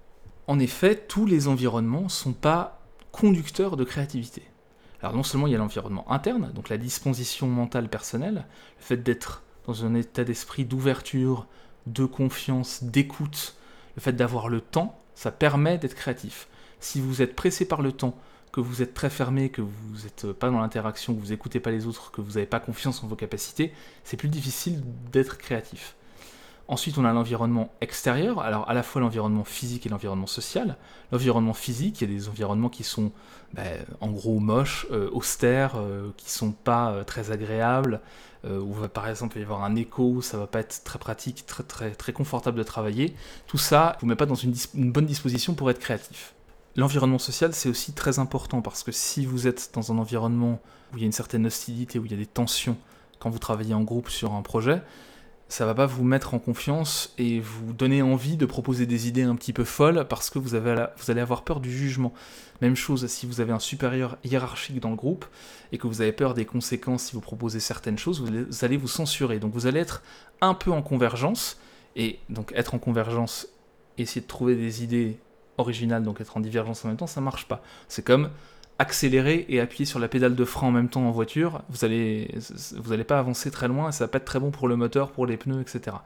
En 0.45 0.59
effet, 0.59 0.95
tous 0.95 1.25
les 1.25 1.47
environnements 1.47 2.03
ne 2.03 2.09
sont 2.09 2.33
pas 2.33 2.79
conducteurs 3.11 3.75
de 3.75 3.83
créativité. 3.83 4.43
Alors 5.05 5.15
non 5.15 5.21
seulement 5.21 5.45
il 5.45 5.51
y 5.51 5.55
a 5.55 5.59
l'environnement 5.59 6.11
interne, 6.11 6.51
donc 6.55 6.69
la 6.69 6.79
disposition 6.79 7.45
mentale 7.45 7.89
personnelle, 7.89 8.43
le 8.79 8.83
fait 8.83 8.97
d'être 8.97 9.43
dans 9.67 9.85
un 9.85 9.93
état 9.93 10.23
d'esprit 10.23 10.65
d'ouverture, 10.65 11.45
de 11.85 12.05
confiance, 12.05 12.83
d'écoute, 12.83 13.55
le 13.95 14.01
fait 14.01 14.13
d'avoir 14.13 14.49
le 14.49 14.61
temps, 14.61 14.99
ça 15.13 15.31
permet 15.31 15.77
d'être 15.77 15.93
créatif. 15.93 16.47
Si 16.79 16.99
vous 16.99 17.21
êtes 17.21 17.35
pressé 17.35 17.67
par 17.67 17.83
le 17.83 17.91
temps, 17.91 18.17
que 18.51 18.61
vous 18.61 18.81
êtes 18.81 18.95
très 18.95 19.11
fermé, 19.11 19.49
que 19.49 19.61
vous 19.61 20.05
n'êtes 20.05 20.31
pas 20.31 20.49
dans 20.49 20.59
l'interaction, 20.59 21.13
que 21.13 21.19
vous 21.19 21.29
n'écoutez 21.29 21.59
pas 21.59 21.69
les 21.69 21.85
autres, 21.85 22.09
que 22.09 22.21
vous 22.21 22.31
n'avez 22.31 22.47
pas 22.47 22.59
confiance 22.59 23.03
en 23.03 23.07
vos 23.07 23.15
capacités, 23.15 23.73
c'est 24.03 24.17
plus 24.17 24.29
difficile 24.29 24.81
d'être 25.11 25.37
créatif. 25.37 25.95
Ensuite, 26.67 26.97
on 26.97 27.05
a 27.05 27.13
l'environnement 27.13 27.71
extérieur, 27.79 28.39
alors 28.39 28.67
à 28.67 28.73
la 28.73 28.81
fois 28.81 28.99
l'environnement 28.99 29.43
physique 29.43 29.85
et 29.85 29.89
l'environnement 29.89 30.25
social. 30.25 30.77
L'environnement 31.11 31.53
physique, 31.53 32.01
il 32.01 32.09
y 32.09 32.11
a 32.11 32.15
des 32.15 32.27
environnements 32.27 32.69
qui 32.69 32.83
sont 32.83 33.11
ben, 33.53 33.85
en 34.01 34.09
gros 34.09 34.39
moches, 34.39 34.87
euh, 34.91 35.09
austères, 35.11 35.75
euh, 35.75 36.09
qui 36.17 36.31
sont 36.31 36.51
pas 36.51 36.91
euh, 36.91 37.03
très 37.03 37.31
agréables, 37.31 38.01
où 38.47 38.75
par 38.93 39.07
exemple 39.07 39.37
il 39.37 39.39
va 39.39 39.41
y 39.41 39.53
avoir 39.53 39.63
un 39.63 39.75
écho, 39.75 40.21
ça 40.21 40.37
va 40.37 40.45
pas 40.45 40.59
être 40.59 40.83
très 40.83 40.99
pratique, 40.99 41.47
très, 41.47 41.63
très, 41.63 41.89
très 41.95 42.13
confortable 42.13 42.59
de 42.59 42.63
travailler. 42.63 43.15
Tout 43.47 43.57
ça 43.57 43.93
ne 43.95 44.01
vous 44.01 44.05
met 44.05 44.15
pas 44.15 44.27
dans 44.27 44.35
une 44.35 44.53
bonne 44.91 45.07
disposition 45.07 45.55
pour 45.55 45.71
être 45.71 45.79
créatif. 45.79 46.35
L'environnement 46.75 47.17
social, 47.17 47.55
c'est 47.55 47.69
aussi 47.69 47.93
très 47.93 48.19
important 48.19 48.61
parce 48.61 48.83
que 48.83 48.91
si 48.91 49.25
vous 49.25 49.47
êtes 49.47 49.71
dans 49.73 49.91
un 49.91 49.97
environnement 49.97 50.61
où 50.93 50.97
il 50.97 50.99
y 50.99 51.03
a 51.03 51.07
une 51.07 51.11
certaine 51.11 51.47
hostilité, 51.47 51.97
où 51.97 52.05
il 52.05 52.11
y 52.11 52.13
a 52.13 52.17
des 52.17 52.27
tensions 52.27 52.77
quand 53.17 53.31
vous 53.31 53.39
travaillez 53.39 53.73
en 53.73 53.81
groupe 53.81 54.09
sur 54.09 54.33
un 54.33 54.43
projet, 54.43 54.83
ça 55.47 55.65
va 55.65 55.75
pas 55.75 55.85
vous 55.85 56.03
mettre 56.03 56.33
en 56.33 56.39
confiance 56.39 57.13
et 57.17 57.39
vous 57.39 57.71
donner 57.71 58.01
envie 58.01 58.35
de 58.35 58.45
proposer 58.45 58.85
des 58.85 59.07
idées 59.07 59.23
un 59.23 59.35
petit 59.35 59.53
peu 59.53 59.63
folles 59.63 60.05
parce 60.09 60.29
que 60.29 60.39
vous, 60.39 60.55
avez 60.55 60.87
vous 60.97 61.11
allez 61.11 61.21
avoir 61.21 61.43
peur 61.43 61.59
du 61.59 61.71
jugement. 61.71 62.13
Même 62.61 62.75
chose 62.75 63.05
si 63.07 63.25
vous 63.27 63.41
avez 63.41 63.51
un 63.51 63.59
supérieur 63.59 64.17
hiérarchique 64.23 64.79
dans 64.79 64.89
le 64.89 64.95
groupe 64.95 65.25
et 65.71 65.77
que 65.77 65.87
vous 65.87 66.01
avez 66.01 66.11
peur 66.11 66.33
des 66.33 66.45
conséquences 66.45 67.03
si 67.03 67.13
vous 67.13 67.21
proposez 67.21 67.59
certaines 67.59 67.97
choses, 67.97 68.21
vous 68.21 68.65
allez 68.65 68.77
vous 68.77 68.87
censurer. 68.87 69.39
Donc 69.39 69.53
vous 69.53 69.67
allez 69.67 69.79
être 69.79 70.01
un 70.41 70.55
peu 70.55 70.71
en 70.71 70.81
convergence 70.81 71.59
et 71.95 72.19
donc 72.29 72.51
être 72.55 72.73
en 72.73 72.79
convergence, 72.79 73.47
essayer 73.97 74.21
de 74.21 74.27
trouver 74.27 74.55
des 74.55 74.83
idées 74.83 75.19
originales, 75.57 76.03
donc 76.03 76.21
être 76.21 76.37
en 76.37 76.39
divergence 76.39 76.83
en 76.85 76.89
même 76.89 76.97
temps, 76.97 77.07
ça 77.07 77.21
marche 77.21 77.47
pas. 77.47 77.61
C'est 77.87 78.03
comme 78.03 78.29
accélérer 78.77 79.45
et 79.47 79.59
appuyer 79.59 79.85
sur 79.85 79.99
la 79.99 80.07
pédale 80.07 80.35
de 80.35 80.45
frein 80.45 80.67
en 80.67 80.71
même 80.71 80.89
temps 80.89 81.07
en 81.07 81.11
voiture, 81.11 81.61
vous 81.69 81.85
allez, 81.85 82.33
vous 82.75 83.03
pas 83.03 83.19
avancer 83.19 83.51
très 83.51 83.67
loin, 83.67 83.89
et 83.89 83.91
ça 83.91 84.05
va 84.05 84.07
pas 84.09 84.17
être 84.17 84.25
très 84.25 84.39
bon 84.39 84.51
pour 84.51 84.67
le 84.67 84.75
moteur, 84.75 85.11
pour 85.11 85.25
les 85.25 85.37
pneus, 85.37 85.61
etc. 85.61 85.97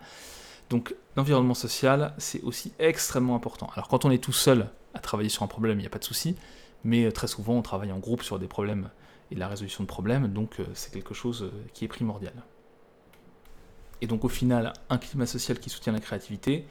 Donc 0.69 0.95
l'environnement 1.15 1.55
social, 1.55 2.13
c'est 2.17 2.41
aussi 2.43 2.73
extrêmement 2.77 3.35
important. 3.35 3.69
Alors 3.73 3.87
quand 3.87 4.05
on 4.05 4.11
est 4.11 4.23
tout 4.23 4.33
seul 4.33 4.67
à 4.93 4.99
travailler 4.99 5.29
sur 5.29 5.43
un 5.43 5.47
problème, 5.47 5.79
il 5.79 5.81
n'y 5.81 5.87
a 5.87 5.89
pas 5.89 5.99
de 5.99 6.03
souci, 6.03 6.35
mais 6.83 7.05
euh, 7.05 7.11
très 7.11 7.27
souvent 7.27 7.53
on 7.53 7.61
travaille 7.61 7.91
en 7.91 7.99
groupe 7.99 8.21
sur 8.21 8.37
des 8.37 8.47
problèmes 8.47 8.89
et 9.31 9.35
la 9.35 9.47
résolution 9.47 9.83
de 9.83 9.87
problèmes, 9.87 10.27
donc 10.27 10.59
euh, 10.59 10.65
c'est 10.73 10.93
quelque 10.93 11.13
chose 11.13 11.43
euh, 11.43 11.51
qui 11.73 11.85
est 11.85 11.87
primordial. 11.87 12.33
Et 14.01 14.07
donc 14.07 14.23
au 14.23 14.29
final, 14.29 14.73
un 14.89 14.97
climat 14.97 15.25
social 15.25 15.59
qui 15.59 15.69
soutient 15.69 15.91
la 15.91 15.99
créativité, 15.99 16.65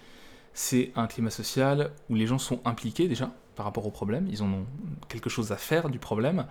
c'est 0.55 0.93
un 0.97 1.07
climat 1.07 1.31
social 1.31 1.91
où 2.09 2.15
les 2.15 2.27
gens 2.27 2.39
sont 2.39 2.61
impliqués 2.65 3.07
déjà, 3.09 3.33
par 3.59 3.67
rapport 3.67 3.85
au 3.89 3.91
problème, 3.91 4.29
ils 4.31 4.45
ont 4.45 4.65
quelque 5.09 5.29
chose 5.29 5.51
à 5.51 5.57
faire 5.57 5.91
du 5.91 5.99
problème, 5.99 6.47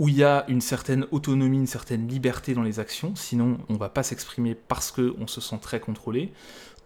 où 0.00 0.08
il 0.08 0.16
y 0.16 0.24
a 0.24 0.44
une 0.48 0.60
certaine 0.60 1.06
autonomie, 1.12 1.58
une 1.58 1.68
certaine 1.68 2.08
liberté 2.08 2.52
dans 2.52 2.64
les 2.64 2.80
actions, 2.80 3.14
sinon 3.14 3.58
on 3.68 3.74
ne 3.74 3.78
va 3.78 3.88
pas 3.88 4.02
s'exprimer 4.02 4.56
parce 4.56 4.90
qu'on 4.90 5.28
se 5.28 5.40
sent 5.40 5.58
très 5.62 5.78
contrôlé, 5.78 6.32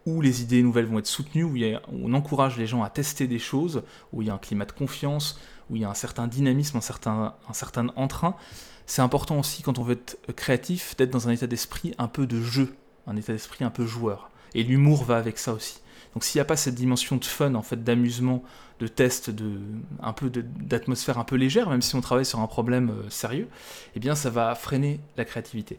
où 0.05 0.21
les 0.21 0.43
idées 0.43 0.63
nouvelles 0.63 0.85
vont 0.85 0.99
être 0.99 1.07
soutenues, 1.07 1.43
où, 1.43 1.57
on 1.91 2.13
encourage 2.13 2.59
les 2.59 2.67
gens 2.67 2.83
à 2.83 2.91
tester 2.91 3.27
des 3.27 3.39
choses, 3.39 3.83
où 4.13 4.21
il 4.21 4.29
y 4.29 4.31
a 4.31 4.35
un 4.35 4.39
climat 4.39 4.67
de 4.67 4.73
confiance, 4.73 5.41
où 5.71 5.77
il 5.77 5.81
y 5.81 5.87
a 5.87 5.89
un 5.89 5.95
certain 5.95 6.27
dynamisme, 6.27 6.77
un 6.77 6.83
certain, 6.83 7.35
un 7.49 7.53
certain 7.55 7.87
entrain. 7.97 8.37
C'est 8.85 9.01
important 9.01 9.39
aussi 9.39 9.63
quand 9.63 9.79
on 9.79 9.85
veut 9.85 9.95
être 9.95 10.19
créatif 10.37 10.99
d'être 10.99 11.11
dans 11.11 11.29
un 11.29 11.33
état 11.33 11.47
d'esprit 11.47 11.95
un 11.97 12.09
peu 12.09 12.27
de 12.27 12.43
jeu, 12.43 12.77
un 13.07 13.17
état 13.17 13.33
d'esprit 13.33 13.65
un 13.65 13.71
peu 13.71 13.87
joueur. 13.87 14.29
Et 14.53 14.63
l'humour 14.65 15.05
va 15.05 15.17
avec 15.17 15.39
ça 15.39 15.55
aussi. 15.55 15.81
Donc 16.17 16.25
s'il 16.25 16.39
n'y 16.39 16.41
a 16.41 16.47
pas 16.47 16.57
cette 16.57 16.77
dimension 16.77 17.17
de 17.17 17.27
fun, 17.27 17.55
en 17.57 17.61
fait, 17.61 17.85
d'amusement, 17.85 18.43
de 18.81 18.87
test, 18.87 19.29
d'atmosphère 19.29 21.19
un 21.19 21.25
peu 21.25 21.37
légère, 21.37 21.69
même 21.69 21.83
si 21.83 21.95
on 21.95 22.01
travaille 22.01 22.25
sur 22.25 22.41
un 22.41 22.47
problème 22.47 22.89
euh, 22.89 23.11
sérieux, 23.11 23.49
eh 23.95 24.01
bien 24.01 24.15
ça 24.15 24.31
va 24.31 24.55
freiner 24.55 24.99
la 25.19 25.27
créativité. 25.27 25.79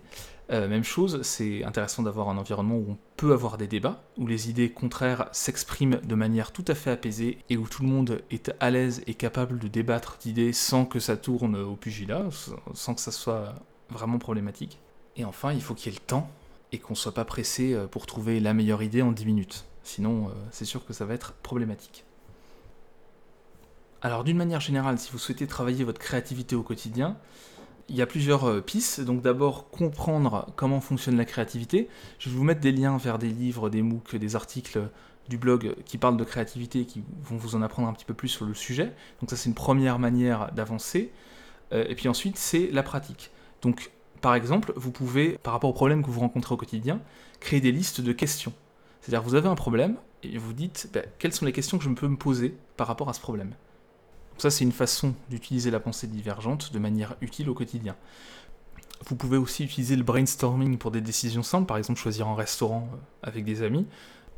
Euh, 0.51 0.67
même 0.67 0.83
chose, 0.83 1.23
c'est 1.23 1.63
intéressant 1.63 2.03
d'avoir 2.03 2.29
un 2.29 2.37
environnement 2.37 2.75
où 2.75 2.85
on 2.91 2.97
peut 3.15 3.33
avoir 3.33 3.57
des 3.57 3.65
débats, 3.65 4.03
où 4.19 4.27
les 4.27 4.47
idées 4.47 4.69
contraires 4.69 5.27
s'expriment 5.31 5.99
de 6.03 6.13
manière 6.13 6.51
tout 6.51 6.65
à 6.67 6.75
fait 6.75 6.91
apaisée 6.91 7.39
et 7.49 7.57
où 7.57 7.67
tout 7.67 7.81
le 7.81 7.89
monde 7.89 8.21
est 8.29 8.53
à 8.59 8.69
l'aise 8.69 9.01
et 9.07 9.15
capable 9.15 9.57
de 9.57 9.67
débattre 9.67 10.19
d'idées 10.21 10.53
sans 10.53 10.85
que 10.85 10.99
ça 10.99 11.17
tourne 11.17 11.55
au 11.55 11.75
pugilat, 11.75 12.25
sans 12.75 12.93
que 12.93 13.01
ça 13.01 13.11
soit 13.11 13.55
vraiment 13.89 14.19
problématique. 14.19 14.77
Et 15.15 15.25
enfin, 15.25 15.51
il 15.51 15.63
faut 15.63 15.73
qu'il 15.73 15.91
y 15.91 15.95
ait 15.95 15.99
le 15.99 16.05
temps 16.05 16.29
et 16.71 16.79
qu'on 16.79 16.93
ne 16.93 16.97
soit 16.97 17.13
pas 17.13 17.25
pressé 17.25 17.73
euh, 17.73 17.87
pour 17.87 18.05
trouver 18.05 18.39
la 18.39 18.53
meilleure 18.53 18.83
idée 18.83 19.01
en 19.01 19.11
10 19.11 19.25
minutes. 19.25 19.65
Sinon, 19.83 20.27
euh, 20.27 20.31
c'est 20.51 20.65
sûr 20.65 20.85
que 20.85 20.93
ça 20.93 21.05
va 21.05 21.13
être 21.13 21.33
problématique. 21.33 22.03
Alors 24.01 24.23
d'une 24.23 24.37
manière 24.37 24.59
générale, 24.59 24.99
si 24.99 25.11
vous 25.11 25.17
souhaitez 25.17 25.47
travailler 25.47 25.83
votre 25.83 25.99
créativité 25.99 26.55
au 26.55 26.63
quotidien, 26.63 27.17
il 27.89 27.95
y 27.95 28.01
a 28.01 28.05
plusieurs 28.05 28.45
euh, 28.45 28.61
pistes. 28.61 29.01
Donc 29.01 29.21
d'abord, 29.21 29.69
comprendre 29.69 30.47
comment 30.55 30.81
fonctionne 30.81 31.17
la 31.17 31.25
créativité. 31.25 31.87
Je 32.19 32.29
vais 32.29 32.35
vous 32.35 32.43
mettre 32.43 32.61
des 32.61 32.71
liens 32.71 32.97
vers 32.97 33.17
des 33.17 33.29
livres, 33.29 33.69
des 33.69 33.81
MOOC, 33.81 34.17
des 34.17 34.35
articles 34.35 34.89
du 35.29 35.37
blog 35.37 35.75
qui 35.85 35.97
parlent 35.97 36.17
de 36.17 36.23
créativité 36.23 36.81
et 36.81 36.85
qui 36.85 37.03
vont 37.23 37.37
vous 37.37 37.55
en 37.55 37.61
apprendre 37.61 37.87
un 37.87 37.93
petit 37.93 38.05
peu 38.05 38.13
plus 38.13 38.29
sur 38.29 38.45
le 38.45 38.53
sujet. 38.53 38.93
Donc 39.19 39.29
ça, 39.29 39.35
c'est 39.35 39.49
une 39.49 39.55
première 39.55 39.99
manière 39.99 40.53
d'avancer. 40.53 41.11
Et 41.73 41.95
puis 41.95 42.07
ensuite, 42.07 42.37
c'est 42.37 42.69
la 42.71 42.81
pratique. 42.81 43.29
Par 44.21 44.35
exemple, 44.35 44.73
vous 44.75 44.91
pouvez, 44.91 45.37
par 45.43 45.53
rapport 45.53 45.69
aux 45.69 45.73
problèmes 45.73 46.03
que 46.03 46.09
vous 46.09 46.19
rencontrez 46.19 46.53
au 46.53 46.57
quotidien, 46.57 47.01
créer 47.39 47.61
des 47.61 47.71
listes 47.71 48.01
de 48.01 48.11
questions. 48.11 48.53
C'est-à-dire 49.01 49.23
vous 49.23 49.35
avez 49.35 49.47
un 49.47 49.55
problème 49.55 49.95
et 50.23 50.37
vous 50.37 50.53
dites 50.53 50.89
bah, 50.93 51.01
quelles 51.19 51.33
sont 51.33 51.45
les 51.45 51.51
questions 51.51 51.77
que 51.77 51.83
je 51.83 51.89
peux 51.89 52.07
me 52.07 52.17
poser 52.17 52.57
par 52.75 52.87
rapport 52.87 53.09
à 53.09 53.13
ce 53.13 53.21
problème? 53.21 53.53
ça 54.37 54.51
c'est 54.51 54.63
une 54.63 54.71
façon 54.71 55.15
d'utiliser 55.29 55.71
la 55.71 55.79
pensée 55.79 56.07
divergente 56.07 56.71
de 56.71 56.79
manière 56.79 57.15
utile 57.21 57.49
au 57.49 57.53
quotidien. 57.53 57.95
Vous 59.05 59.15
pouvez 59.15 59.37
aussi 59.37 59.63
utiliser 59.63 59.95
le 59.95 60.03
brainstorming 60.03 60.77
pour 60.77 60.91
des 60.91 61.01
décisions 61.01 61.43
simples, 61.43 61.67
par 61.67 61.77
exemple 61.77 61.99
choisir 61.99 62.27
un 62.27 62.35
restaurant 62.35 62.89
euh, 62.91 62.97
avec 63.21 63.45
des 63.45 63.61
amis. 63.61 63.85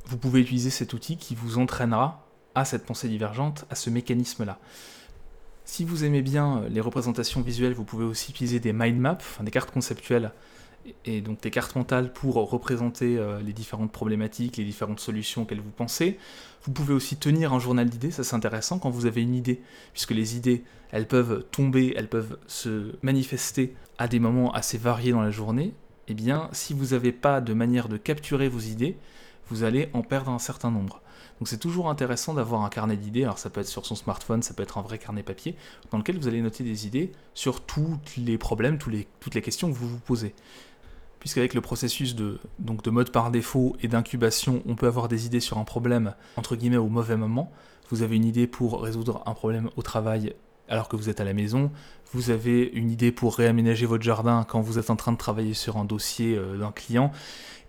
Vous 0.06 0.18
pouvez 0.18 0.42
utiliser 0.42 0.70
cet 0.70 0.94
outil 0.94 1.18
qui 1.18 1.36
vous 1.36 1.58
entraînera 1.60 2.26
à 2.56 2.66
cette 2.66 2.86
pensée 2.86 3.08
divergente, 3.08 3.66
à 3.70 3.76
ce 3.76 3.90
mécanisme-là. 3.90 4.60
Si 5.72 5.86
vous 5.86 6.04
aimez 6.04 6.24
bien 6.24 6.64
euh, 6.64 6.70
les 6.70 6.82
représentations 6.82 7.42
visuelles, 7.42 7.74
vous 7.74 7.84
pouvez 7.84 8.04
aussi 8.04 8.32
utiliser 8.32 8.60
des 8.60 8.74
mind 8.74 8.98
maps, 8.98 9.20
des 9.42 9.52
cartes 9.52 9.70
conceptuelles 9.70 10.32
et 11.06 11.22
donc 11.22 11.42
des 11.42 11.52
cartes 11.52 11.76
mentales 11.76 12.12
pour 12.12 12.34
représenter 12.50 13.20
euh, 13.20 13.40
les 13.40 13.54
différentes 13.54 13.92
problématiques, 13.92 14.58
les 14.58 14.64
différentes 14.64 15.00
solutions 15.00 15.44
auxquelles 15.44 15.62
vous 15.62 15.70
pensez. 15.70 16.18
Vous 16.64 16.72
pouvez 16.72 16.96
aussi 16.96 17.18
tenir 17.18 17.54
un 17.54 17.60
journal 17.60 17.88
d'idées, 17.88 18.10
ça 18.10 18.24
c'est 18.24 18.36
intéressant 18.36 18.80
quand 18.80 18.90
vous 18.90 19.06
avez 19.06 19.22
une 19.22 19.36
idée, 19.36 19.62
puisque 19.94 20.10
les 20.10 20.36
idées, 20.36 20.64
elles 20.90 21.08
peuvent 21.08 21.46
tomber, 21.52 21.94
elles 21.96 22.10
peuvent 22.10 22.40
se 22.48 22.96
manifester 23.04 23.76
à 24.00 24.08
des 24.08 24.20
moments 24.20 24.52
assez 24.52 24.80
variés 24.80 25.12
dans 25.12 25.22
la 25.22 25.30
journée. 25.30 25.76
Eh 26.08 26.16
bien, 26.16 26.50
si 26.52 26.74
vous 26.74 26.96
n'avez 26.96 27.12
pas 27.12 27.42
de 27.42 27.54
manière 27.54 27.90
de 27.90 27.98
capturer 27.98 28.50
vos 28.50 28.60
idées, 28.60 28.98
vous 29.50 29.62
allez 29.62 29.90
en 29.94 30.02
perdre 30.02 30.32
un 30.32 30.40
certain 30.40 30.72
nombre. 30.72 31.04
Donc 31.40 31.48
c'est 31.48 31.58
toujours 31.58 31.90
intéressant 31.90 32.34
d'avoir 32.34 32.64
un 32.64 32.70
carnet 32.70 32.98
d'idées, 32.98 33.24
alors 33.24 33.40
ça 33.40 33.50
peut 33.50 33.62
être 33.62 33.68
sur 33.68 33.86
son 33.86 33.96
smartphone, 33.96 34.42
ça 34.42 34.54
peut 34.54 34.64
être 34.64 34.78
un 34.78 34.82
vrai 34.82 34.98
carnet 34.98 35.24
papier, 35.24 35.56
dans 35.92 35.98
lequel 35.98 36.18
vous 36.18 36.28
allez 36.28 36.42
noter 36.42 36.64
des 36.64 36.86
idées 36.86 37.12
sur 37.34 37.62
tous 37.62 37.98
les 38.18 38.38
problèmes, 38.38 38.78
toutes 38.78 39.36
les 39.36 39.42
questions 39.42 39.72
que 39.72 39.76
vous 39.78 39.88
vous 39.88 40.00
posez 40.00 40.34
puisqu'avec 41.20 41.54
le 41.54 41.62
processus 41.62 42.16
de, 42.16 42.40
donc 42.60 42.84
de 42.84 42.90
mode 42.90 43.12
par 43.12 43.32
défaut 43.32 43.76
et 43.82 43.88
d'incubation, 43.88 44.64
on 44.66 44.76
peut 44.76 44.88
avoir 44.88 45.08
des 45.08 45.26
idées 45.26 45.40
sur 45.40 45.58
un 45.58 45.64
problème, 45.64 46.16
entre 46.38 46.56
guillemets, 46.56 46.78
au 46.78 46.88
mauvais 46.88 47.18
moment. 47.18 47.52
Vous 47.90 48.04
avez 48.04 48.16
une 48.16 48.26
idée 48.26 48.48
pour 48.48 48.82
résoudre 48.82 49.22
un 49.26 49.34
problème 49.34 49.70
au 49.76 49.82
travail, 49.82 50.34
alors 50.70 50.88
que 50.88 50.96
vous 50.96 51.10
êtes 51.10 51.20
à 51.20 51.24
la 51.24 51.34
maison, 51.34 51.72
vous 52.14 52.30
avez 52.30 52.64
une 52.74 52.90
idée 52.90 53.12
pour 53.12 53.36
réaménager 53.36 53.86
votre 53.86 54.04
jardin 54.04 54.46
quand 54.48 54.62
vous 54.62 54.80
êtes 54.80 54.90
en 54.90 54.96
train 54.96 55.12
de 55.12 55.18
travailler 55.18 55.54
sur 55.54 55.78
un 55.78 55.86
dossier 55.86 56.36
euh, 56.36 56.58
d'un 56.58 56.72
client, 56.72 57.12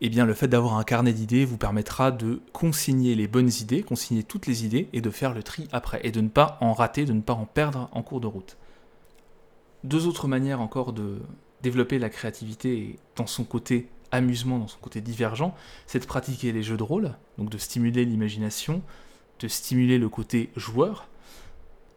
eh 0.00 0.08
bien 0.08 0.24
le 0.24 0.34
fait 0.34 0.48
d'avoir 0.48 0.76
un 0.76 0.84
carnet 0.84 1.12
d'idées 1.12 1.44
vous 1.44 1.58
permettra 1.58 2.10
de 2.10 2.40
consigner 2.52 3.14
les 3.14 3.26
bonnes 3.26 3.50
idées, 3.60 3.82
consigner 3.82 4.22
toutes 4.22 4.46
les 4.46 4.64
idées 4.64 4.88
et 4.92 5.00
de 5.00 5.10
faire 5.10 5.34
le 5.34 5.42
tri 5.42 5.68
après, 5.72 6.00
et 6.04 6.10
de 6.10 6.20
ne 6.20 6.28
pas 6.28 6.56
en 6.60 6.72
rater, 6.72 7.04
de 7.04 7.12
ne 7.12 7.20
pas 7.20 7.34
en 7.34 7.44
perdre 7.44 7.88
en 7.92 8.02
cours 8.02 8.20
de 8.20 8.26
route. 8.26 8.56
Deux 9.84 10.06
autres 10.06 10.28
manières 10.28 10.60
encore 10.60 10.92
de 10.92 11.20
développer 11.62 11.98
la 11.98 12.08
créativité 12.08 12.98
dans 13.16 13.26
son 13.26 13.44
côté 13.44 13.88
amusement, 14.10 14.58
dans 14.58 14.68
son 14.68 14.78
côté 14.78 15.00
divergent, 15.00 15.54
c'est 15.86 16.00
de 16.00 16.06
pratiquer 16.06 16.52
les 16.52 16.62
jeux 16.62 16.76
de 16.76 16.82
rôle, 16.82 17.14
donc 17.38 17.50
de 17.50 17.58
stimuler 17.58 18.04
l'imagination, 18.04 18.82
de 19.38 19.48
stimuler 19.48 19.98
le 19.98 20.08
côté 20.08 20.50
joueur, 20.56 21.06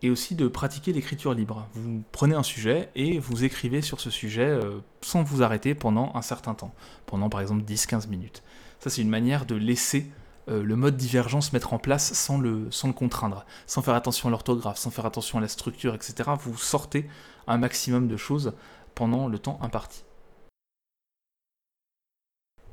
et 0.03 0.09
aussi 0.09 0.35
de 0.35 0.49
pratiquer 0.49 0.91
l'écriture 0.91 1.33
libre. 1.33 1.67
Vous 1.73 2.03
prenez 2.11 2.35
un 2.35 2.43
sujet 2.43 2.89
et 2.93 3.19
vous 3.19 3.45
écrivez 3.45 3.81
sur 3.81 4.01
ce 4.01 4.09
sujet 4.09 4.45
euh, 4.45 4.79
sans 5.01 5.23
vous 5.23 5.41
arrêter 5.41 5.73
pendant 5.73 6.11
un 6.13 6.21
certain 6.21 6.53
temps, 6.53 6.73
pendant 7.05 7.29
par 7.29 7.39
exemple 7.39 7.63
10-15 7.63 8.09
minutes. 8.09 8.43
Ça 8.79 8.89
c'est 8.89 9.01
une 9.01 9.09
manière 9.09 9.45
de 9.45 9.55
laisser 9.55 10.11
euh, 10.49 10.61
le 10.61 10.75
mode 10.75 10.97
divergence 10.97 11.53
mettre 11.53 11.73
en 11.73 11.79
place 11.79 12.13
sans 12.13 12.37
le, 12.37 12.69
sans 12.69 12.89
le 12.89 12.93
contraindre, 12.93 13.45
sans 13.65 13.81
faire 13.81 13.95
attention 13.95 14.27
à 14.27 14.31
l'orthographe, 14.31 14.77
sans 14.77 14.91
faire 14.91 15.05
attention 15.05 15.37
à 15.37 15.41
la 15.41 15.47
structure, 15.47 15.95
etc. 15.95 16.29
Vous 16.37 16.57
sortez 16.57 17.09
un 17.47 17.57
maximum 17.57 18.09
de 18.09 18.17
choses 18.17 18.53
pendant 18.95 19.29
le 19.29 19.39
temps 19.39 19.57
imparti. 19.61 20.03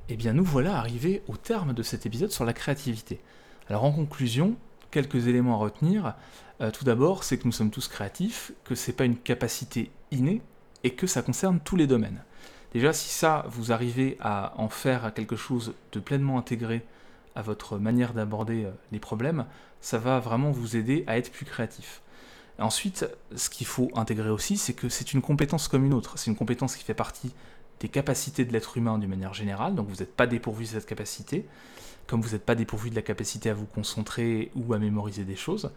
Et 0.09 0.15
eh 0.15 0.17
bien 0.17 0.33
nous 0.33 0.43
voilà 0.43 0.77
arrivés 0.77 1.23
au 1.29 1.37
terme 1.37 1.73
de 1.73 1.85
cet 1.85 2.05
épisode 2.07 2.33
sur 2.33 2.45
la 2.45 2.53
créativité. 2.53 3.21
Alors 3.69 3.85
en 3.85 3.93
conclusion, 3.93 4.57
quelques 4.91 5.29
éléments 5.29 5.55
à 5.55 5.59
retenir. 5.59 6.15
Euh, 6.61 6.71
tout 6.71 6.85
d'abord, 6.85 7.25
c'est 7.25 7.39
que 7.39 7.47
nous 7.47 7.53
sommes 7.53 7.71
tous 7.71 7.89
créatifs, 7.89 8.53
que 8.65 8.75
c'est 8.75 8.93
pas 8.93 9.05
une 9.05 9.17
capacité 9.17 9.91
innée 10.11 10.43
et 10.85 10.95
que 10.95 11.07
ça 11.07 11.23
concerne 11.23 11.61
tous 11.61 11.77
les 11.77 11.87
domaines. 11.87 12.23
Déjà, 12.73 12.93
si 12.93 13.09
ça, 13.09 13.47
vous 13.49 13.73
arrivez 13.73 14.17
à 14.21 14.53
en 14.57 14.69
faire 14.69 15.13
quelque 15.15 15.37
chose 15.37 15.75
de 15.93 16.01
pleinement 16.01 16.39
intégré 16.39 16.85
à 17.35 17.43
votre 17.43 17.79
manière 17.79 18.13
d'aborder 18.13 18.65
euh, 18.65 18.71
les 18.93 18.99
problèmes, 18.99 19.47
ça 19.81 19.99
va 19.99 20.21
vraiment 20.21 20.51
vous 20.51 20.77
aider 20.77 21.05
à 21.07 21.17
être 21.17 21.33
plus 21.33 21.47
créatif. 21.47 22.03
Ensuite, 22.59 23.07
ce 23.35 23.49
qu'il 23.49 23.67
faut 23.67 23.91
intégrer 23.95 24.29
aussi, 24.29 24.59
c'est 24.59 24.75
que 24.75 24.91
c'est 24.91 25.15
une 25.15 25.23
compétence 25.23 25.67
comme 25.67 25.87
une 25.87 25.95
autre. 25.95 26.19
C'est 26.19 26.31
une 26.31 26.37
compétence 26.37 26.77
qui 26.77 26.85
fait 26.85 26.95
partie 26.95 27.33
des 27.81 27.89
capacités 27.89 28.45
de 28.45 28.53
l'être 28.53 28.77
humain 28.77 28.99
d'une 28.99 29.09
manière 29.09 29.33
générale, 29.33 29.75
donc 29.75 29.89
vous 29.89 29.97
n'êtes 29.97 30.15
pas 30.15 30.27
dépourvu 30.27 30.65
de 30.65 30.69
cette 30.69 30.85
capacité, 30.85 31.47
comme 32.07 32.21
vous 32.21 32.33
n'êtes 32.33 32.45
pas 32.45 32.55
dépourvu 32.55 32.91
de 32.91 32.95
la 32.95 33.01
capacité 33.01 33.49
à 33.49 33.55
vous 33.55 33.65
concentrer 33.65 34.51
ou 34.55 34.75
à 34.75 34.79
mémoriser 34.79 35.25
des 35.25 35.37
choses, 35.37 35.71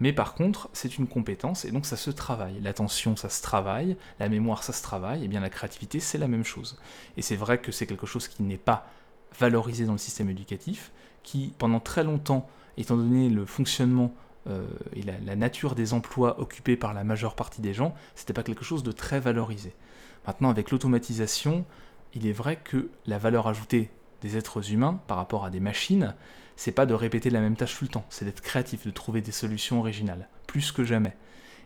mais 0.00 0.14
par 0.14 0.34
contre, 0.34 0.70
c'est 0.72 0.96
une 0.96 1.06
compétence 1.06 1.66
et 1.66 1.70
donc 1.70 1.84
ça 1.84 1.96
se 1.96 2.10
travaille. 2.10 2.58
L'attention, 2.60 3.16
ça 3.16 3.28
se 3.28 3.42
travaille, 3.42 3.96
la 4.18 4.30
mémoire, 4.30 4.62
ça 4.62 4.72
se 4.72 4.82
travaille, 4.82 5.24
et 5.24 5.28
bien 5.28 5.40
la 5.40 5.50
créativité, 5.50 6.00
c'est 6.00 6.18
la 6.18 6.26
même 6.26 6.44
chose. 6.44 6.78
Et 7.18 7.22
c'est 7.22 7.36
vrai 7.36 7.60
que 7.60 7.70
c'est 7.70 7.86
quelque 7.86 8.06
chose 8.06 8.26
qui 8.26 8.42
n'est 8.42 8.56
pas 8.56 8.86
valorisé 9.38 9.84
dans 9.84 9.92
le 9.92 9.98
système 9.98 10.30
éducatif, 10.30 10.90
qui 11.22 11.52
pendant 11.58 11.80
très 11.80 12.02
longtemps, 12.02 12.48
étant 12.78 12.96
donné 12.96 13.28
le 13.28 13.44
fonctionnement 13.44 14.14
euh, 14.48 14.66
et 14.94 15.02
la, 15.02 15.36
nature 15.36 15.74
des 15.74 15.92
emplois 15.92 16.40
occupés 16.40 16.76
par 16.76 16.94
la 16.94 17.04
majeure 17.04 17.34
partie 17.34 17.60
des 17.60 17.74
gens, 17.74 17.94
c'était 18.14 18.32
pas 18.32 18.42
quelque 18.42 18.64
chose 18.64 18.82
de 18.82 18.92
très 18.92 19.20
valorisé. 19.20 19.74
Maintenant, 20.26 20.48
avec 20.48 20.70
l'automatisation, 20.70 21.66
il 22.14 22.26
est 22.26 22.32
vrai 22.32 22.56
que 22.56 22.88
la 23.06 23.18
valeur 23.18 23.48
ajoutée 23.48 23.90
des 24.22 24.38
êtres 24.38 24.72
humains 24.72 25.00
par 25.06 25.18
rapport 25.18 25.44
à 25.44 25.50
des 25.50 25.60
machines, 25.60 26.14
c'est 26.60 26.72
pas 26.72 26.84
de 26.84 26.92
répéter 26.92 27.30
la 27.30 27.40
même 27.40 27.56
tâche 27.56 27.78
tout 27.78 27.84
le 27.84 27.88
temps, 27.88 28.04
c'est 28.10 28.26
d'être 28.26 28.42
créatif, 28.42 28.84
de 28.84 28.90
trouver 28.90 29.22
des 29.22 29.32
solutions 29.32 29.78
originales, 29.78 30.28
plus 30.46 30.72
que 30.72 30.84
jamais. 30.84 31.16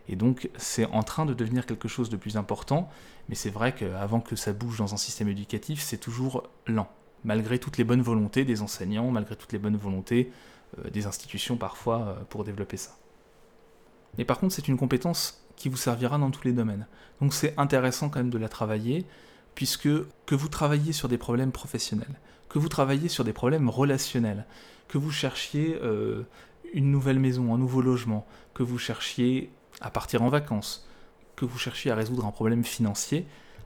Et 0.07 0.15
donc 0.15 0.49
c'est 0.55 0.85
en 0.85 1.03
train 1.03 1.25
de 1.25 1.33
devenir 1.33 1.65
quelque 1.65 1.89
chose 1.89 2.09
de 2.09 2.15
plus 2.15 2.37
important, 2.37 2.89
mais 3.27 3.35
c'est 3.35 3.49
vrai 3.49 3.75
qu'avant 3.75 4.21
que 4.21 4.37
ça 4.37 4.53
bouge 4.53 4.77
dans 4.77 4.93
un 4.93 4.97
système 4.97 5.27
éducatif, 5.27 5.81
c'est 5.81 5.97
toujours 5.97 6.43
lent, 6.65 6.87
malgré 7.25 7.59
toutes 7.59 7.77
les 7.77 7.83
bonnes 7.83 8.01
volontés 8.01 8.45
des 8.45 8.61
enseignants, 8.61 9.11
malgré 9.11 9.35
toutes 9.35 9.51
les 9.51 9.59
bonnes 9.59 9.75
volontés 9.75 10.31
euh, 10.79 10.89
des 10.89 11.07
institutions 11.07 11.57
parfois 11.57 11.99
euh, 11.99 12.23
pour 12.29 12.45
développer 12.45 12.77
ça. 12.77 12.95
Mais 14.17 14.23
par 14.23 14.39
contre, 14.39 14.55
c'est 14.55 14.69
une 14.69 14.77
compétence 14.77 15.45
qui 15.57 15.67
vous 15.67 15.75
servira 15.75 16.17
dans 16.17 16.31
tous 16.31 16.47
les 16.47 16.53
domaines. 16.53 16.87
Donc 17.19 17.33
c'est 17.33 17.53
intéressant 17.57 18.07
quand 18.07 18.19
même 18.19 18.29
de 18.29 18.37
la 18.37 18.47
travailler, 18.47 19.05
puisque 19.55 19.89
que 20.25 20.35
vous 20.35 20.47
travailliez 20.47 20.93
sur 20.93 21.09
des 21.09 21.17
problèmes 21.17 21.51
professionnels, 21.51 22.15
que 22.49 22.59
vous 22.59 22.69
travailliez 22.69 23.09
sur 23.09 23.23
des 23.23 23.33
problèmes 23.33 23.69
relationnels, 23.69 24.45
que 24.87 24.97
vous 24.97 25.11
cherchiez 25.11 25.77
euh, 25.81 26.23
une 26.73 26.91
nouvelle 26.91 27.19
maison, 27.19 27.53
un 27.53 27.57
nouveau 27.57 27.81
logement, 27.81 28.25
que 28.53 28.63
vous 28.63 28.77
cherchiez 28.77 29.51
à 29.81 29.89
partir 29.89 30.21
en 30.21 30.29
vacances, 30.29 30.87
que 31.35 31.45
vous 31.45 31.57
cherchiez 31.57 31.91
à 31.91 31.95
résoudre 31.95 32.25
un 32.25 32.31
problème 32.31 32.63
financier, 32.63 33.25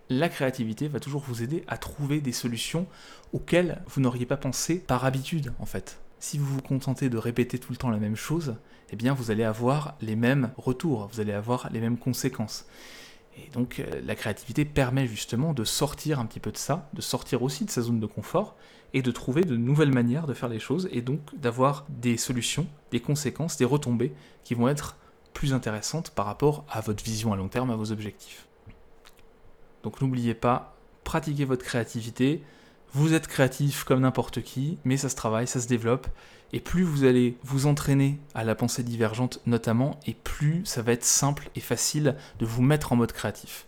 la 0.10 0.28
créativité 0.28 0.88
va 0.88 1.00
toujours 1.00 1.22
vous 1.22 1.44
aider 1.44 1.64
à 1.68 1.78
trouver 1.78 2.20
des 2.20 2.32
solutions 2.32 2.88
auxquelles 3.32 3.84
vous 3.88 4.02
n'auriez 4.02 4.26
pas 4.26 4.38
pensé 4.38 4.80
par 4.80 5.06
habitude 5.06 5.54
en 5.60 5.66
fait. 5.66 6.00
Si 6.20 6.38
vous 6.38 6.48
vous 6.48 6.62
contentez 6.62 7.10
de 7.10 7.18
répéter 7.18 7.60
tout 7.60 7.72
le 7.72 7.78
temps 7.78 7.92
la 7.92 7.98
même 7.98 8.16
chose, 8.16 8.56
eh 8.92 8.96
bien 8.96 9.14
vous 9.14 9.30
allez 9.30 9.44
avoir 9.44 9.96
les 10.02 10.16
mêmes 10.16 10.52
retours, 10.58 11.08
vous 11.14 11.20
allez 11.20 11.32
avoir 11.32 11.70
les 11.72 11.80
mêmes 11.80 11.98
conséquences. 11.98 12.66
Et 13.46 13.50
donc 13.52 13.80
euh, 13.80 14.02
la 14.06 14.16
créativité 14.16 14.66
permet 14.66 15.08
justement 15.08 15.54
de 15.54 15.64
sortir 15.64 16.20
un 16.20 16.26
petit 16.26 16.40
peu 16.40 16.52
de 16.52 16.58
ça, 16.58 16.90
de 16.94 17.02
sortir 17.02 17.44
aussi 17.44 17.66
de 17.66 17.70
sa 17.70 17.82
zone 17.82 18.00
de 18.00 18.06
confort 18.06 18.56
et 18.94 19.02
de 19.02 19.12
trouver 19.12 19.44
de 19.44 19.56
nouvelles 19.56 19.92
manières 19.92 20.26
de 20.26 20.34
faire 20.34 20.50
les 20.50 20.60
choses 20.60 20.90
et 20.92 21.02
donc 21.02 21.20
d'avoir 21.38 21.86
des 21.90 22.18
solutions, 22.18 22.68
des 22.92 23.00
conséquences, 23.00 23.58
des 23.58 23.66
retombées 23.66 24.14
qui 24.44 24.56
vont 24.56 24.68
être 24.68 24.98
plus 25.34 25.54
intéressantes 25.54 26.10
par 26.12 26.26
rapport 26.26 26.66
à 26.70 26.82
votre 26.82 27.04
vision 27.04 27.32
à 27.34 27.36
long 27.36 27.48
terme, 27.48 27.70
à 27.70 27.76
vos 27.76 27.92
objectifs. 27.92 28.48
Donc 29.84 30.02
n'oubliez 30.02 30.34
pas, 30.34 30.76
pratiquez 31.04 31.46
votre 31.46 31.64
créativité, 31.64 32.44
vous 32.94 33.14
êtes 33.14 33.28
créatif 33.28 33.84
comme 33.84 34.02
n'importe 34.02 34.42
qui, 34.42 34.80
mais 34.84 34.98
ça 34.98 35.10
se 35.10 35.16
travaille, 35.16 35.48
ça 35.48 35.62
se 35.62 35.68
développe, 35.68 36.08
et 36.54 36.60
plus 36.60 36.84
vous 36.84 37.04
allez 37.04 37.38
vous 37.44 37.68
entraîner 37.68 38.20
à 38.34 38.44
la 38.44 38.56
pensée 38.56 38.84
divergente 38.84 39.40
notamment, 39.46 40.00
et 40.06 40.14
plus 40.14 40.62
ça 40.66 40.82
va 40.82 40.94
être 40.94 41.04
simple 41.04 41.50
et 41.56 41.60
facile 41.60 42.16
de 42.40 42.46
vous 42.46 42.62
mettre 42.62 42.92
en 42.92 42.96
mode 42.96 43.12
créatif. 43.12 43.66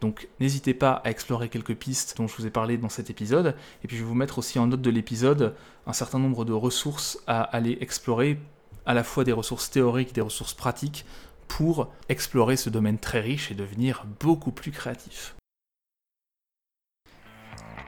Donc 0.00 0.28
n'hésitez 0.40 0.74
pas 0.74 0.92
à 1.04 1.10
explorer 1.10 1.48
quelques 1.48 1.76
pistes 1.76 2.16
dont 2.16 2.26
je 2.26 2.36
vous 2.36 2.46
ai 2.46 2.50
parlé 2.50 2.76
dans 2.76 2.88
cet 2.88 3.10
épisode, 3.10 3.54
et 3.84 3.88
puis 3.88 3.96
je 3.96 4.02
vais 4.02 4.08
vous 4.08 4.14
mettre 4.14 4.38
aussi 4.38 4.58
en 4.58 4.66
note 4.66 4.82
de 4.82 4.90
l'épisode 4.90 5.54
un 5.86 5.92
certain 5.92 6.18
nombre 6.18 6.44
de 6.44 6.52
ressources 6.52 7.18
à 7.26 7.42
aller 7.42 7.78
explorer, 7.80 8.38
à 8.84 8.94
la 8.94 9.04
fois 9.04 9.24
des 9.24 9.32
ressources 9.32 9.70
théoriques, 9.70 10.14
des 10.14 10.20
ressources 10.20 10.54
pratiques, 10.54 11.04
pour 11.46 11.92
explorer 12.08 12.56
ce 12.56 12.70
domaine 12.70 12.98
très 12.98 13.20
riche 13.20 13.50
et 13.50 13.54
devenir 13.54 14.04
beaucoup 14.20 14.52
plus 14.52 14.72
créatif. 14.72 15.34